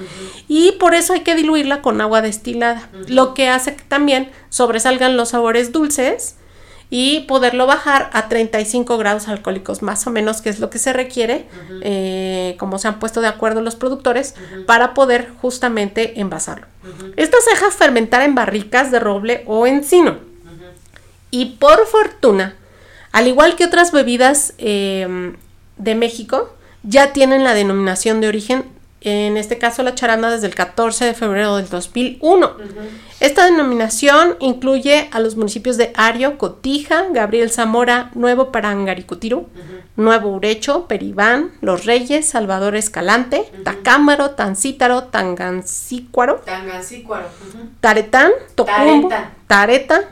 Y 0.47 0.73
por 0.73 0.95
eso 0.95 1.13
hay 1.13 1.21
que 1.21 1.35
diluirla 1.35 1.81
con 1.81 2.01
agua 2.01 2.21
destilada, 2.21 2.89
lo 3.07 3.33
que 3.33 3.49
hace 3.49 3.75
que 3.75 3.83
también 3.83 4.29
sobresalgan 4.49 5.17
los 5.17 5.29
sabores 5.29 5.71
dulces 5.71 6.35
y 6.95 7.21
poderlo 7.21 7.65
bajar 7.65 8.11
a 8.13 8.29
35 8.29 8.99
grados 8.99 9.27
alcohólicos 9.27 9.81
más 9.81 10.05
o 10.05 10.11
menos, 10.11 10.43
que 10.43 10.49
es 10.49 10.59
lo 10.59 10.69
que 10.69 10.77
se 10.77 10.93
requiere, 10.93 11.47
eh, 11.81 12.55
como 12.59 12.77
se 12.77 12.87
han 12.87 12.99
puesto 12.99 13.19
de 13.19 13.27
acuerdo 13.27 13.61
los 13.61 13.75
productores, 13.75 14.35
para 14.67 14.93
poder 14.93 15.31
justamente 15.41 16.19
envasarlo. 16.19 16.67
Esto 17.15 17.37
se 17.43 17.49
deja 17.49 17.71
fermentar 17.71 18.21
en 18.21 18.35
barricas 18.35 18.91
de 18.91 18.99
roble 18.99 19.43
o 19.47 19.65
encino. 19.65 20.17
Y 21.33 21.57
por 21.57 21.87
fortuna, 21.87 22.53
al 23.11 23.27
igual 23.27 23.55
que 23.55 23.65
otras 23.65 23.91
bebidas 23.91 24.53
eh, 24.59 25.33
de 25.77 25.95
México, 25.95 26.53
ya 26.83 27.11
tienen 27.11 27.43
la 27.43 27.55
denominación 27.55 28.21
de 28.21 28.27
origen, 28.27 28.65
en 29.01 29.35
este 29.37 29.57
caso 29.57 29.81
la 29.81 29.95
charanda 29.95 30.29
desde 30.29 30.45
el 30.45 30.53
14 30.53 31.05
de 31.05 31.15
febrero 31.15 31.55
del 31.55 31.69
2001. 31.69 32.51
Esta 33.19 33.45
denominación 33.45 34.37
incluye 34.41 35.09
a 35.11 35.19
los 35.19 35.35
municipios 35.35 35.75
de 35.77 35.91
Ario, 35.95 36.37
Cotija, 36.37 37.07
Gabriel 37.09 37.49
Zamora, 37.49 38.11
Nuevo 38.13 38.51
Parangaricutiru, 38.51 39.49
Nuevo 39.95 40.29
Urecho, 40.29 40.87
Peribán, 40.87 41.49
Los 41.61 41.85
Reyes, 41.85 42.27
Salvador 42.27 42.75
Escalante, 42.75 43.51
Tacámaro, 43.63 44.31
Tancítaro, 44.35 45.05
Tangancícuaro, 45.05 46.43
Tangancícuaro. 46.45 47.25
Taretán, 47.81 48.29
Tocumbo, 48.53 49.09
Tareta. 49.09 49.31
Tareta. 49.47 50.09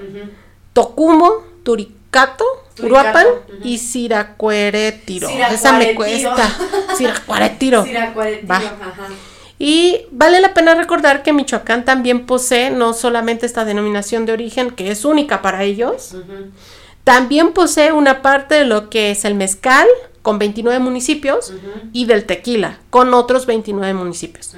Tocumo, 0.73 1.31
Turicato, 1.63 2.45
Uruapan 2.81 3.27
y 3.63 3.77
Siracueretiro. 3.77 5.29
Esa 5.29 5.73
me 5.73 5.85
Siracuaretiro. 5.85 5.95
cuesta. 5.95 6.57
Siracuaretiro. 6.97 7.83
Siracuaretiro, 7.83 8.53
ajá. 8.53 8.71
Y 9.63 10.07
vale 10.09 10.41
la 10.41 10.55
pena 10.55 10.73
recordar 10.73 11.21
que 11.21 11.33
Michoacán 11.33 11.85
también 11.85 12.25
posee 12.25 12.71
no 12.71 12.93
solamente 12.93 13.45
esta 13.45 13.63
denominación 13.63 14.25
de 14.25 14.33
origen, 14.33 14.71
que 14.71 14.89
es 14.89 15.05
única 15.05 15.43
para 15.43 15.61
ellos, 15.61 16.15
también 17.03 17.53
posee 17.53 17.91
una 17.91 18.23
parte 18.23 18.55
de 18.55 18.65
lo 18.65 18.89
que 18.89 19.11
es 19.11 19.23
el 19.23 19.35
mezcal, 19.35 19.87
con 20.23 20.39
29 20.39 20.79
municipios, 20.79 21.53
y 21.93 22.05
del 22.05 22.25
tequila, 22.25 22.79
con 22.89 23.13
otros 23.13 23.45
29 23.45 23.93
municipios. 23.93 24.55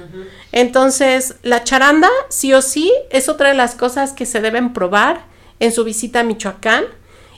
Entonces, 0.52 1.34
la 1.42 1.64
charanda, 1.64 2.08
sí 2.30 2.54
o 2.54 2.62
sí, 2.62 2.90
es 3.10 3.28
otra 3.28 3.48
de 3.50 3.54
las 3.54 3.74
cosas 3.74 4.14
que 4.14 4.24
se 4.24 4.40
deben 4.40 4.72
probar 4.72 5.26
en 5.60 5.72
su 5.72 5.84
visita 5.84 6.20
a 6.20 6.24
Michoacán. 6.24 6.84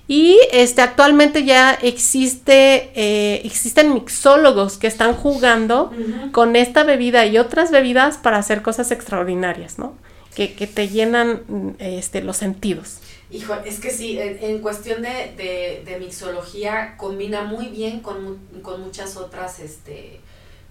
Y 0.09 0.39
este, 0.53 0.83
actualmente 0.83 1.45
ya 1.45 1.75
existe, 1.75 2.93
eh, 2.95 3.41
existen 3.45 3.93
mixólogos 3.93 4.79
que 4.79 4.87
están 4.87 5.14
jugando 5.14 5.93
con 6.31 6.55
esta 6.55 6.85
bebida 6.85 7.27
y 7.27 7.39
otras 7.39 7.73
bebidas 7.73 8.17
para 8.17 8.39
hacer 8.39 8.62
cosas 8.62 8.93
extraordinarias, 8.93 9.79
¿no? 9.79 9.95
Que, 10.37 10.55
que 10.55 10.69
te 10.69 10.89
llenan 10.89 11.75
este, 11.81 12.23
los 12.23 12.37
sentidos. 12.37 12.99
Hijo, 13.31 13.55
es 13.64 13.81
que 13.81 13.91
sí, 13.91 14.17
en, 14.21 14.39
en 14.41 14.59
cuestión 14.61 15.03
de, 15.03 15.33
de, 15.37 15.83
de 15.85 15.99
mixología 15.99 16.97
combina 16.97 17.43
muy 17.43 17.67
bien 17.67 17.99
con, 17.99 18.39
con 18.62 18.83
muchas 18.83 19.17
otras, 19.17 19.59
este, 19.59 20.21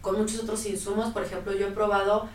con 0.01 0.17
muchos 0.17 0.39
otros 0.43 0.65
insumos. 0.65 1.11
Por 1.11 1.23
ejemplo, 1.23 1.51
yo 1.53 1.67
he 1.67 1.71
probado, 1.71 2.29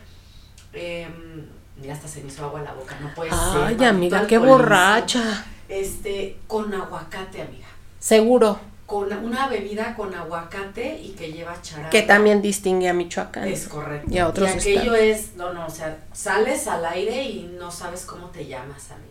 em, 0.75 1.47
mira, 1.81 1.95
hasta 1.95 2.09
se 2.09 2.21
me 2.23 2.29
hizo 2.29 2.45
agua 2.45 2.63
la 2.63 2.73
boca, 2.73 2.97
no 3.01 3.13
puede 3.15 3.31
ser. 3.31 3.39
Ay, 3.41 3.85
amiga, 3.85 4.27
qué 4.27 4.39
borracha. 4.39 5.45
Este, 5.69 6.37
con 6.47 6.73
aguacate, 6.75 7.43
amiga. 7.43 7.67
Seguro 7.99 8.59
Con 8.87 9.13
una 9.13 9.47
bebida 9.47 9.95
con 9.95 10.13
aguacate 10.15 10.99
y 11.01 11.11
que 11.11 11.31
lleva 11.33 11.61
charanda. 11.63 11.91
que 11.91 12.03
también 12.03 12.43
distingue 12.43 12.89
a 12.89 12.93
Michoacán. 12.95 13.47
Es 13.47 13.69
correcto. 13.69 14.13
Y 14.13 14.19
a 14.19 14.27
otros 14.27 14.49
aquello 14.51 14.95
estados. 14.97 15.31
es, 15.31 15.37
no, 15.37 15.53
no, 15.53 15.67
o 15.67 15.71
sea, 15.71 15.99
sales 16.13 16.67
al 16.67 16.85
aire 16.87 17.23
y 17.23 17.55
no 17.59 17.71
sabes 17.71 18.05
cómo 18.05 18.29
te 18.31 18.47
llamas, 18.47 18.91
amiga. 18.91 19.10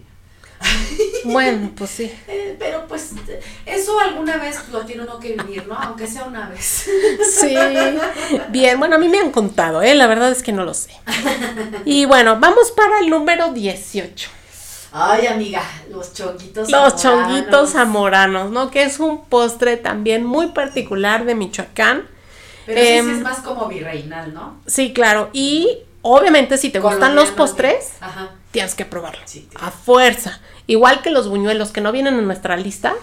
Bueno, 1.26 1.72
pues 1.76 1.89
sí. 1.89 2.12
Eh, 2.28 2.55
pero 2.60 2.88
pues 2.88 3.12
eh, 3.28 3.39
eso 3.66 3.99
alguna 3.99 4.38
vez 4.38 4.57
lo 4.72 4.82
tiene 4.86 5.03
uno 5.03 5.20
que 5.20 5.34
vivir, 5.34 5.68
¿no? 5.68 5.76
Aunque 5.76 6.07
sea 6.07 6.26
una 6.26 6.47
vez. 6.49 6.89
Sí, 7.39 7.55
bien, 8.49 8.80
bueno, 8.80 8.95
a 8.95 8.99
mí 8.99 9.07
me 9.10 9.20
han 9.20 9.32
contado, 9.32 9.82
¿eh? 9.82 9.95
La 9.95 10.07
verdad 10.07 10.32
es 10.32 10.43
que 10.43 10.51
no 10.51 10.64
lo 10.64 10.74
sé. 10.74 10.91
Y 11.86 12.05
bueno, 12.05 12.39
vamos 12.39 12.72
para 12.72 12.99
el 12.99 13.10
número 13.10 13.51
18. 13.51 14.30
Ay, 14.91 15.28
amiga, 15.28 15.62
los 15.89 16.14
chonguitos. 16.14 16.70
Los 16.70 17.01
zamoranos. 17.01 17.01
chonguitos 17.01 17.72
zamoranos, 17.72 18.51
¿no? 18.51 18.72
Que 18.72 18.84
es 18.84 18.99
un 18.99 19.26
postre 19.26 19.78
también 19.78 20.24
muy 20.26 20.47
particular 20.47 21.26
de 21.26 21.36
Michoacán. 21.36 22.07
Pero 22.66 22.80
ese 22.80 22.89
sí 22.89 22.97
Em, 22.97 23.18
es 23.18 23.22
más 23.24 23.39
como 23.39 23.68
virreinal, 23.68 24.34
¿no? 24.34 24.60
Sí, 24.66 24.93
claro. 24.93 25.30
Y 25.34 25.80
obviamente 26.01 26.57
si 26.57 26.70
te 26.70 26.80
gustan 26.80 27.16
los 27.16 27.30
postres, 27.32 27.91
Ajá. 27.99 28.32
Tienes 28.52 28.74
que 28.76 28.86
probarlo. 28.86 29.22
Sí, 29.26 29.47
A 29.60 29.72
fuerza. 29.72 30.39
Igual 30.66 31.02
que 31.02 31.10
los 31.10 31.28
buñuelos 31.28 31.72
que 31.72 31.82
no 31.82 31.91
vienen 31.91 32.16
en 32.20 32.26
nuestra 32.28 32.56
lista, 32.56 32.93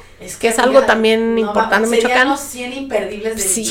que 0.41 0.49
es 0.49 0.59
algo 0.61 0.83
también 0.83 1.35
no, 1.35 1.41
importante 1.41 1.89
Michoacán. 1.89 2.29
los 2.29 2.39
100 2.41 2.73
imperdibles 2.73 3.37
de 3.37 3.43
Sí, 3.43 3.65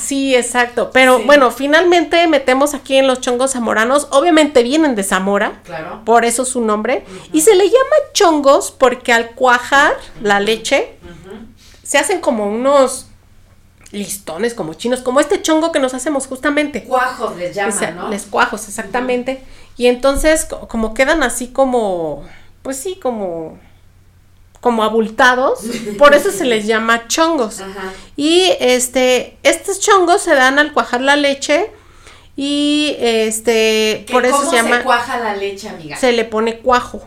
sí, 0.00 0.34
exacto. 0.34 0.90
Pero 0.92 1.18
Sí. 1.18 1.24
bueno, 1.26 1.50
finalmente 1.52 2.26
metemos 2.26 2.74
aquí 2.74 2.96
en 2.96 3.06
los 3.06 3.20
chongos 3.20 3.52
zamoranos. 3.52 4.08
Obviamente 4.10 4.64
vienen 4.64 4.96
de 4.96 5.04
Zamora, 5.04 5.60
Claro. 5.64 6.02
por 6.04 6.24
eso 6.24 6.44
su 6.44 6.60
nombre. 6.60 7.04
Y 7.32 7.40
se 7.42 7.54
le 7.54 7.66
llama 7.66 7.96
chongos 8.14 8.72
porque 8.72 9.12
al 9.12 9.30
cuajar 9.30 9.94
la 10.22 10.40
leche 10.40 10.96
se 11.84 11.98
hacen 11.98 12.20
como 12.20 12.46
unos 12.48 13.06
listones, 13.92 14.54
como 14.54 14.74
chinos, 14.74 15.00
como 15.02 15.20
este 15.20 15.40
chongo 15.40 15.70
que 15.70 15.78
nos 15.78 15.94
hacemos 15.94 16.26
justamente. 16.26 16.82
Cuajos 16.82 17.36
les 17.36 17.54
llaman, 17.54 17.72
O 17.74 17.78
sea, 17.78 17.90
¿no? 17.92 18.08
Les 18.10 18.24
cuajos, 18.26 18.66
exactamente. 18.68 19.42
Y 19.76 19.86
entonces, 19.86 20.44
co- 20.46 20.68
como 20.68 20.94
quedan 20.94 21.22
así 21.22 21.48
como, 21.48 22.24
pues 22.62 22.76
sí, 22.78 22.98
como, 23.00 23.58
como 24.60 24.82
abultados, 24.84 25.60
por 25.98 26.14
eso 26.14 26.30
se 26.30 26.44
les 26.44 26.66
llama 26.66 27.08
chongos. 27.08 27.60
Ajá. 27.60 27.92
Y 28.16 28.52
este, 28.60 29.36
estos 29.42 29.80
chongos 29.80 30.22
se 30.22 30.34
dan 30.34 30.58
al 30.58 30.72
cuajar 30.72 31.00
la 31.02 31.16
leche 31.16 31.70
y 32.36 32.96
este, 32.98 34.04
¿Que 34.06 34.12
por 34.12 34.24
eso 34.26 34.36
¿Cómo 34.38 34.50
se 34.50 34.56
llama, 34.56 34.82
cuaja 34.82 35.18
la 35.18 35.36
leche, 35.36 35.68
amiga? 35.68 35.96
se 35.96 36.12
le 36.12 36.24
pone 36.24 36.58
cuajo. 36.58 37.06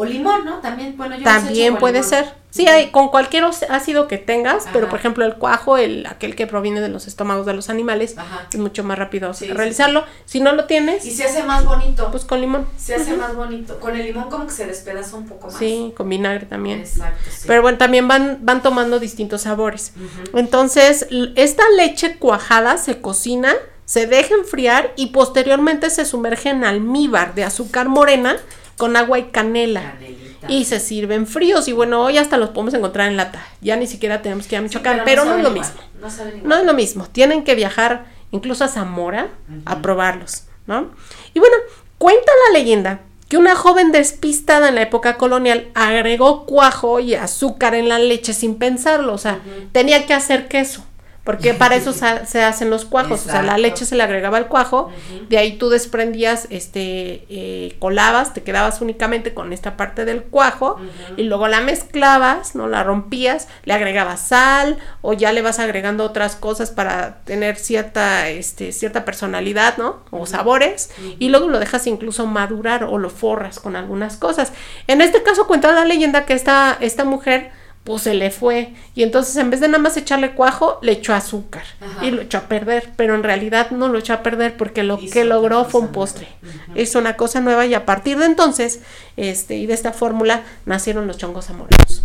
O 0.00 0.04
limón, 0.04 0.44
¿no? 0.44 0.58
También, 0.60 0.96
bueno, 0.96 1.16
yo 1.16 1.22
he 1.22 1.24
También 1.24 1.76
puede 1.76 1.94
limón. 1.94 2.08
ser. 2.10 2.34
Sí, 2.50 2.66
hay 2.66 2.90
con 2.90 3.08
cualquier 3.08 3.44
ácido 3.44 4.08
que 4.08 4.16
tengas, 4.16 4.64
pero 4.72 4.88
por 4.88 4.98
ejemplo 4.98 5.24
el 5.24 5.34
cuajo, 5.34 5.76
el 5.76 6.06
aquel 6.06 6.34
que 6.34 6.46
proviene 6.46 6.80
de 6.80 6.88
los 6.88 7.06
estómagos 7.06 7.44
de 7.46 7.52
los 7.52 7.68
animales, 7.68 8.16
Ajá. 8.16 8.46
es 8.50 8.58
mucho 8.58 8.82
más 8.84 8.98
rápido 8.98 9.34
Sí, 9.34 9.46
sí, 9.46 9.52
realizarlo. 9.52 10.04
Si 10.24 10.40
no 10.40 10.52
lo 10.52 10.64
tienes, 10.64 11.04
Y 11.04 11.10
se 11.10 11.24
hace 11.24 11.42
más 11.42 11.64
bonito. 11.64 12.10
pues 12.10 12.24
con 12.24 12.40
limón. 12.40 12.66
se 12.78 12.94
hace 12.94 13.14
más 13.16 13.34
bonito. 13.36 13.78
Con 13.80 13.94
el 13.96 14.06
limón 14.06 14.30
como 14.30 14.46
que 14.46 14.52
se 14.52 14.66
despedaza 14.66 15.16
un 15.16 15.26
poco 15.26 15.48
más. 15.48 15.56
Sí, 15.56 15.92
con 15.96 16.08
vinagre 16.08 16.46
también. 16.46 16.78
Exacto, 16.80 17.28
sí. 17.30 17.44
Pero 17.46 17.60
bueno, 17.62 17.76
también 17.76 18.08
van, 18.08 18.38
van 18.42 18.62
tomando 18.62 18.98
distintos 19.00 19.42
sabores. 19.42 19.92
Entonces, 20.32 21.06
esta 21.36 21.64
leche 21.76 22.16
cuajada 22.18 22.78
se 22.78 23.00
cocina, 23.00 23.52
se 23.84 24.06
deja 24.06 24.34
enfriar 24.34 24.92
y 24.96 25.08
posteriormente 25.08 25.90
se 25.90 26.04
sumerge 26.04 26.50
en 26.50 26.64
almíbar 26.64 27.34
de 27.34 27.44
azúcar 27.44 27.88
morena 27.88 28.36
con 28.78 28.96
agua 28.96 29.18
y 29.18 29.24
canela. 29.24 29.92
Canelita. 29.92 30.50
Y 30.50 30.64
se 30.64 30.80
sirven 30.80 31.26
fríos 31.26 31.68
y 31.68 31.72
bueno, 31.72 32.02
hoy 32.02 32.16
hasta 32.16 32.38
los 32.38 32.50
podemos 32.50 32.72
encontrar 32.72 33.08
en 33.08 33.18
lata. 33.18 33.44
Ya 33.60 33.76
ni 33.76 33.86
siquiera 33.86 34.22
tenemos 34.22 34.46
que 34.46 34.54
ir 34.54 34.58
a 34.58 34.60
Sí, 34.60 34.64
Michoacán, 34.64 35.02
pero, 35.04 35.26
no 35.26 35.36
es 35.36 35.42
lo 35.42 35.50
igual, 35.50 35.66
mismo. 35.66 35.80
No 36.00 36.10
saben 36.10 36.36
igual. 36.38 36.48
No 36.48 36.56
es 36.56 36.64
lo 36.64 36.74
mismo. 36.74 37.06
Tienen 37.10 37.44
que 37.44 37.54
viajar 37.54 38.06
incluso 38.30 38.64
a 38.64 38.68
Zamora 38.68 39.28
a 39.66 39.82
probarlos, 39.82 40.44
¿no? 40.66 40.92
Y 41.34 41.40
bueno, 41.40 41.56
cuenta 41.98 42.32
la 42.46 42.58
leyenda 42.58 43.00
que 43.28 43.36
una 43.36 43.54
joven 43.54 43.92
despistada 43.92 44.68
en 44.68 44.76
la 44.76 44.82
época 44.82 45.18
colonial 45.18 45.68
agregó 45.74 46.46
cuajo 46.46 47.00
y 47.00 47.14
azúcar 47.14 47.74
en 47.74 47.88
la 47.88 47.98
leche 47.98 48.32
sin 48.32 48.54
pensarlo, 48.54 49.12
o 49.12 49.18
sea, 49.18 49.40
tenía 49.72 50.06
que 50.06 50.14
hacer 50.14 50.48
queso 50.48 50.84
porque 51.28 51.52
para 51.52 51.76
eso 51.76 51.92
se, 52.26 52.42
hacen 52.42 52.70
los 52.70 52.86
cuajos, 52.86 53.26
o 53.26 53.30
sea, 53.30 53.42
la 53.42 53.58
leche 53.58 53.84
se 53.84 53.94
le 53.94 54.02
agregaba 54.02 54.38
al 54.38 54.46
cuajo, 54.46 54.90
de 55.28 55.36
ahí 55.36 55.58
tú 55.58 55.68
desprendías, 55.68 56.46
este, 56.48 57.26
eh, 57.28 57.76
colabas, 57.78 58.32
te 58.32 58.42
quedabas 58.42 58.80
únicamente 58.80 59.34
con 59.34 59.52
esta 59.52 59.76
parte 59.76 60.06
del 60.06 60.22
cuajo 60.22 60.80
y 61.18 61.24
luego 61.24 61.46
la 61.46 61.60
mezclabas, 61.60 62.54
no 62.54 62.66
la 62.66 62.82
rompías, 62.82 63.46
le 63.64 63.74
agregabas 63.74 64.20
sal 64.20 64.78
o 65.02 65.12
ya 65.12 65.32
le 65.32 65.42
vas 65.42 65.58
agregando 65.58 66.02
otras 66.04 66.34
cosas 66.34 66.70
para 66.70 67.18
tener 67.24 67.56
cierta, 67.56 68.30
este, 68.30 68.72
cierta 68.72 69.04
personalidad, 69.04 69.76
¿no? 69.76 70.04
O 70.10 70.24
sabores 70.24 70.88
y 71.18 71.28
luego 71.28 71.48
lo 71.48 71.58
dejas 71.58 71.86
incluso 71.86 72.24
madurar 72.24 72.84
o 72.84 72.96
lo 72.96 73.10
forras 73.10 73.60
con 73.60 73.76
algunas 73.76 74.16
cosas. 74.16 74.54
En 74.86 75.02
este 75.02 75.22
caso 75.22 75.46
cuenta 75.46 75.72
la 75.72 75.84
leyenda 75.84 76.24
que 76.24 76.32
esta, 76.32 76.78
esta 76.80 77.04
mujer 77.04 77.50
pues 77.84 78.02
se 78.02 78.12
le 78.14 78.30
fue 78.30 78.74
y 78.94 79.02
entonces 79.02 79.36
en 79.36 79.48
vez 79.50 79.60
de 79.60 79.68
nada 79.68 79.82
más 79.82 79.96
echarle 79.96 80.32
cuajo, 80.32 80.78
le 80.82 80.92
echó 80.92 81.14
azúcar 81.14 81.64
Ajá. 81.80 82.04
y 82.04 82.10
lo 82.10 82.20
echó 82.20 82.38
a 82.38 82.42
perder, 82.42 82.90
pero 82.96 83.14
en 83.14 83.22
realidad 83.22 83.70
no 83.70 83.88
lo 83.88 83.98
echó 83.98 84.12
a 84.12 84.22
perder 84.22 84.56
porque 84.56 84.82
lo 84.82 84.98
Hizo 85.00 85.12
que 85.12 85.24
logró 85.24 85.64
fue 85.64 85.80
un 85.80 85.88
postre. 85.88 86.28
Ujú. 86.42 86.72
Es 86.78 86.94
una 86.94 87.16
cosa 87.16 87.40
nueva 87.40 87.64
y 87.64 87.72
a 87.74 87.86
partir 87.86 88.18
de 88.18 88.26
entonces, 88.26 88.80
este, 89.16 89.56
y 89.56 89.66
de 89.66 89.74
esta 89.74 89.92
fórmula, 89.92 90.42
nacieron 90.66 91.06
los 91.06 91.16
chongos 91.16 91.46
zamoranos. 91.46 92.02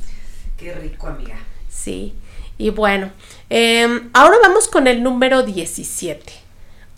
Qué 0.58 0.74
rico, 0.74 1.08
amiga. 1.08 1.36
Sí. 1.70 2.14
Y 2.58 2.70
bueno, 2.70 3.10
em, 3.50 4.10
ahora 4.14 4.38
vamos 4.42 4.70
con 4.70 4.88
el 4.88 5.04
número 5.04 5.44
17. 5.44 6.32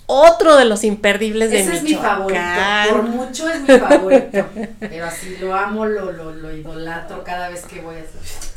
Otro 0.05 0.57
de 0.57 0.65
los 0.65 0.83
imperdibles 0.83 1.49
de 1.49 1.61
Ese 1.61 1.77
es 1.77 1.83
mi 1.83 1.95
favorito. 1.95 2.39
Michoacán. 2.39 2.89
Por 2.89 3.03
mucho 3.03 3.49
es 3.49 3.61
mi 3.61 3.79
favorito. 3.79 4.45
Pero 4.79 5.05
así 5.05 5.37
lo 5.41 5.55
amo, 5.55 5.87
lo, 5.87 6.11
lo, 6.11 6.31
lo 6.31 6.55
idolatro 6.55 7.23
cada 7.23 7.49
vez 7.49 7.65
que 7.65 7.81
voy 7.81 7.95
a 7.95 7.99
hacer. 7.99 8.54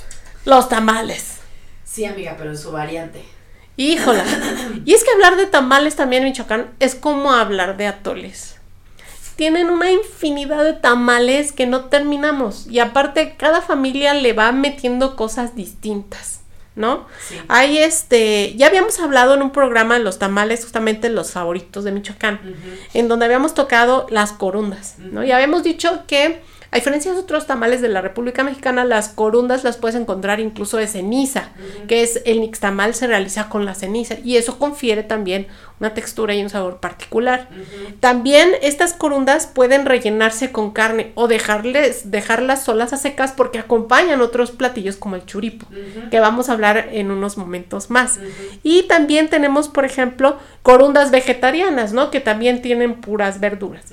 Los 0.49 0.71
tamales. 0.71 1.41
Sí, 1.85 2.07
amiga, 2.07 2.35
pero 2.39 2.49
en 2.49 2.57
su 2.57 2.73
variante. 2.73 3.23
Híjola. 3.77 4.25
y 4.87 4.95
es 4.95 5.05
que 5.05 5.11
hablar 5.11 5.37
de 5.37 5.45
tamales 5.45 5.95
también 5.95 6.23
en 6.23 6.31
Michoacán 6.31 6.71
es 6.81 6.95
como 6.95 7.33
hablar 7.33 7.77
de 7.77 7.87
atoles. 7.87 8.57
Tienen 9.37 9.69
una 9.69 9.93
infinidad 9.93 10.65
de 10.65 10.73
tamales 10.73 11.53
que 11.53 11.67
no 11.67 11.85
terminamos. 11.85 12.67
Y 12.67 12.79
aparte, 12.79 13.35
cada 13.37 13.61
familia 13.61 14.15
le 14.15 14.33
va 14.33 14.51
metiendo 14.53 15.17
cosas 15.17 15.55
distintas, 15.55 16.41
¿no? 16.75 17.07
Sí. 17.29 17.37
Hay 17.49 17.77
este, 17.77 18.55
ya 18.57 18.69
habíamos 18.69 18.99
hablado 19.01 19.35
en 19.35 19.43
un 19.43 19.51
programa 19.51 19.99
de 19.99 20.01
los 20.03 20.19
tamales, 20.19 20.63
justamente 20.63 21.11
los 21.11 21.33
favoritos 21.33 21.85
de 21.85 21.93
Michoacán, 21.93 22.41
en 22.95 23.07
donde 23.07 23.27
habíamos 23.27 23.53
tocado 23.53 24.07
las 24.09 24.33
corundas, 24.33 24.95
¿no? 24.97 25.23
Y 25.25 25.31
habíamos 25.31 25.63
dicho 25.63 26.05
que, 26.07 26.41
a 26.71 26.77
diferencia 26.77 27.13
de 27.13 27.19
otros 27.19 27.47
tamales 27.47 27.81
de 27.81 27.89
la 27.89 28.01
República 28.01 28.45
Mexicana, 28.45 28.85
las 28.85 29.09
corundas 29.09 29.65
las 29.65 29.77
puedes 29.77 29.97
encontrar 29.97 30.41
incluso 30.41 30.77
de 30.77 30.87
ceniza, 30.87 31.51
que 31.87 32.03
es 32.03 32.23
el 32.27 32.41
nixtamal 32.41 32.95
se 32.95 33.07
realiza 33.07 33.49
con 33.49 33.65
la 33.65 33.75
ceniza, 33.75 34.17
y 34.23 34.37
eso 34.37 34.59
confiere 34.59 35.03
también 35.03 35.47
una 35.81 35.95
textura 35.95 36.35
y 36.35 36.43
un 36.43 36.51
sabor 36.51 36.79
particular. 36.81 37.49
También 38.01 38.51
estas 38.63 38.93
corundas 38.93 39.47
pueden 39.47 39.87
rellenarse 39.87 40.53
con 40.53 40.73
carne 40.73 41.13
o 41.15 41.29
dejarles, 41.29 42.11
dejarlas 42.11 42.65
solas 42.65 42.93
a 42.93 42.97
secas 42.97 43.33
porque 43.33 43.59
acompañan 43.59 44.21
otros 44.21 44.51
platillos 44.51 44.97
como 44.97 45.17
el 45.17 45.25
churipo, 45.25 45.67
que 46.11 46.21
vamos 46.21 46.49
a 46.49 46.53
hablar 46.53 46.89
en 46.93 47.11
unos 47.11 47.37
momentos 47.37 47.91
más. 47.91 48.19
Y 48.63 48.83
también 48.85 49.29
tenemos, 49.29 49.69
por 49.69 49.85
ejemplo, 49.85 50.39
corundas 50.63 51.11
vegetarianas, 51.11 51.93
¿no? 51.93 52.11
Que 52.11 52.21
también 52.21 52.61
tienen 52.61 53.01
puras 53.01 53.41
verduras. 53.41 53.85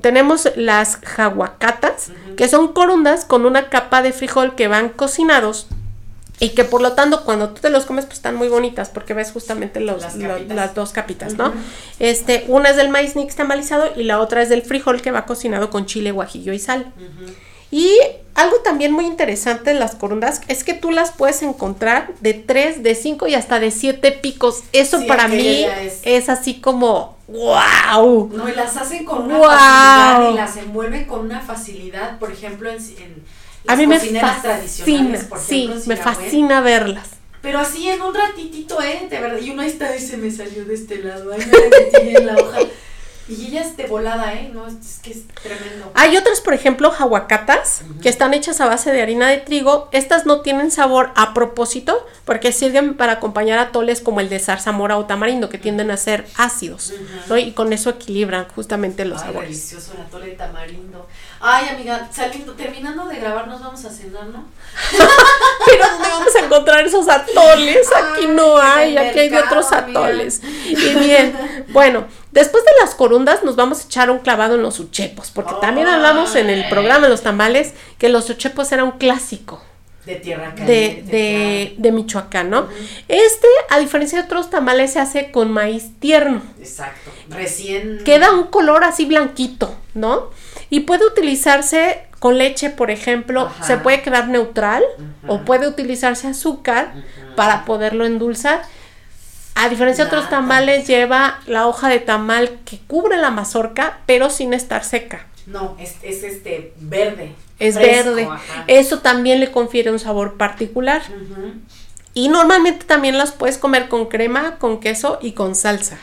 Tenemos 0.00 0.52
las 0.56 0.96
que 2.36 2.48
son 2.48 2.72
corundas 2.72 3.24
con 3.24 3.46
una 3.46 3.68
capa 3.68 4.02
de 4.02 4.12
frijol 4.12 4.54
que 4.54 4.68
van 4.68 4.88
cocinados 4.88 5.66
y 6.40 6.50
que 6.50 6.64
por 6.64 6.82
lo 6.82 6.92
tanto 6.94 7.24
cuando 7.24 7.50
tú 7.50 7.60
te 7.60 7.70
los 7.70 7.84
comes 7.84 8.04
pues 8.06 8.16
están 8.18 8.34
muy 8.34 8.48
bonitas 8.48 8.88
porque 8.88 9.14
ves 9.14 9.30
justamente 9.30 9.78
los, 9.80 10.02
Las 10.02 10.16
lo- 10.16 10.54
las 10.56 10.74
dos 10.74 10.90
capitas, 10.92 11.34
¿no? 11.34 11.52
Este, 12.00 12.44
una 12.48 12.70
es 12.70 12.76
del 12.76 12.88
maíz 12.88 13.14
nixtamalizado 13.14 13.90
y 13.96 14.02
la 14.04 14.18
otra 14.18 14.42
es 14.42 14.48
del 14.48 14.62
frijol 14.62 15.00
que 15.02 15.10
va 15.12 15.24
cocinado 15.24 15.70
con 15.70 15.86
chile, 15.86 16.10
guajillo 16.10 16.52
y 16.52 16.58
sal. 16.58 16.92
Y 17.72 17.90
algo 18.34 18.56
también 18.58 18.92
muy 18.92 19.06
interesante 19.06 19.70
en 19.72 19.78
las 19.80 19.94
corundas 19.96 20.42
es 20.46 20.62
que 20.62 20.74
tú 20.74 20.90
las 20.92 21.10
puedes 21.10 21.42
encontrar 21.42 22.10
de 22.20 22.34
3, 22.34 22.82
de 22.82 22.94
5 22.94 23.26
y 23.26 23.34
hasta 23.34 23.58
de 23.58 23.70
7 23.70 24.12
picos. 24.12 24.62
Eso 24.72 24.98
Sí, 25.00 25.06
para 25.06 25.26
mí 25.26 25.64
es- 25.80 26.00
es 26.04 26.28
así 26.28 26.60
como 26.60 27.16
wow. 27.28 28.30
No, 28.32 28.48
y 28.48 28.54
las 28.54 28.76
hacen 28.76 29.04
con 29.06 29.22
una 29.22 29.38
facilidad 29.40 30.30
y 30.32 30.34
las 30.36 30.56
envuelven 30.58 31.04
con 31.06 31.20
una 31.20 31.40
facilidad, 31.40 32.18
por 32.18 32.30
ejemplo, 32.30 32.70
en, 32.70 32.76
en 32.76 33.24
A 33.66 33.72
las 33.72 33.78
mí 33.78 33.86
me 33.86 33.98
fascina, 33.98 34.40
tradicionales, 34.42 35.24
por 35.24 35.38
sí, 35.38 35.64
ejemplo, 35.64 35.82
me 35.86 35.96
fascina 35.96 36.60
verlas. 36.60 37.08
Pero 37.40 37.58
así 37.58 37.88
en 37.88 38.00
un 38.02 38.14
ratitito, 38.14 38.80
¿eh? 38.82 39.06
De 39.10 39.18
verdad. 39.18 39.38
Y 39.40 39.50
uno 39.50 39.62
ahí 39.62 39.68
está 39.68 39.96
y 39.96 39.98
se 39.98 40.16
me 40.16 40.30
salió 40.30 40.64
de 40.64 40.74
este 40.74 40.98
lado. 41.02 41.32
Ahí 41.32 41.40
me 41.40 41.46
metí 42.00 42.16
en 42.16 42.26
la 42.26 42.36
hoja. 42.36 42.58
Y 43.28 43.46
ella 43.46 43.62
es 43.62 43.76
de 43.76 43.86
volada, 43.86 44.34
¿eh? 44.34 44.50
No, 44.52 44.66
es 44.66 44.98
que 45.02 45.12
es 45.12 45.28
tremendo. 45.28 45.92
Hay 45.94 46.16
otras, 46.16 46.40
por 46.40 46.54
ejemplo, 46.54 46.90
jahuacatas, 46.90 47.82
que 48.02 48.08
están 48.08 48.34
hechas 48.34 48.60
a 48.60 48.66
base 48.66 48.90
de 48.90 49.00
harina 49.00 49.28
de 49.28 49.38
trigo. 49.38 49.88
Estas 49.92 50.26
no 50.26 50.40
tienen 50.40 50.70
sabor 50.72 51.12
a 51.14 51.32
propósito, 51.32 52.04
porque 52.24 52.50
sirven 52.52 52.94
para 52.94 53.12
acompañar 53.14 53.58
atoles 53.60 54.00
como 54.00 54.20
el 54.20 54.28
de 54.28 54.40
zarzamora 54.40 54.98
o 54.98 55.06
tamarindo, 55.06 55.48
que 55.48 55.58
tienden 55.58 55.90
a 55.92 55.96
ser 55.96 56.26
ácidos. 56.36 56.92
¿no? 57.28 57.36
Y 57.38 57.52
con 57.52 57.72
eso 57.72 57.90
equilibran 57.90 58.46
justamente 58.54 59.04
los 59.04 59.20
Ay, 59.20 59.26
sabores. 59.28 59.48
delicioso 59.50 59.92
el 59.94 60.02
atole 60.02 60.26
de 60.26 60.32
tamarindo. 60.32 61.06
Ay, 61.40 61.68
amiga, 61.70 62.08
saliendo, 62.12 62.52
terminando 62.54 63.06
de 63.06 63.16
grabar, 63.16 63.46
nos 63.48 63.60
vamos 63.60 63.84
a 63.84 63.90
cenar, 63.90 64.26
¿no? 64.26 64.44
Pero 65.66 65.84
¿dónde 65.90 66.08
vamos 66.08 66.34
a 66.36 66.44
encontrar 66.44 66.86
esos 66.86 67.08
atoles? 67.08 67.88
Aquí 67.94 68.26
no 68.28 68.56
Ay, 68.58 68.96
hay, 68.96 69.08
aquí 69.08 69.18
hay 69.20 69.28
de 69.28 69.38
otros 69.38 69.72
amiga. 69.72 70.00
atoles. 70.00 70.40
Y 70.66 70.94
bien, 70.96 71.66
bueno, 71.70 72.06
después 72.32 72.64
de 72.64 72.70
las 72.80 72.94
corundas 72.94 73.44
nos 73.44 73.56
vamos 73.56 73.80
a 73.80 73.84
echar 73.84 74.10
un 74.10 74.18
clavado 74.18 74.56
en 74.56 74.62
los 74.62 74.80
uchepos, 74.80 75.30
porque 75.30 75.54
también 75.60 75.86
hablamos 75.86 76.34
en 76.34 76.50
el 76.50 76.68
programa 76.68 77.04
de 77.04 77.10
los 77.10 77.22
tamales 77.22 77.74
que 77.98 78.08
los 78.08 78.28
uchepos 78.28 78.72
era 78.72 78.84
un 78.84 78.92
clásico. 78.92 79.62
De 80.04 80.16
tierra 80.16 80.48
de, 80.50 80.54
caliente. 80.56 81.02
de, 81.12 81.74
de 81.78 81.92
Michoacán, 81.92 82.50
¿no? 82.50 82.66
Este, 83.06 83.46
a 83.70 83.78
diferencia 83.78 84.18
de 84.18 84.24
otros 84.24 84.50
tamales, 84.50 84.94
se 84.94 84.98
hace 84.98 85.30
con 85.30 85.52
maíz 85.52 85.92
tierno. 86.00 86.42
Exacto. 86.58 87.12
Recién. 87.28 88.02
Queda 88.04 88.32
un 88.32 88.48
color 88.48 88.82
así 88.82 89.04
blanquito, 89.04 89.72
¿no? 89.94 90.30
Y 90.70 90.80
puede 90.80 91.06
utilizarse 91.06 92.02
con 92.18 92.36
leche, 92.38 92.70
por 92.70 92.90
ejemplo, 92.90 93.42
Ajá. 93.42 93.64
se 93.64 93.76
puede 93.76 94.02
quedar 94.02 94.26
neutral 94.28 94.82
o 95.28 95.42
puede 95.42 95.68
utilizarse 95.68 96.26
azúcar 96.26 96.94
para 97.36 97.64
poderlo 97.64 98.04
endulzar. 98.04 98.62
A 99.54 99.68
diferencia 99.68 100.04
de 100.04 100.08
otros 100.08 100.28
tamales, 100.30 100.86
lleva 100.86 101.40
la 101.46 101.66
hoja 101.66 101.88
de 101.88 102.00
tamal 102.00 102.58
que 102.64 102.78
cubre 102.86 103.16
la 103.18 103.30
mazorca, 103.30 103.98
pero 104.06 104.30
sin 104.30 104.54
estar 104.54 104.84
seca. 104.84 105.26
No, 105.46 105.76
es, 105.78 105.96
es 106.02 106.22
este 106.22 106.72
verde. 106.78 107.32
Es 107.58 107.74
fresco, 107.74 108.14
verde. 108.14 108.24
ajá. 108.24 108.64
Eso 108.66 109.00
también 109.00 109.40
le 109.40 109.50
confiere 109.50 109.90
un 109.90 109.98
sabor 109.98 110.36
particular. 110.36 111.02
Y 112.14 112.28
normalmente 112.28 112.84
también 112.86 113.18
las 113.18 113.32
puedes 113.32 113.58
comer 113.58 113.88
con 113.88 114.06
crema, 114.06 114.56
con 114.58 114.80
queso 114.80 115.18
y 115.22 115.32
con 115.32 115.54
salsa. 115.54 115.98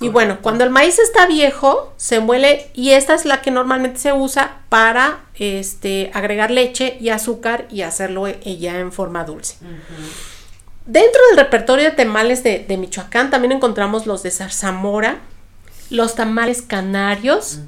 Y 0.00 0.08
bueno, 0.10 0.38
cuando 0.42 0.64
el 0.64 0.70
maíz 0.70 0.98
está 0.98 1.26
viejo, 1.26 1.92
se 1.96 2.20
muele 2.20 2.70
y 2.74 2.90
esta 2.90 3.14
es 3.14 3.24
la 3.24 3.40
que 3.40 3.50
normalmente 3.50 3.98
se 3.98 4.12
usa 4.12 4.58
para 4.68 5.20
este, 5.34 6.10
agregar 6.14 6.50
leche 6.50 6.96
y 7.00 7.08
azúcar 7.08 7.66
y 7.70 7.82
hacerlo 7.82 8.26
e- 8.28 8.58
ya 8.58 8.78
en 8.78 8.92
forma 8.92 9.24
dulce. 9.24 9.56
Dentro 10.86 11.20
del 11.30 11.38
repertorio 11.38 11.84
de 11.84 11.90
tamales 11.90 12.42
de, 12.42 12.64
de 12.66 12.76
Michoacán 12.76 13.30
también 13.30 13.52
encontramos 13.52 14.06
los 14.06 14.22
de 14.22 14.30
zarzamora, 14.30 15.18
los 15.90 16.14
tamales 16.14 16.62
canarios, 16.62 17.60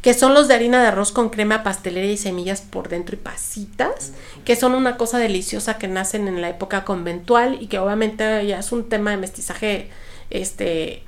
que 0.00 0.14
son 0.14 0.34
los 0.34 0.48
de 0.48 0.54
harina 0.54 0.80
de 0.80 0.88
arroz 0.88 1.12
con 1.12 1.28
crema 1.28 1.62
pastelera 1.62 2.06
y 2.06 2.16
semillas 2.16 2.60
por 2.60 2.88
dentro 2.88 3.14
y 3.14 3.18
pasitas, 3.18 4.12
que 4.44 4.56
son 4.56 4.74
una 4.74 4.96
cosa 4.96 5.18
deliciosa 5.18 5.78
que 5.78 5.88
nacen 5.88 6.26
en 6.26 6.40
la 6.40 6.48
época 6.48 6.84
conventual 6.84 7.58
y 7.60 7.68
que 7.68 7.78
obviamente 7.78 8.46
ya 8.46 8.58
es 8.58 8.72
un 8.72 8.88
tema 8.88 9.12
de 9.12 9.16
mestizaje, 9.16 9.90
este, 10.30 11.02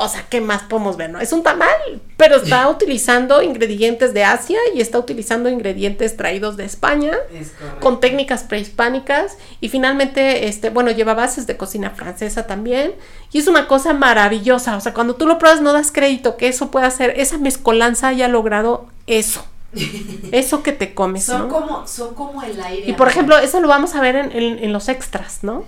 o 0.00 0.08
sea, 0.08 0.24
¿qué 0.30 0.40
más 0.40 0.62
podemos 0.62 0.96
ver? 0.96 1.10
No? 1.10 1.18
Es 1.20 1.32
un 1.32 1.42
tamal, 1.42 2.00
pero 2.16 2.36
está 2.36 2.68
utilizando 2.70 3.42
ingredientes 3.42 4.14
de 4.14 4.22
Asia 4.22 4.58
y 4.74 4.80
está 4.80 4.98
utilizando 4.98 5.48
ingredientes 5.48 6.16
traídos 6.16 6.56
de 6.56 6.64
España 6.64 7.12
Es 7.34 7.52
con 7.80 7.98
técnicas 7.98 8.44
prehispánicas 8.44 9.36
y 9.60 9.68
finalmente, 9.68 10.46
este, 10.46 10.70
bueno, 10.70 10.92
lleva 10.92 11.14
bases 11.14 11.48
de 11.48 11.56
cocina 11.56 11.90
francesa 11.90 12.46
también 12.46 12.94
y 13.32 13.38
es 13.38 13.48
una 13.48 13.66
cosa 13.66 13.92
maravillosa, 13.92 14.76
o 14.76 14.80
sea, 14.80 14.94
cuando 14.94 15.16
tú 15.16 15.26
lo 15.26 15.38
pruebas 15.38 15.60
no 15.62 15.72
das 15.72 15.90
crédito 15.90 16.36
que 16.36 16.46
eso 16.48 16.70
pueda 16.70 16.86
hacer, 16.86 17.14
esa 17.16 17.36
mezcolanza 17.38 18.06
haya 18.08 18.28
logrado 18.28 18.86
eso, 19.08 19.44
eso 20.32 20.62
que 20.62 20.72
te 20.72 20.94
comes, 20.94 21.24
Son 21.24 21.42
¿no? 21.42 21.48
como, 21.48 21.86
son 21.88 22.14
como 22.14 22.42
el 22.42 22.60
aire. 22.60 22.88
Y 22.88 22.92
por 22.92 23.08
ejemplo, 23.08 23.36
eso 23.38 23.60
lo 23.60 23.68
vamos 23.68 23.94
a 23.94 24.00
ver 24.00 24.16
en, 24.16 24.32
en- 24.32 24.58
en 24.62 24.72
los 24.72 24.88
extras, 24.88 25.40
¿no? 25.42 25.64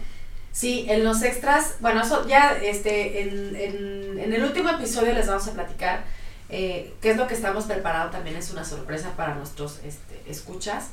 Sí, 0.53 0.87
en 0.89 1.05
los 1.05 1.23
extras, 1.23 1.77
bueno, 1.81 2.03
eso 2.03 2.27
ya 2.27 2.59
este, 2.61 3.23
en, 3.23 3.57
en, 3.57 4.19
en 4.19 4.33
el 4.33 4.43
último 4.43 4.69
episodio 4.69 5.13
les 5.13 5.29
vamos 5.29 5.47
a 5.47 5.53
platicar 5.53 6.05
eh, 6.49 6.93
qué 7.01 7.13
es 7.13 7.17
lo 7.17 7.27
que 7.27 7.35
estamos 7.35 7.65
preparando. 7.65 8.11
También 8.11 8.37
es 8.37 8.51
una 8.51 8.65
sorpresa 8.65 9.15
para 9.17 9.35
nuestros 9.35 9.79
este, 9.85 10.23
escuchas, 10.27 10.89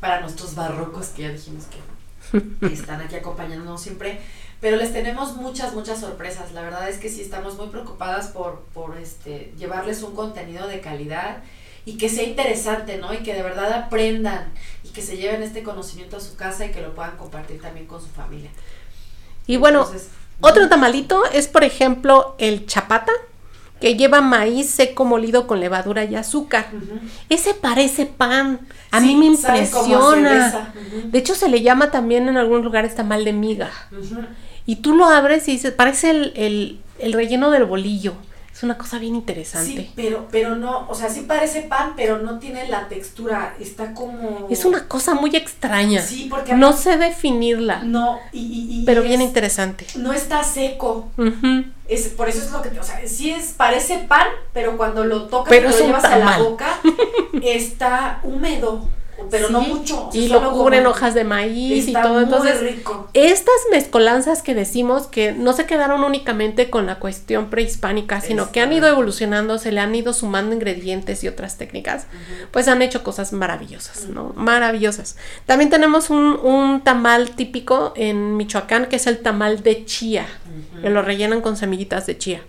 para 0.00 0.20
nuestros 0.20 0.54
barrocos 0.54 1.08
que 1.08 1.22
ya 1.22 1.28
dijimos 1.30 1.64
que, 1.66 2.66
que 2.66 2.72
están 2.74 3.00
aquí 3.00 3.16
acompañándonos 3.16 3.80
siempre. 3.80 4.20
pero 4.60 4.76
les 4.76 4.92
tenemos 4.92 5.36
muchas, 5.36 5.74
muchas 5.74 6.00
sorpresas. 6.00 6.52
La 6.52 6.60
verdad 6.62 6.88
es 6.88 6.98
que 6.98 7.08
sí 7.08 7.22
estamos 7.22 7.56
muy 7.56 7.68
preocupadas 7.68 8.28
por, 8.28 8.66
por 8.74 8.98
este, 8.98 9.54
llevarles 9.56 10.02
un 10.02 10.14
contenido 10.14 10.68
de 10.68 10.80
calidad 10.80 11.38
y 11.86 11.96
que 11.96 12.10
sea 12.10 12.24
interesante, 12.24 12.98
¿no? 12.98 13.14
Y 13.14 13.22
que 13.22 13.32
de 13.32 13.42
verdad 13.42 13.72
aprendan 13.72 14.52
y 14.84 14.90
que 14.90 15.00
se 15.00 15.16
lleven 15.16 15.42
este 15.42 15.62
conocimiento 15.62 16.18
a 16.18 16.20
su 16.20 16.36
casa 16.36 16.66
y 16.66 16.72
que 16.72 16.82
lo 16.82 16.94
puedan 16.94 17.16
compartir 17.16 17.62
también 17.62 17.86
con 17.86 18.02
su 18.02 18.08
familia. 18.08 18.50
Y 19.50 19.56
bueno, 19.56 19.88
otro 20.40 20.68
tamalito 20.68 21.24
es, 21.32 21.48
por 21.48 21.64
ejemplo, 21.64 22.36
el 22.38 22.66
chapata, 22.66 23.10
que 23.80 23.96
lleva 23.96 24.20
maíz 24.20 24.70
seco 24.70 25.04
molido 25.04 25.48
con 25.48 25.58
levadura 25.58 26.04
y 26.04 26.14
azúcar. 26.14 26.68
Ese 27.28 27.54
parece 27.54 28.06
pan. 28.06 28.60
A 28.92 29.00
mí 29.00 29.16
me 29.16 29.26
impresiona. 29.26 30.72
De 31.04 31.18
hecho, 31.18 31.34
se 31.34 31.48
le 31.48 31.62
llama 31.62 31.90
también 31.90 32.28
en 32.28 32.36
algunos 32.36 32.62
lugares 32.62 32.94
tamal 32.94 33.24
de 33.24 33.32
miga. 33.32 33.70
Y 34.66 34.76
tú 34.76 34.94
lo 34.94 35.06
abres 35.06 35.48
y 35.48 35.52
dices, 35.52 35.72
parece 35.72 36.10
el, 36.10 36.80
el 37.00 37.12
relleno 37.12 37.50
del 37.50 37.64
bolillo. 37.64 38.14
Es 38.52 38.62
una 38.62 38.76
cosa 38.76 38.98
bien 38.98 39.14
interesante. 39.14 39.70
Sí, 39.70 39.92
pero, 39.96 40.28
pero 40.30 40.54
no, 40.54 40.86
o 40.88 40.94
sea, 40.94 41.08
sí 41.08 41.22
parece 41.22 41.62
pan, 41.62 41.94
pero 41.96 42.18
no 42.18 42.38
tiene 42.38 42.68
la 42.68 42.88
textura, 42.88 43.54
está 43.58 43.94
como... 43.94 44.48
Es 44.50 44.64
una 44.64 44.86
cosa 44.86 45.14
muy 45.14 45.34
extraña. 45.34 46.02
Sí, 46.02 46.26
porque... 46.28 46.54
No 46.54 46.72
sé 46.74 46.98
definirla. 46.98 47.82
No, 47.82 48.18
y... 48.32 48.82
pero 48.84 49.02
bien 49.02 49.22
interesante. 49.22 49.86
No 49.94 50.12
está 50.12 50.44
seco. 50.44 51.08
es, 51.88 52.08
por 52.08 52.28
eso 52.28 52.40
es 52.40 52.50
lo 52.50 52.60
que, 52.60 52.78
o 52.78 52.84
sea, 52.84 53.00
sí 53.06 53.30
es, 53.30 53.54
parece 53.56 53.98
pan, 53.98 54.26
pero 54.52 54.76
cuando 54.76 55.04
lo 55.04 55.28
tocas 55.28 55.56
y 55.56 55.60
lo 55.60 55.70
llevas 55.70 56.04
a 56.04 56.18
la 56.18 56.38
boca, 56.38 56.80
está 57.42 58.20
húmedo 58.24 58.88
pero 59.30 59.50
no 59.50 59.60
mucho. 59.60 60.10
y 60.12 60.28
lo 60.28 60.50
cubren 60.52 60.86
hojas 60.86 61.14
de 61.14 61.24
maíz 61.24 61.88
y 61.88 61.92
todo. 61.92 62.20
Entonces, 62.20 62.76
estas 63.14 63.54
mezcolanzas 63.70 64.42
que 64.42 64.54
decimos 64.54 65.06
que 65.06 65.32
no 65.32 65.52
se 65.52 65.66
quedaron 65.66 66.04
únicamente 66.04 66.70
con 66.70 66.86
la 66.86 66.98
cuestión 66.98 67.50
prehispánica, 67.50 68.20
sino 68.20 68.52
que 68.52 68.60
han 68.60 68.72
ido 68.72 68.88
evolucionando, 68.88 69.58
se 69.58 69.72
le 69.72 69.80
han 69.80 69.94
ido 69.94 70.12
sumando 70.12 70.54
ingredientes 70.54 71.22
y 71.24 71.28
otras 71.28 71.58
técnicas, 71.58 72.06
pues 72.50 72.68
han 72.68 72.82
hecho 72.82 73.02
cosas 73.02 73.32
maravillosas, 73.32 74.06
¿no? 74.06 74.32
Maravillosas. 74.36 75.16
También 75.46 75.70
tenemos 75.70 76.10
un, 76.10 76.38
un, 76.42 76.80
tamal 76.82 77.30
típico 77.30 77.92
en 77.96 78.36
Michoacán 78.36 78.86
que 78.86 78.96
es 78.96 79.06
el 79.06 79.18
tamal 79.18 79.62
de 79.62 79.84
chía, 79.84 80.26
que 80.80 80.90
lo 80.90 81.02
rellenan 81.02 81.40
con 81.40 81.56
semillitas 81.56 82.06
de 82.06 82.18
chía. 82.18 82.42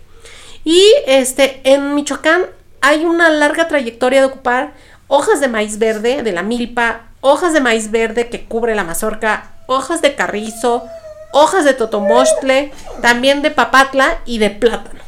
Y 0.64 0.82
este, 1.06 1.60
en 1.64 1.94
Michoacán 1.94 2.46
hay 2.80 3.04
una 3.04 3.30
larga 3.30 3.68
trayectoria 3.68 4.20
de 4.20 4.26
ocupar 4.26 4.74
hojas 5.14 5.40
de 5.40 5.48
maíz 5.48 5.78
verde 5.78 6.22
de 6.22 6.32
la 6.32 6.42
milpa, 6.42 7.02
hojas 7.20 7.52
de 7.52 7.60
maíz 7.60 7.90
verde 7.90 8.30
que 8.30 8.46
cubre 8.46 8.74
la 8.74 8.82
mazorca, 8.82 9.50
hojas 9.66 10.00
de 10.00 10.14
carrizo, 10.14 10.84
hojas 11.32 11.66
de 11.66 11.74
totomostle, 11.74 12.72
también 13.02 13.42
de 13.42 13.50
papatla 13.50 14.20
y 14.24 14.38
de 14.38 14.48
plátano. 14.48 15.00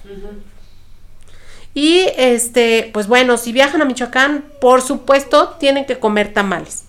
Y 1.72 2.06
este, 2.18 2.90
pues 2.92 3.06
bueno, 3.06 3.38
si 3.38 3.52
viajan 3.52 3.80
a 3.80 3.86
Michoacán, 3.86 4.44
por 4.60 4.82
supuesto, 4.82 5.56
tienen 5.58 5.86
que 5.86 5.98
comer 5.98 6.34
tamales. 6.34 6.83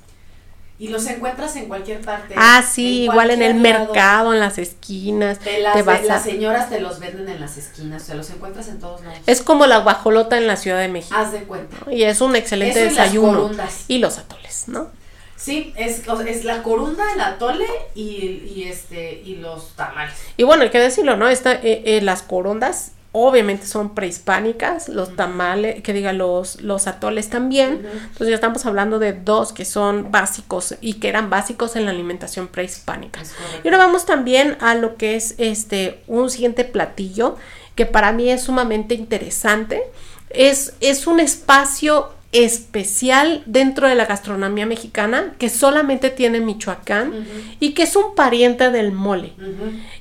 Y 0.78 0.90
los 0.90 1.06
encuentras 1.08 1.56
en 1.56 1.68
cualquier 1.68 2.02
parte. 2.02 2.36
Ah, 2.38 2.62
sí, 2.62 3.04
igual 3.04 3.32
en 3.32 3.42
el 3.42 3.56
mercado, 3.56 4.34
en 4.34 4.42
las 4.42 4.58
esquinas. 4.58 5.40
las, 5.62 6.24
señoras 6.24 6.70
te 6.70 6.82
los 6.82 7.00
venden 7.00 7.30
en 7.30 7.40
las 7.40 7.58
esquinas, 7.58 8.04
o 8.04 8.06
sea, 8.06 8.16
los 8.16 8.30
encuentras 8.30 8.68
en 8.68 8.80
todos 8.80 9.02
lados. 9.02 9.20
Es 9.26 9.42
como 9.42 9.68
la 9.68 9.78
guajolota 9.80 10.38
en 10.38 10.48
la 10.48 10.58
Ciudad 10.58 10.80
de 10.80 10.90
México. 10.90 11.16
Haz 11.18 11.32
de 11.32 11.44
cuenta. 11.44 11.78
Y 11.90 12.04
es 12.04 12.20
un 12.20 12.36
excelente 12.36 12.84
desayuno. 12.84 13.52
Y, 13.88 14.00
los 14.00 14.18
atoles, 14.18 14.66
¿no? 14.68 14.90
Sí, 15.38 15.74
es, 15.78 16.02
es 16.28 16.44
la 16.44 16.62
corunda, 16.62 17.04
el 17.14 17.22
atole 17.22 17.68
y, 17.94 18.64
este 18.68 19.22
y 19.24 19.36
los 19.36 19.76
tamales. 19.76 20.16
Y 20.36 20.44
bueno, 20.44 20.64
hay 20.64 20.72
que 20.72 20.80
decirlo, 20.80 21.16
¿no? 21.16 21.30
Está, 21.30 21.54
eh, 21.54 21.84
eh, 21.86 22.02
las 22.02 22.22
corundas 22.22 22.92
obviamente 23.18 23.66
son 23.66 23.96
prehispánicas, 23.96 24.90
los 24.90 25.16
tamales, 25.16 25.82
que 25.82 25.94
diga 25.94 26.12
los, 26.12 26.60
los 26.62 26.86
atoles 26.86 27.30
también. 27.30 27.88
Entonces 28.10 28.28
ya 28.28 28.36
estamos 28.36 28.66
hablando 28.66 29.00
de 29.00 29.14
dos 29.14 29.54
que 29.54 29.64
son 29.64 30.12
básicos 30.12 30.76
y 30.82 30.96
que 30.96 31.08
eran 31.08 31.30
básicos 31.30 31.78
en 31.78 31.86
la 31.86 31.92
alimentación 31.92 32.50
prehispánica. 32.50 33.24
Y 33.64 33.68
ahora 33.70 33.78
vamos 33.78 34.06
también 34.06 34.58
a 34.60 34.76
lo 34.76 34.98
que 34.98 35.16
es 35.16 35.36
este 35.38 36.04
un 36.08 36.30
siguiente 36.30 36.66
platillo 36.66 37.38
que 37.76 37.86
para 37.86 38.12
mí 38.12 38.30
es 38.30 38.44
sumamente 38.44 38.96
interesante. 38.96 39.82
Es, 40.30 40.74
es 40.82 41.08
un 41.08 41.22
espacio 41.22 42.10
especial 42.44 43.44
dentro 43.46 43.88
de 43.88 43.96
la 43.96 44.06
gastronomía 44.06 44.66
mexicana 44.66 45.34
que 45.40 45.50
solamente 45.50 46.10
tiene 46.10 46.42
Michoacán 46.42 47.26
y 47.60 47.74
que 47.74 47.84
es 47.84 47.96
un 47.96 48.14
pariente 48.14 48.72
del 48.72 48.92
mole. 48.92 49.34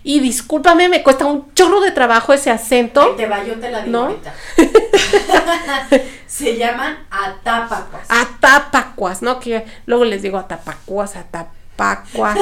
Y 0.03 0.21
discúlpame, 0.21 0.89
me 0.89 1.03
cuesta 1.03 1.27
un 1.27 1.53
chorro 1.55 1.81
de 1.81 1.93
trabajo 1.93 2.33
ese 2.33 2.51
acento. 2.51 3.15
te 3.17 3.27
va, 3.27 3.45
yo 3.45 3.55
te 3.55 3.71
la 3.71 3.83
digo 3.83 4.09
¿no? 4.09 4.17
Se 6.27 6.57
llaman 6.57 6.99
atapacuas. 7.11 8.07
Atapacuas, 8.09 9.23
¿no? 9.23 9.39
Que 9.39 9.65
luego 9.87 10.05
les 10.05 10.23
digo 10.23 10.37
atapacuas, 10.37 11.15
atapacuas. 11.15 12.37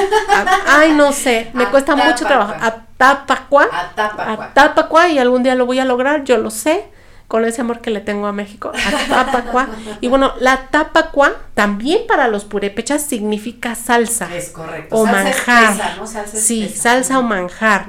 ay, 0.65 0.93
no 0.93 1.11
sé, 1.11 1.51
me 1.53 1.67
cuesta 1.67 1.95
mucho 1.95 2.25
trabajo. 2.25 2.55
Atapacua. 2.59 3.69
Atapacua. 3.71 4.45
Atapacua 4.45 5.09
y 5.09 5.19
algún 5.19 5.43
día 5.43 5.53
lo 5.53 5.67
voy 5.67 5.77
a 5.77 5.85
lograr, 5.85 6.23
yo 6.23 6.37
lo 6.37 6.49
sé 6.49 6.91
con 7.33 7.45
ese 7.45 7.61
amor 7.61 7.81
que 7.81 7.89
le 7.89 7.99
tengo 7.99 8.27
a 8.27 8.31
México, 8.31 8.71
a 8.75 9.67
y 10.01 10.07
bueno, 10.07 10.33
la 10.39 10.67
tapacua 10.67 11.33
también 11.55 12.01
para 12.07 12.27
los 12.27 12.45
purépechas 12.45 13.01
significa 13.01 13.73
salsa. 13.73 14.29
Es 14.35 14.49
correcto. 14.49 14.95
O 14.95 15.07
manjar. 15.07 15.99
sí, 16.31 16.69
salsa 16.69 17.17
o 17.17 17.23
manjar. 17.23 17.87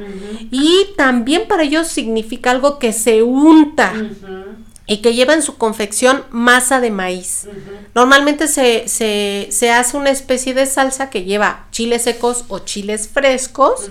Y 0.50 0.86
también 0.96 1.46
para 1.46 1.64
ellos 1.64 1.88
significa 1.88 2.52
algo 2.52 2.78
que 2.78 2.94
se 2.94 3.22
unta. 3.22 3.92
Y 4.86 5.02
que 5.02 5.12
lleva 5.12 5.34
en 5.34 5.42
su 5.42 5.58
confección 5.58 6.24
masa 6.30 6.80
de 6.80 6.90
maíz. 6.90 7.46
Normalmente 7.94 8.48
se, 8.48 8.88
se, 8.88 9.72
hace 9.72 9.96
una 9.98 10.08
especie 10.08 10.54
de 10.54 10.64
salsa 10.64 11.10
que 11.10 11.24
lleva 11.24 11.66
chiles 11.70 12.04
secos 12.04 12.46
o 12.48 12.60
chiles 12.60 13.08
frescos 13.12 13.90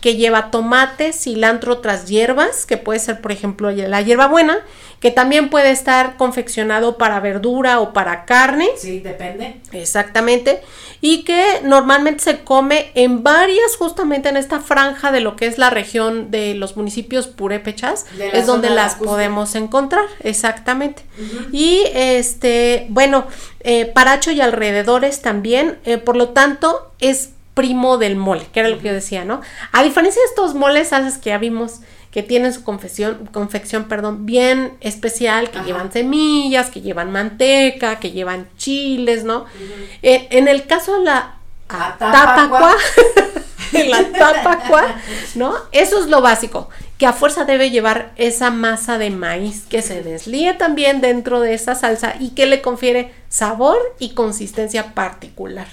que 0.00 0.16
lleva 0.16 0.50
tomate, 0.50 1.12
cilantro, 1.12 1.74
otras 1.74 2.06
hierbas, 2.06 2.66
que 2.66 2.76
puede 2.76 2.98
ser, 2.98 3.20
por 3.20 3.32
ejemplo, 3.32 3.70
la 3.70 4.00
hierbabuena, 4.00 4.58
que 5.00 5.10
también 5.10 5.48
puede 5.48 5.70
estar 5.70 6.16
confeccionado 6.16 6.98
para 6.98 7.20
verdura 7.20 7.80
o 7.80 7.92
para 7.92 8.26
carne. 8.26 8.68
Sí, 8.76 9.00
depende. 9.00 9.60
Exactamente. 9.72 10.60
Y 11.00 11.24
que 11.24 11.60
normalmente 11.64 12.22
se 12.22 12.44
come 12.44 12.90
en 12.94 13.22
varias, 13.22 13.76
justamente 13.78 14.28
en 14.28 14.36
esta 14.36 14.60
franja 14.60 15.10
de 15.10 15.20
lo 15.20 15.36
que 15.36 15.46
es 15.46 15.56
la 15.56 15.70
región 15.70 16.30
de 16.30 16.54
los 16.54 16.76
municipios 16.76 17.26
purépechas, 17.28 18.04
es 18.18 18.46
donde 18.46 18.68
las 18.68 18.96
podemos 18.96 19.54
encontrar. 19.54 20.04
Exactamente. 20.20 21.02
Y 21.50 21.82
este, 21.94 22.86
bueno, 22.90 23.26
eh, 23.60 23.86
Paracho 23.86 24.30
y 24.30 24.40
alrededores 24.42 25.22
también, 25.22 25.78
eh, 25.84 25.96
por 25.96 26.16
lo 26.16 26.30
tanto, 26.30 26.92
es 27.00 27.30
primo 27.60 27.98
del 27.98 28.16
mole, 28.16 28.46
que 28.54 28.60
era 28.60 28.70
lo 28.70 28.78
que 28.78 28.86
yo 28.88 28.94
decía, 28.94 29.26
¿no? 29.26 29.42
A 29.70 29.82
diferencia 29.82 30.22
de 30.22 30.28
estos 30.28 30.54
moles 30.54 30.88
salsas 30.88 31.18
que 31.18 31.28
ya 31.28 31.36
vimos 31.36 31.80
que 32.10 32.22
tienen 32.22 32.54
su 32.54 32.64
confección, 32.64 33.28
confección 33.30 33.84
perdón, 33.84 34.24
bien 34.24 34.78
especial, 34.80 35.50
que 35.50 35.60
llevan 35.60 35.92
semillas, 35.92 36.70
que 36.70 36.80
llevan 36.80 37.12
manteca, 37.12 38.00
que 38.00 38.12
llevan 38.12 38.48
chiles, 38.56 39.24
¿no? 39.24 39.44
Eh, 40.00 40.26
en 40.30 40.48
el 40.48 40.66
caso 40.66 40.98
de 40.98 41.04
la 41.04 41.34
tapacua, 41.68 42.74
la 43.72 44.10
tapacua, 44.10 44.96
¿no? 45.34 45.54
Eso 45.70 46.02
es 46.02 46.06
lo 46.08 46.22
básico, 46.22 46.70
que 46.96 47.04
a 47.04 47.12
fuerza 47.12 47.44
debe 47.44 47.70
llevar 47.70 48.12
esa 48.16 48.50
masa 48.50 48.96
de 48.96 49.10
maíz 49.10 49.64
que 49.68 49.82
se 49.82 50.02
deslíe 50.02 50.54
también 50.54 51.02
dentro 51.02 51.40
de 51.40 51.52
esa 51.52 51.74
salsa 51.74 52.14
y 52.18 52.30
que 52.30 52.46
le 52.46 52.62
confiere 52.62 53.19
sabor 53.30 53.78
y 53.98 54.10
consistencia 54.10 54.92
particular. 54.92 55.68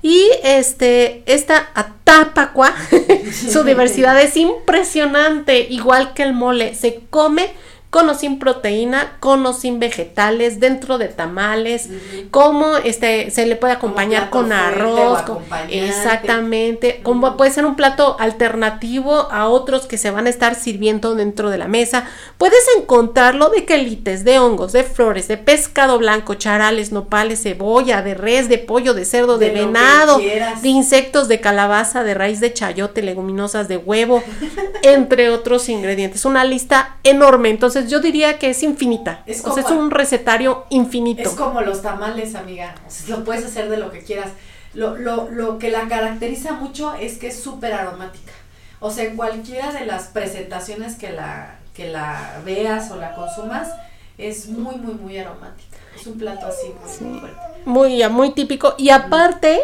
Y 0.00 0.30
este, 0.42 1.22
esta 1.26 1.68
atapacua, 1.74 2.72
su 3.52 3.64
diversidad 3.64 4.18
es 4.18 4.36
impresionante, 4.38 5.60
igual 5.68 6.14
que 6.14 6.22
el 6.22 6.32
mole. 6.32 6.74
Se 6.74 7.00
come 7.10 7.52
con 7.90 8.08
o 8.08 8.14
sin 8.14 8.38
proteína, 8.38 9.16
con 9.18 9.44
o 9.44 9.52
sin 9.52 9.80
vegetales, 9.80 10.60
dentro 10.60 10.96
de 10.96 11.08
tamales, 11.08 11.88
como 12.30 12.76
este 12.76 13.32
se 13.32 13.46
le 13.46 13.56
puede 13.56 13.72
acompañar 13.72 14.30
con 14.30 14.52
arroz, 14.52 15.24
exactamente, 15.68 17.00
como 17.02 17.36
puede 17.36 17.50
ser 17.50 17.66
un 17.66 17.74
plato 17.74 18.16
alternativo 18.20 19.28
a 19.32 19.48
otros 19.48 19.86
que 19.86 19.98
se 19.98 20.12
van 20.12 20.26
a 20.26 20.30
estar 20.30 20.54
sirviendo 20.54 21.16
dentro 21.16 21.50
de 21.50 21.58
la 21.58 21.66
mesa. 21.66 22.04
Puedes 22.38 22.64
encontrarlo 22.78 23.48
de 23.50 23.64
quelites, 23.64 24.24
de 24.24 24.38
hongos, 24.38 24.70
de 24.70 24.84
flores, 24.84 25.26
de 25.26 25.36
pescado 25.36 25.98
blanco, 25.98 26.34
charales, 26.34 26.92
nopales, 26.92 27.42
cebolla, 27.42 28.02
de 28.02 28.14
res, 28.14 28.48
de 28.48 28.58
pollo, 28.58 28.94
de 28.94 29.04
cerdo, 29.04 29.36
de, 29.36 29.50
venado, 29.50 30.18
de 30.18 30.68
insectos, 30.68 31.26
de 31.26 31.40
calabaza, 31.40 32.04
de 32.04 32.14
raíz 32.14 32.38
de 32.38 32.52
chayote, 32.52 33.02
leguminosas, 33.02 33.66
de 33.66 33.78
huevo, 33.78 34.22
entre 34.84 35.30
otros 35.30 35.68
ingredientes. 35.68 36.24
Una 36.24 36.44
lista 36.44 36.98
enorme. 37.02 37.50
Entonces 37.50 37.79
yo 37.88 38.00
diría 38.00 38.38
que 38.38 38.50
es 38.50 38.62
infinita. 38.62 39.22
Es 39.26 39.44
o 39.44 39.52
sea, 39.52 39.62
es 39.62 39.70
un 39.70 39.90
recetario 39.90 40.66
infinito. 40.70 41.22
Es 41.22 41.30
como 41.30 41.60
los 41.60 41.82
tamales, 41.82 42.34
amiga. 42.34 42.74
lo 43.08 43.24
puedes 43.24 43.44
hacer 43.44 43.68
de 43.68 43.76
lo 43.76 43.90
que 43.90 44.02
quieras. 44.02 44.30
Lo, 44.74 44.96
lo, 44.96 45.30
lo 45.30 45.58
que 45.58 45.70
la 45.70 45.88
caracteriza 45.88 46.52
mucho 46.52 46.94
es 46.94 47.18
que 47.18 47.28
es 47.28 47.42
súper 47.42 47.72
aromática. 47.72 48.32
O 48.78 48.90
sea, 48.90 49.04
en 49.04 49.16
cualquiera 49.16 49.72
de 49.72 49.84
las 49.84 50.04
presentaciones 50.04 50.96
que 50.96 51.10
la, 51.10 51.58
que 51.74 51.88
la 51.88 52.40
veas 52.44 52.90
o 52.90 52.96
la 52.96 53.14
consumas, 53.14 53.68
es 54.16 54.48
muy, 54.48 54.76
muy, 54.76 54.94
muy 54.94 55.18
aromática. 55.18 55.76
Es 55.98 56.06
un 56.06 56.18
plato 56.18 56.46
así 56.46 56.68
muy, 56.68 57.10
muy 57.10 57.20
fuerte. 57.20 57.40
Muy, 57.64 58.08
muy 58.08 58.30
típico. 58.32 58.74
Y 58.78 58.90
aparte, 58.90 59.60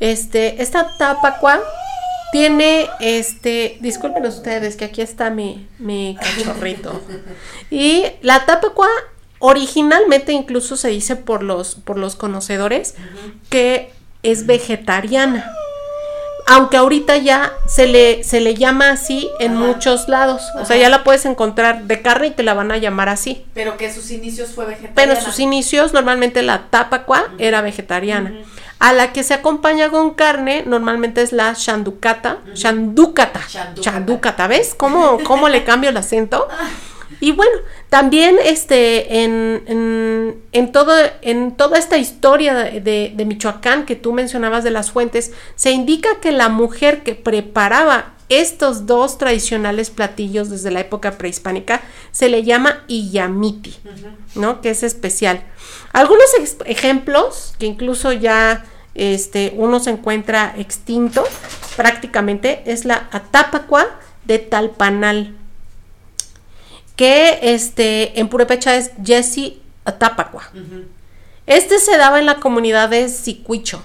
este, 0.00 0.62
esta 0.62 0.96
tapacua 0.98 1.60
tiene, 2.32 2.88
este, 3.00 3.78
disculpen 3.80 4.26
ustedes 4.26 4.76
que 4.76 4.84
aquí 4.84 5.00
está 5.00 5.30
mi, 5.30 5.66
mi 5.78 6.16
cachorrito. 6.20 7.00
Y 7.70 8.04
la 8.22 8.44
tapacua 8.46 8.88
originalmente 9.38 10.32
incluso 10.32 10.76
se 10.76 10.88
dice 10.88 11.16
por 11.16 11.42
los, 11.42 11.76
por 11.76 11.96
los 11.98 12.16
conocedores 12.16 12.94
que 13.48 13.92
es 14.22 14.46
vegetariana. 14.46 15.50
Aunque 16.50 16.78
ahorita 16.78 17.18
ya 17.18 17.52
se 17.66 17.86
le, 17.86 18.24
se 18.24 18.40
le 18.40 18.54
llama 18.54 18.90
así 18.90 19.28
en 19.38 19.52
Ajá. 19.52 19.66
muchos 19.66 20.08
lados. 20.08 20.42
O 20.58 20.64
sea, 20.64 20.78
ya 20.78 20.88
la 20.88 21.04
puedes 21.04 21.26
encontrar 21.26 21.84
de 21.84 22.00
carne 22.00 22.28
y 22.28 22.30
te 22.30 22.42
la 22.42 22.54
van 22.54 22.72
a 22.72 22.78
llamar 22.78 23.10
así. 23.10 23.44
Pero 23.52 23.76
que 23.76 23.92
sus 23.92 24.10
inicios 24.10 24.52
fue 24.52 24.64
vegetariana. 24.64 24.94
Pero 24.94 25.20
sus 25.20 25.40
inicios, 25.40 25.92
normalmente 25.92 26.40
la 26.40 26.68
tapacua 26.70 27.28
era 27.36 27.60
vegetariana. 27.60 28.32
A 28.78 28.92
la 28.92 29.12
que 29.12 29.24
se 29.24 29.34
acompaña 29.34 29.90
con 29.90 30.14
carne, 30.14 30.62
normalmente 30.66 31.22
es 31.22 31.32
la 31.32 31.52
shanducata. 31.52 32.38
Shandúcata. 32.54 33.40
Shandúcata. 33.74 34.46
¿Ves 34.46 34.74
cómo, 34.76 35.18
cómo 35.24 35.48
le 35.48 35.64
cambio 35.64 35.90
el 35.90 35.96
acento? 35.96 36.46
Y 37.20 37.32
bueno, 37.32 37.52
también 37.88 38.36
este, 38.44 39.22
en, 39.24 39.62
en, 39.66 40.42
en, 40.52 40.72
todo, 40.72 40.92
en 41.22 41.56
toda 41.56 41.78
esta 41.78 41.98
historia 41.98 42.54
de, 42.54 43.12
de- 43.14 43.24
Michoacán 43.24 43.86
que 43.86 43.96
tú 43.96 44.12
mencionabas 44.12 44.62
de 44.62 44.70
las 44.70 44.90
fuentes, 44.90 45.32
se 45.56 45.70
indica 45.72 46.20
que 46.20 46.32
la 46.32 46.48
mujer 46.48 47.02
que 47.02 47.14
preparaba 47.14 48.14
estos 48.28 48.84
dos 48.86 49.16
tradicionales 49.16 49.88
platillos 49.88 50.50
desde 50.50 50.70
la 50.70 50.80
época 50.80 51.12
prehispánica 51.16 51.80
se 52.12 52.28
le 52.28 52.42
llama 52.44 52.84
Iyamiti, 52.86 53.74
¿no? 54.34 54.60
Que 54.60 54.70
es 54.70 54.82
especial. 54.82 55.42
Algunos 55.94 56.26
ejemplos 56.66 57.54
que 57.58 57.64
incluso 57.64 58.12
ya 58.12 58.66
este, 58.94 59.54
uno 59.56 59.80
se 59.80 59.90
encuentra 59.90 60.54
extinto 60.58 61.24
prácticamente 61.76 62.62
es 62.66 62.84
la 62.84 63.08
Atapacua 63.12 63.86
de 64.26 64.38
Talpanal 64.38 65.34
que 66.98 67.38
este, 67.54 68.18
en 68.18 68.28
Purepecha 68.28 68.74
es 68.74 68.90
Jesse 69.04 69.52
Atapacua. 69.84 70.50
Este 71.46 71.78
se 71.78 71.96
daba 71.96 72.18
en 72.18 72.26
la 72.26 72.40
comunidad 72.40 72.88
de 72.88 73.08
Sicuicho 73.08 73.80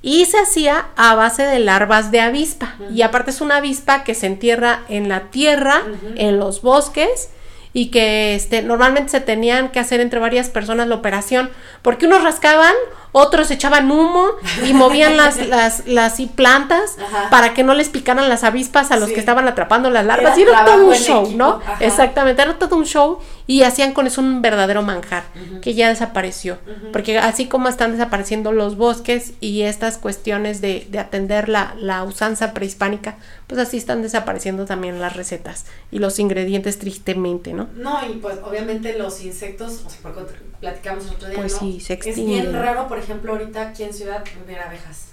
y 0.00 0.24
se 0.24 0.38
hacía 0.38 0.86
a 0.96 1.14
base 1.14 1.42
de 1.42 1.58
larvas 1.58 2.10
de 2.10 2.20
avispa. 2.20 2.74
Y 2.90 3.02
aparte 3.02 3.32
es 3.32 3.42
una 3.42 3.58
avispa 3.58 4.02
que 4.02 4.14
se 4.14 4.26
entierra 4.26 4.80
en 4.88 5.10
la 5.10 5.30
tierra, 5.30 5.82
en 6.16 6.38
los 6.38 6.62
bosques 6.62 7.28
y 7.72 7.90
que 7.90 8.34
este, 8.34 8.62
normalmente 8.62 9.10
se 9.10 9.20
tenían 9.20 9.68
que 9.70 9.78
hacer 9.80 10.00
entre 10.00 10.18
varias 10.20 10.48
personas 10.48 10.88
la 10.88 10.94
operación 10.94 11.50
porque 11.82 12.06
unos 12.06 12.22
rascaban, 12.22 12.72
otros 13.12 13.50
echaban 13.50 13.90
humo 13.90 14.26
y 14.66 14.72
movían 14.74 15.16
las, 15.16 15.36
las, 15.48 15.86
las 15.86 16.18
y 16.20 16.26
plantas 16.26 16.96
Ajá. 16.98 17.30
para 17.30 17.54
que 17.54 17.62
no 17.64 17.74
les 17.74 17.88
picaran 17.88 18.28
las 18.28 18.44
avispas 18.44 18.90
a 18.90 18.96
los 18.96 19.08
Sí. 19.08 19.14
que 19.14 19.20
estaban 19.20 19.46
atrapando 19.48 19.90
las 19.90 20.04
larvas. 20.06 20.36
Era 20.36 20.50
y 20.50 20.52
era 20.54 20.64
todo 20.64 20.86
un 20.86 20.94
show, 20.94 21.22
equipo, 21.24 21.38
¿no? 21.38 21.60
ajá. 21.66 21.76
Exactamente, 21.84 22.42
era 22.42 22.54
todo 22.58 22.76
un 22.76 22.84
show 22.86 23.18
y 23.48 23.62
hacían 23.64 23.94
con 23.94 24.06
eso 24.06 24.20
un 24.20 24.42
verdadero 24.42 24.82
manjar 24.82 25.24
que 25.62 25.74
ya 25.74 25.88
desapareció. 25.88 26.58
Porque 26.92 27.18
así 27.18 27.46
como 27.48 27.68
están 27.68 27.90
desapareciendo 27.90 28.52
los 28.52 28.76
bosques 28.76 29.32
y 29.40 29.62
estas 29.62 29.98
cuestiones 29.98 30.60
de, 30.60 30.86
de 30.90 31.00
atender 31.00 31.48
la, 31.48 31.74
la 31.80 32.04
usanza 32.04 32.54
prehispánica, 32.54 33.16
pues 33.48 33.60
así 33.60 33.76
están 33.78 34.02
desapareciendo 34.02 34.66
también 34.66 35.00
las 35.00 35.16
recetas 35.16 35.64
y 35.90 35.98
los 35.98 36.20
ingredientes 36.20 36.78
tristemente, 36.78 37.52
¿no? 37.54 37.68
No, 37.74 37.98
y 38.08 38.18
pues 38.18 38.36
obviamente 38.44 38.96
los 38.96 39.20
insectos, 39.24 39.82
o 39.84 39.90
sea, 39.90 39.98
porque 40.02 40.20
platicamos 40.60 41.06
el 41.06 41.10
otro 41.14 41.28
día, 41.28 41.38
Pues 41.38 41.54
¿no? 41.54 41.58
sí, 41.60 41.80
se 41.80 41.94
Es 41.94 42.00
bien 42.04 42.18
extinguen. 42.30 42.52
raro, 42.52 42.86
por 42.86 42.98
ejemplo, 42.98 43.32
ahorita 43.32 43.68
aquí 43.70 43.82
en 43.84 43.94
Ciudad 43.94 44.22
ver 44.46 44.60
abejas. 44.60 45.07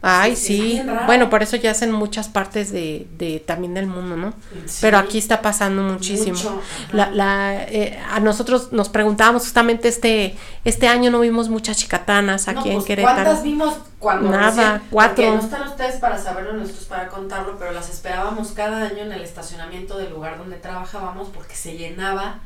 Ay, 0.00 0.36
Sí. 0.36 0.80
Bueno, 1.06 1.28
por 1.28 1.42
eso 1.42 1.56
ya 1.56 1.72
hacen 1.72 1.90
muchas 1.90 2.28
partes 2.28 2.70
de, 2.70 3.08
de 3.18 3.40
también 3.40 3.74
del 3.74 3.88
mundo, 3.88 4.16
¿no? 4.16 4.32
Sí. 4.66 4.78
Pero 4.80 4.96
aquí 4.96 5.18
está 5.18 5.42
pasando 5.42 5.82
muchísimo. 5.82 6.34
Mucho. 6.38 6.60
La, 6.92 7.10
la, 7.10 7.64
eh, 7.64 7.98
a 8.08 8.20
nosotros 8.20 8.72
nos 8.72 8.88
preguntábamos 8.90 9.42
justamente 9.42 9.88
este, 9.88 10.36
este 10.64 10.86
año 10.86 11.10
no 11.10 11.18
vimos 11.20 11.48
muchas 11.48 11.76
chicatanas 11.78 12.46
No, 12.46 12.60
aquí 12.60 12.68
en 12.68 12.74
pues, 12.76 12.86
Querétaro. 12.86 13.14
¿Cuántas 13.24 13.42
vimos 13.42 13.74
cuando 13.98 14.30
Nada, 14.30 14.74
recién- 14.74 14.82
cuatro. 14.90 15.34
no 15.34 15.40
están 15.40 15.62
ustedes 15.68 15.96
para 15.96 16.16
saberlo, 16.16 16.52
nosotros 16.52 16.84
para 16.84 17.08
contarlo, 17.08 17.56
pero 17.58 17.72
las 17.72 17.90
esperábamos 17.90 18.52
cada 18.52 18.84
año 18.86 18.98
en 18.98 19.10
el 19.10 19.22
estacionamiento 19.22 19.98
del 19.98 20.10
lugar 20.10 20.38
donde 20.38 20.56
trabajábamos 20.58 21.28
porque 21.34 21.56
se 21.56 21.76
llenaba. 21.76 22.38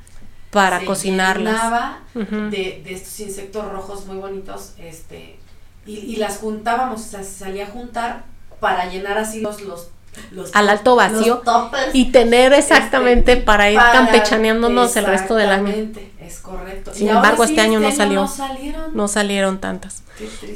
para 0.50 0.80
se 0.80 0.86
cocinarlas. 0.86 1.52
llenaba 1.54 1.98
de, 2.14 2.80
de 2.82 2.92
estos 2.94 3.20
insectos 3.20 3.70
rojos 3.70 4.06
muy 4.06 4.16
bonitos, 4.16 4.72
este, 4.78 5.38
y, 5.86 5.98
y 5.98 6.16
las 6.16 6.38
juntábamos, 6.38 7.00
o 7.00 7.04
sea, 7.04 7.22
se 7.22 7.38
salía 7.44 7.64
a 7.66 7.70
juntar 7.70 8.24
para 8.60 8.88
llenar 8.90 9.18
así 9.18 9.40
los, 9.40 9.60
los, 9.62 9.88
los 10.30 10.54
Al 10.54 10.68
alto 10.68 10.94
vacío. 10.96 11.38
toppers 11.38 11.94
Y 11.94 12.12
tener 12.12 12.52
exactamente 12.52 13.32
Este, 13.32 13.44
para 13.44 13.70
ir 13.70 13.78
para- 13.78 13.92
campechaneándonos 13.92 14.94
el 14.96 15.04
resto 15.06 15.34
del 15.34 15.50
año. 15.50 15.68
Exactamente, 15.68 16.12
Es 16.20 16.38
correcto. 16.40 16.92
Sin 16.94 17.06
Y 17.08 17.10
embargo, 17.10 17.44
sí, 17.44 17.50
este 17.52 17.60
año 17.62 17.80
no 17.80 17.90
salió. 17.90 18.20
No 18.22 18.28
salieron. 18.28 18.90
No 18.94 19.08
salieron 19.08 19.58
tantas. 19.60 20.02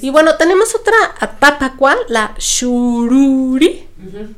Y 0.01 0.11
bueno, 0.11 0.37
tenemos 0.37 0.75
otra 0.75 0.95
atapacua, 1.21 1.97
la 2.09 2.35
shururi, 2.39 3.89
Ujú, 3.99 4.35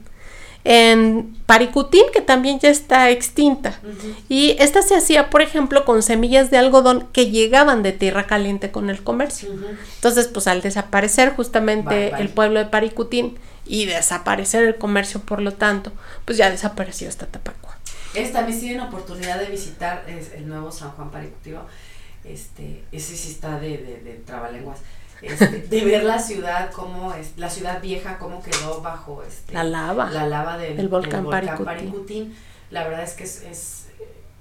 en 0.70 1.34
Paricutín, 1.46 2.02
que 2.12 2.20
también 2.20 2.60
ya 2.60 2.68
está 2.68 3.08
extinta. 3.08 3.80
Y 4.28 4.54
esta 4.58 4.82
se 4.82 4.96
hacía, 4.96 5.30
por 5.30 5.40
ejemplo, 5.40 5.86
con 5.86 6.02
semillas 6.02 6.50
de 6.50 6.58
algodón 6.58 7.08
que 7.10 7.30
llegaban 7.30 7.82
de 7.82 7.92
tierra 7.92 8.26
caliente 8.26 8.70
con 8.70 8.90
el 8.90 9.02
comercio. 9.02 9.48
Entonces, 9.94 10.28
pues 10.28 10.46
al 10.46 10.60
desaparecer 10.60 11.34
justamente 11.34 11.94
Bye, 11.94 12.10
bye. 12.10 12.20
el 12.20 12.28
pueblo 12.28 12.58
de 12.58 12.66
Paricutín 12.66 13.38
y 13.64 13.86
desaparecer 13.86 14.62
el 14.64 14.76
comercio, 14.76 15.20
por 15.20 15.40
lo 15.40 15.54
tanto, 15.54 15.90
pues 16.26 16.36
ya 16.36 16.50
desapareció 16.50 17.08
esta 17.08 17.24
tapacua. 17.24 17.78
Es, 18.12 18.34
también 18.34 18.60
tienen 18.60 18.80
oportunidad 18.80 19.38
de 19.38 19.46
visitar 19.46 20.04
es, 20.06 20.32
el 20.34 20.46
nuevo 20.48 20.70
San 20.70 20.90
Juan 20.90 21.10
Paricutivo, 21.10 21.62
este, 22.24 22.84
ese 22.92 23.16
sí 23.16 23.30
está 23.30 23.58
de, 23.58 23.78
de, 23.78 24.00
de 24.04 24.20
trabalenguas, 24.26 24.80
este, 25.22 25.62
de 25.62 25.84
ver 25.84 26.04
la 26.04 26.18
ciudad, 26.18 26.70
cómo 26.70 27.12
es, 27.14 27.36
la 27.36 27.50
ciudad 27.50 27.80
vieja, 27.80 28.18
cómo 28.18 28.42
quedó 28.42 28.80
bajo 28.80 29.22
este, 29.22 29.52
La 29.52 29.64
lava. 29.64 30.10
la 30.10 30.26
lava 30.26 30.58
del, 30.58 30.76
del 30.76 30.88
volcán 30.88 31.22
del 31.22 31.30
Paricutín. 31.30 31.64
Paricutín. 31.64 32.36
La 32.70 32.84
verdad 32.84 33.02
es 33.02 33.14
que 33.14 33.24
es, 33.24 33.42
es, 33.42 33.86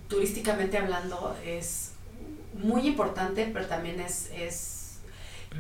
turísticamente 0.08 0.78
hablando, 0.78 1.36
es 1.46 1.92
muy 2.54 2.88
importante, 2.88 3.50
pero 3.52 3.66
también 3.66 4.00
es, 4.00 4.30
es, 4.36 4.98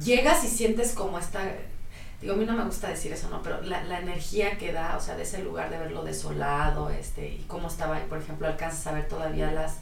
llegas 0.03 0.43
y 0.43 0.47
sientes 0.47 0.93
como 0.93 1.19
esta, 1.19 1.41
digo, 2.21 2.33
a 2.33 2.37
mí 2.37 2.45
no 2.45 2.53
me 2.53 2.63
gusta 2.65 2.87
decir 2.89 3.11
eso, 3.11 3.29
¿no? 3.29 3.41
Pero 3.41 3.61
la, 3.61 3.83
la 3.83 3.99
energía 3.99 4.57
que 4.57 4.71
da, 4.71 4.97
o 4.97 5.01
sea, 5.01 5.15
de 5.15 5.23
ese 5.23 5.43
lugar 5.43 5.69
de 5.69 5.77
verlo 5.77 6.03
desolado, 6.03 6.89
este, 6.89 7.29
y 7.29 7.45
cómo 7.47 7.67
estaba 7.67 7.99
por 8.09 8.17
ejemplo, 8.19 8.47
alcanzas 8.47 8.87
a 8.87 8.93
ver 8.93 9.07
todavía 9.07 9.51
las, 9.51 9.77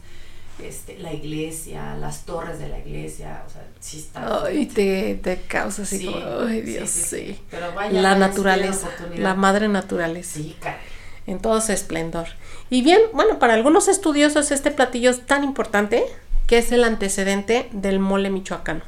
este, 0.63 0.97
la 0.99 1.13
iglesia, 1.13 1.95
las 1.95 2.25
torres 2.25 2.59
de 2.59 2.69
la 2.69 2.79
iglesia, 2.79 3.43
o 3.45 3.49
sea, 3.49 3.67
sí 3.79 3.99
está. 3.99 4.43
Ay, 4.45 4.65
te, 4.65 5.15
te 5.15 5.41
causa 5.41 5.81
así 5.83 5.99
Sí, 5.99 6.05
como, 6.05 6.17
ay 6.47 6.61
Dios, 6.61 6.89
sí, 6.89 6.99
sí. 7.01 7.25
sí. 7.33 7.39
Pero 7.51 7.73
vaya, 7.73 8.01
La 8.01 8.15
naturaleza, 8.15 8.89
la 9.17 9.33
madre 9.35 9.67
naturaleza, 9.67 10.39
Sí, 10.39 10.55
caray. 10.59 10.79
en 11.27 11.39
todo 11.39 11.59
su 11.61 11.71
esplendor. 11.71 12.27
Y 12.69 12.81
bien, 12.81 12.99
bueno, 13.13 13.37
para 13.39 13.53
algunos 13.53 13.87
estudiosos 13.87 14.51
este 14.51 14.71
platillo 14.71 15.11
es 15.11 15.25
tan 15.25 15.43
importante 15.43 16.03
que 16.47 16.57
es 16.59 16.71
el 16.71 16.83
antecedente 16.83 17.67
del 17.71 17.99
mole 17.99 18.29
michoacano. 18.29 18.81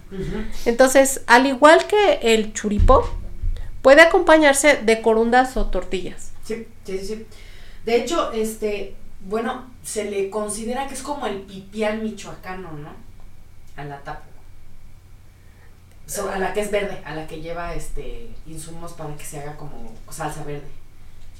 Entonces, 0.65 1.21
al 1.27 1.45
igual 1.47 1.85
que 1.87 2.19
el 2.21 2.53
churipo, 2.53 3.07
puede 3.81 4.01
acompañarse 4.01 4.77
de 4.83 5.01
corundas 5.01 5.57
o 5.57 5.65
tortillas. 5.67 6.31
Sí, 6.45 6.67
sí, 6.85 6.99
sí. 6.99 7.25
De 7.85 7.95
hecho, 7.95 8.31
este, 8.31 8.95
bueno, 9.27 9.65
se 9.83 10.09
le 10.09 10.29
considera 10.29 10.87
que 10.87 10.93
es 10.93 11.03
como 11.03 11.27
el 11.27 11.41
pipián 11.41 12.01
michoacano, 12.01 12.71
¿no? 12.71 12.91
A 13.75 13.83
la 13.83 13.99
tapa. 13.99 14.23
So, 16.05 16.29
a 16.29 16.39
la 16.39 16.53
que 16.53 16.61
es 16.61 16.71
verde, 16.71 17.01
a 17.03 17.13
la 17.13 17.27
que 17.27 17.41
lleva 17.41 17.73
este 17.73 18.29
insumos 18.45 18.93
para 18.93 19.13
que 19.17 19.25
se 19.25 19.39
haga 19.39 19.57
como 19.57 19.93
salsa 20.09 20.43
verde. 20.45 20.76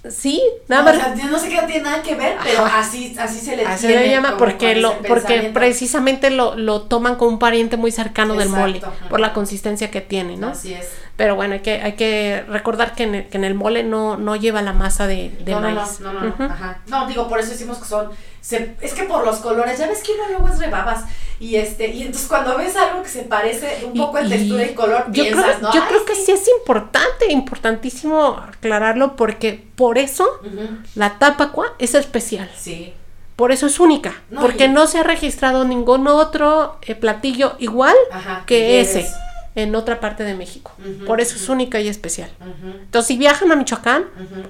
Sí, 0.10 0.41
nada 0.68 0.84
no, 0.84 0.98
más. 0.98 1.14
o 1.14 1.16
sea, 1.16 1.26
no 1.28 1.39
sé 1.39 1.54
no 1.54 1.66
tiene 1.66 1.82
nada 1.82 2.02
que 2.02 2.16
ver, 2.16 2.38
pero 2.43 2.64
Ajá. 2.66 2.80
así, 2.80 3.16
así 3.20 3.39
se 3.39 3.58
le 3.58 3.66
Así 3.66 3.88
tiene 3.88 4.04
le 4.04 4.12
llama 4.12 4.38
porque 4.38 4.76
lo 4.76 4.98
porque 5.00 5.52
precisamente 5.54 6.30
lo, 6.30 6.56
lo 6.56 6.84
toman 6.84 7.16
como 7.16 7.32
un 7.32 7.39
pariente 7.39 7.76
muy 7.78 7.91
cercano 7.91 8.36
del 8.36 8.50
mole 8.50 8.82
por 9.10 9.20
la 9.20 9.34
consistencia 9.34 9.91
que 9.91 10.02
tiene, 10.02 10.38
¿no? 10.38 10.50
Así 10.50 10.74
es. 10.74 10.88
Pero 11.18 11.36
bueno, 11.36 11.56
hay 11.56 11.62
que 11.62 11.82
hay 11.82 11.93
que 11.93 12.45
recordar 12.48 12.93
que 12.93 13.04
en 13.04 13.16
el, 13.16 13.28
que 13.28 13.38
en 13.38 13.43
el 13.43 13.56
mole 13.56 13.84
no 13.84 14.18
no 14.18 14.36
lleva 14.36 14.62
la 14.62 14.72
masa 14.72 15.08
de, 15.08 15.32
de 15.43 15.52
no, 15.52 15.62
no, 15.62 15.72
maíz. 15.74 16.00
no, 16.00 16.14
no, 16.14 16.20
no, 16.22 16.28
Ujú. 16.30 16.43
ajá. 16.43 16.82
No, 16.88 17.08
digo, 17.08 17.28
por 17.28 17.39
eso 17.39 17.50
decimos 17.52 17.80
que 17.80 17.86
son, 17.86 18.10
se, 18.39 18.76
es 18.82 18.93
que 18.93 19.04
por 19.04 19.26
los 19.26 19.38
colores, 19.38 19.80
ya 19.80 19.88
ves 19.88 20.04
que 20.04 20.12
uno 20.14 20.24
luego 20.30 20.48
es 20.48 20.60
rebabas, 20.60 21.04
Y 21.39 21.55
este, 21.55 21.89
y 21.89 22.01
entonces 22.01 22.27
cuando 22.27 22.57
ves 22.57 22.75
algo 22.75 23.03
que 23.03 23.09
se 23.09 23.23
parece 23.23 23.85
un 23.85 23.93
poco 23.97 24.17
en 24.17 24.27
textura 24.29 24.63
y 24.65 24.73
color, 24.73 25.05
yo 25.11 25.23
piensas, 25.23 25.45
creo, 25.57 25.59
¿no? 25.61 25.73
Yo 25.73 25.81
Ay, 25.83 25.88
creo 25.89 26.05
que 26.05 26.15
sí 26.15 26.31
es 26.31 26.47
importante, 26.59 27.31
importantísimo 27.31 28.29
aclararlo 28.38 29.15
porque 29.15 29.67
por 29.75 29.97
eso 29.99 30.27
Ujú, 30.43 30.67
la 30.95 31.19
tapacua 31.19 31.73
es 31.77 31.93
especial. 31.93 32.49
Sí. 32.57 32.93
Por 33.35 33.51
eso 33.51 33.67
es 33.67 33.79
única. 33.79 34.15
No, 34.31 34.41
porque 34.41 34.65
y- 34.65 34.69
no 34.69 34.88
se 34.88 34.97
ha 34.97 35.03
registrado 35.03 35.63
ningún 35.63 36.07
otro 36.07 36.79
eh, 36.81 36.95
platillo 36.95 37.55
igual 37.59 37.95
Ajá. 38.11 38.43
que 38.47 38.81
ese 38.81 39.07
en 39.53 39.75
otra 39.75 39.99
parte 39.99 40.23
de 40.23 40.33
México. 40.33 40.71
Por 41.05 41.21
eso 41.21 41.35
es 41.35 41.47
única 41.49 41.79
y 41.79 41.88
especial. 41.88 42.31
Entonces, 42.63 43.07
si 43.07 43.17
viajan 43.17 43.51
a 43.51 43.55
Michoacán, 43.55 44.05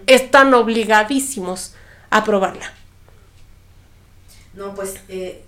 están 0.05 0.53
obligadísimos 0.53 1.73
a 2.09 2.23
probarla. 2.23 2.71
No, 4.53 4.73
pues, 4.73 4.95
eh, 5.09 5.43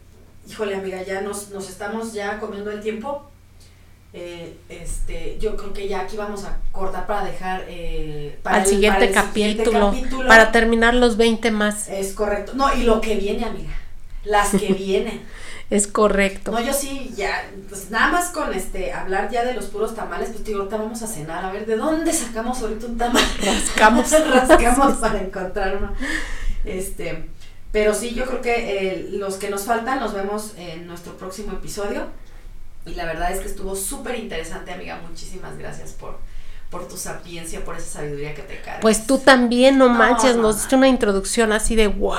híjole, 0.47 0.75
amiga, 0.75 1.01
ya 1.03 1.21
nos, 1.21 1.49
nos 1.49 1.69
estamos 1.69 2.13
ya 2.13 2.39
comiendo 2.39 2.71
el 2.71 2.81
tiempo. 2.81 3.23
Eh, 4.11 4.57
este, 4.69 5.37
yo 5.39 5.55
creo 5.55 5.71
que 5.71 5.87
ya 5.87 6.01
aquí 6.01 6.17
vamos 6.17 6.43
a 6.43 6.57
cortar 6.71 7.05
para 7.05 7.25
dejar 7.25 7.65
eh, 7.67 8.39
para 8.41 8.55
al 8.57 8.61
el- 8.63 8.67
siguiente, 8.67 9.07
para 9.09 9.23
el 9.23 9.29
siguiente 9.33 9.63
capítulo, 9.63 9.91
capítulo. 9.91 10.27
para 10.27 10.51
terminar 10.51 10.93
los 10.95 11.15
20 11.17 11.51
más. 11.51 11.87
Es 11.89 12.13
correcto. 12.13 12.53
No, 12.55 12.73
y 12.73 12.83
lo 12.83 13.01
que 13.01 13.15
viene, 13.15 13.45
amiga. 13.45 13.73
Las 14.23 14.49
que 14.49 14.73
vienen. 14.73 15.21
Es 15.69 15.85
correcto. 15.85 16.51
No, 16.51 16.59
yo 16.59 16.73
sí, 16.73 17.13
ya, 17.15 17.47
pues 17.69 17.91
nada 17.91 18.11
más 18.11 18.29
con 18.31 18.51
este, 18.55 18.91
hablar 18.91 19.29
ya 19.29 19.45
de 19.45 19.53
los 19.53 19.65
puros 19.65 19.93
tamales, 19.93 20.29
pues 20.31 20.43
digo, 20.43 20.61
ahorita 20.61 20.77
vamos 20.77 21.03
a 21.03 21.07
cenar, 21.07 21.45
a 21.45 21.51
ver, 21.51 21.67
¿de 21.67 21.75
dónde 21.75 22.11
sacamos 22.11 22.59
ahorita 22.63 22.87
un 22.87 22.97
tamal? 22.97 23.23
Rascamos. 23.45 24.11
Rascamos 24.31 24.97
para 24.99 25.21
encontrar 25.21 25.77
uno. 25.77 25.93
Este, 26.65 27.29
pero 27.71 27.93
sí, 27.93 28.13
yo 28.15 28.25
creo 28.25 28.41
que 28.41 28.87
eh, 28.89 29.07
los 29.11 29.35
que 29.35 29.49
nos 29.49 29.63
faltan 29.63 29.99
los 29.99 30.13
vemos 30.13 30.53
en 30.57 30.87
nuestro 30.87 31.17
próximo 31.17 31.53
episodio. 31.53 32.07
Y 32.85 32.95
la 32.95 33.05
verdad 33.05 33.31
es 33.31 33.39
que 33.39 33.47
estuvo 33.47 33.75
súper 33.75 34.15
interesante, 34.17 34.71
amiga. 34.71 34.99
Muchísimas 35.07 35.57
gracias 35.57 35.91
por, 35.91 36.17
por 36.71 36.87
tu 36.87 36.97
sapiencia, 36.97 37.63
por 37.63 37.75
esa 37.77 37.99
sabiduría 37.99 38.33
que 38.33 38.41
te 38.41 38.59
cargas. 38.61 38.81
Pues 38.81 39.05
tú 39.05 39.19
también, 39.19 39.77
no 39.77 39.89
No, 39.89 39.93
manches, 39.93 40.35
no, 40.35 40.43
nos 40.43 40.55
no. 40.55 40.61
diste 40.61 40.75
una 40.75 40.87
introducción 40.87 41.51
así 41.51 41.75
de 41.75 41.87
wow. 41.87 42.15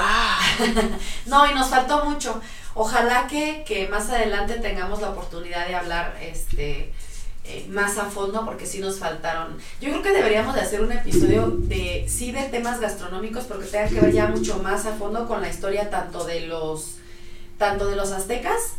No, 1.26 1.50
y 1.50 1.54
nos 1.54 1.68
faltó 1.68 2.04
mucho. 2.04 2.40
Ojalá 2.74 3.26
que, 3.26 3.64
que 3.66 3.88
más 3.88 4.08
adelante 4.10 4.54
tengamos 4.60 5.00
la 5.00 5.10
oportunidad 5.10 5.66
de 5.66 5.74
hablar 5.74 6.16
este 6.22 6.92
eh, 7.50 7.66
más 7.68 7.98
a 7.98 8.06
fondo, 8.06 8.44
porque 8.44 8.66
sí 8.66 8.78
nos 8.78 8.98
faltaron. 8.98 9.56
Yo 9.80 9.90
creo 9.90 10.02
que 10.02 10.12
deberíamos 10.12 10.54
de 10.54 10.60
hacer 10.60 10.80
un 10.80 10.92
episodio 10.92 11.48
de, 11.48 12.06
sí, 12.08 12.32
de 12.32 12.42
temas 12.44 12.80
gastronómicos, 12.80 13.44
porque 13.44 13.66
tenga 13.66 13.88
que 13.88 14.00
ver 14.00 14.12
ya 14.12 14.28
mucho 14.28 14.58
más 14.62 14.86
a 14.86 14.92
fondo 14.92 15.26
con 15.26 15.40
la 15.40 15.48
historia 15.48 15.90
tanto 15.90 16.24
de 16.24 16.40
los, 16.46 16.96
tanto 17.58 17.86
de 17.88 17.96
los 17.96 18.12
aztecas 18.12 18.74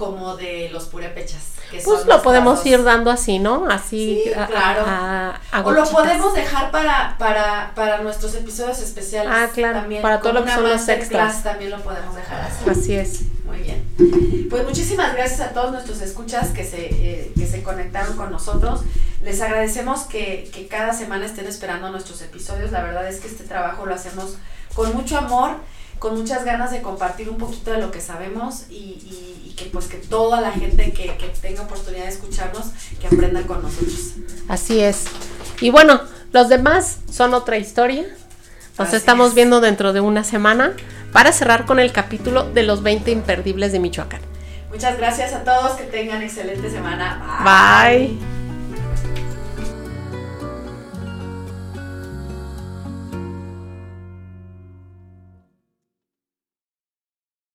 como 0.00 0.34
de 0.36 0.70
los 0.72 0.84
purépechas. 0.86 1.42
Que 1.70 1.78
Pues 1.78 2.00
son 2.00 2.08
lo 2.08 2.20
podemos 2.22 2.64
ir 2.66 2.82
dando 2.82 3.12
así, 3.12 3.38
¿no? 3.38 3.66
Así. 3.70 4.22
Sí, 4.24 4.32
a- 4.34 4.46
claro. 4.48 4.82
a- 4.86 5.40
a 5.52 5.60
O 5.60 5.70
lo 5.70 5.84
podemos 5.84 6.34
dejar 6.34 6.72
para, 6.72 7.14
para, 7.18 7.72
para 7.76 7.98
nuestros 7.98 8.34
episodios 8.34 8.80
especiales. 8.80 9.30
Ah, 9.32 9.48
claro, 9.54 9.80
también, 9.80 10.02
para 10.02 10.20
todo 10.20 10.32
lo 10.32 10.44
que 10.44 10.50
son 10.52 10.68
los 10.68 10.88
extras. 10.88 11.44
También 11.44 11.70
lo 11.70 11.78
podemos 11.82 12.16
dejar 12.16 12.40
así. 12.40 12.68
Así 12.70 12.94
es. 12.96 13.20
Muy 13.44 13.58
bien. 13.58 14.48
Pues 14.48 14.64
muchísimas 14.64 15.12
gracias 15.14 15.40
a 15.40 15.50
todos 15.50 15.70
nuestros 15.70 16.00
escuchas 16.00 16.48
que 16.48 16.64
se, 16.64 16.86
eh, 16.86 17.32
que 17.36 17.46
se 17.46 17.62
conectaron 17.62 18.16
con 18.16 18.32
nosotros. 18.32 18.80
Les 19.22 19.40
agradecemos 19.40 20.00
que, 20.04 20.50
que 20.52 20.66
cada 20.66 20.92
semana 20.92 21.26
estén 21.26 21.46
esperando 21.46 21.90
nuestros 21.90 22.20
episodios. 22.22 22.72
La 22.72 22.82
verdad 22.82 23.06
es 23.06 23.20
que 23.20 23.28
este 23.28 23.44
trabajo 23.44 23.86
lo 23.86 23.94
hacemos 23.94 24.36
con 24.74 24.92
mucho 24.96 25.18
amor, 25.18 25.50
con 26.00 26.18
muchas 26.18 26.44
ganas 26.44 26.72
de 26.72 26.82
compartir 26.82 27.30
un 27.30 27.36
poquito 27.38 27.70
de 27.70 27.78
lo 27.78 27.92
que 27.92 28.00
sabemos 28.00 28.64
y, 28.68 28.74
y- 28.74 29.42
y 29.50 29.54
que 29.54 29.66
pues 29.66 29.86
que 29.86 29.98
toda 29.98 30.40
la 30.40 30.50
gente 30.50 30.92
que, 30.92 31.16
que 31.16 31.28
tenga 31.40 31.62
oportunidad 31.62 32.04
de 32.04 32.10
escucharnos, 32.10 32.64
que 33.00 33.06
aprenda 33.06 33.42
con 33.46 33.62
nosotros. 33.62 34.14
Así 34.48 34.80
es. 34.80 35.04
Y 35.60 35.70
bueno, 35.70 36.00
los 36.32 36.48
demás 36.48 36.98
son 37.12 37.34
otra 37.34 37.58
historia. 37.58 38.04
Nos 38.78 38.88
Así 38.88 38.96
estamos 38.96 39.28
es. 39.28 39.34
viendo 39.34 39.60
dentro 39.60 39.92
de 39.92 40.00
una 40.00 40.24
semana 40.24 40.72
para 41.12 41.32
cerrar 41.32 41.66
con 41.66 41.78
el 41.78 41.92
capítulo 41.92 42.44
de 42.50 42.62
los 42.62 42.82
20 42.82 43.10
imperdibles 43.10 43.70
de 43.72 43.78
Michoacán. 43.80 44.22
Muchas 44.70 44.96
gracias 44.96 45.32
a 45.34 45.44
todos, 45.44 45.72
que 45.72 45.82
tengan 45.84 46.22
excelente 46.22 46.70
semana. 46.70 47.42
Bye. 47.44 48.39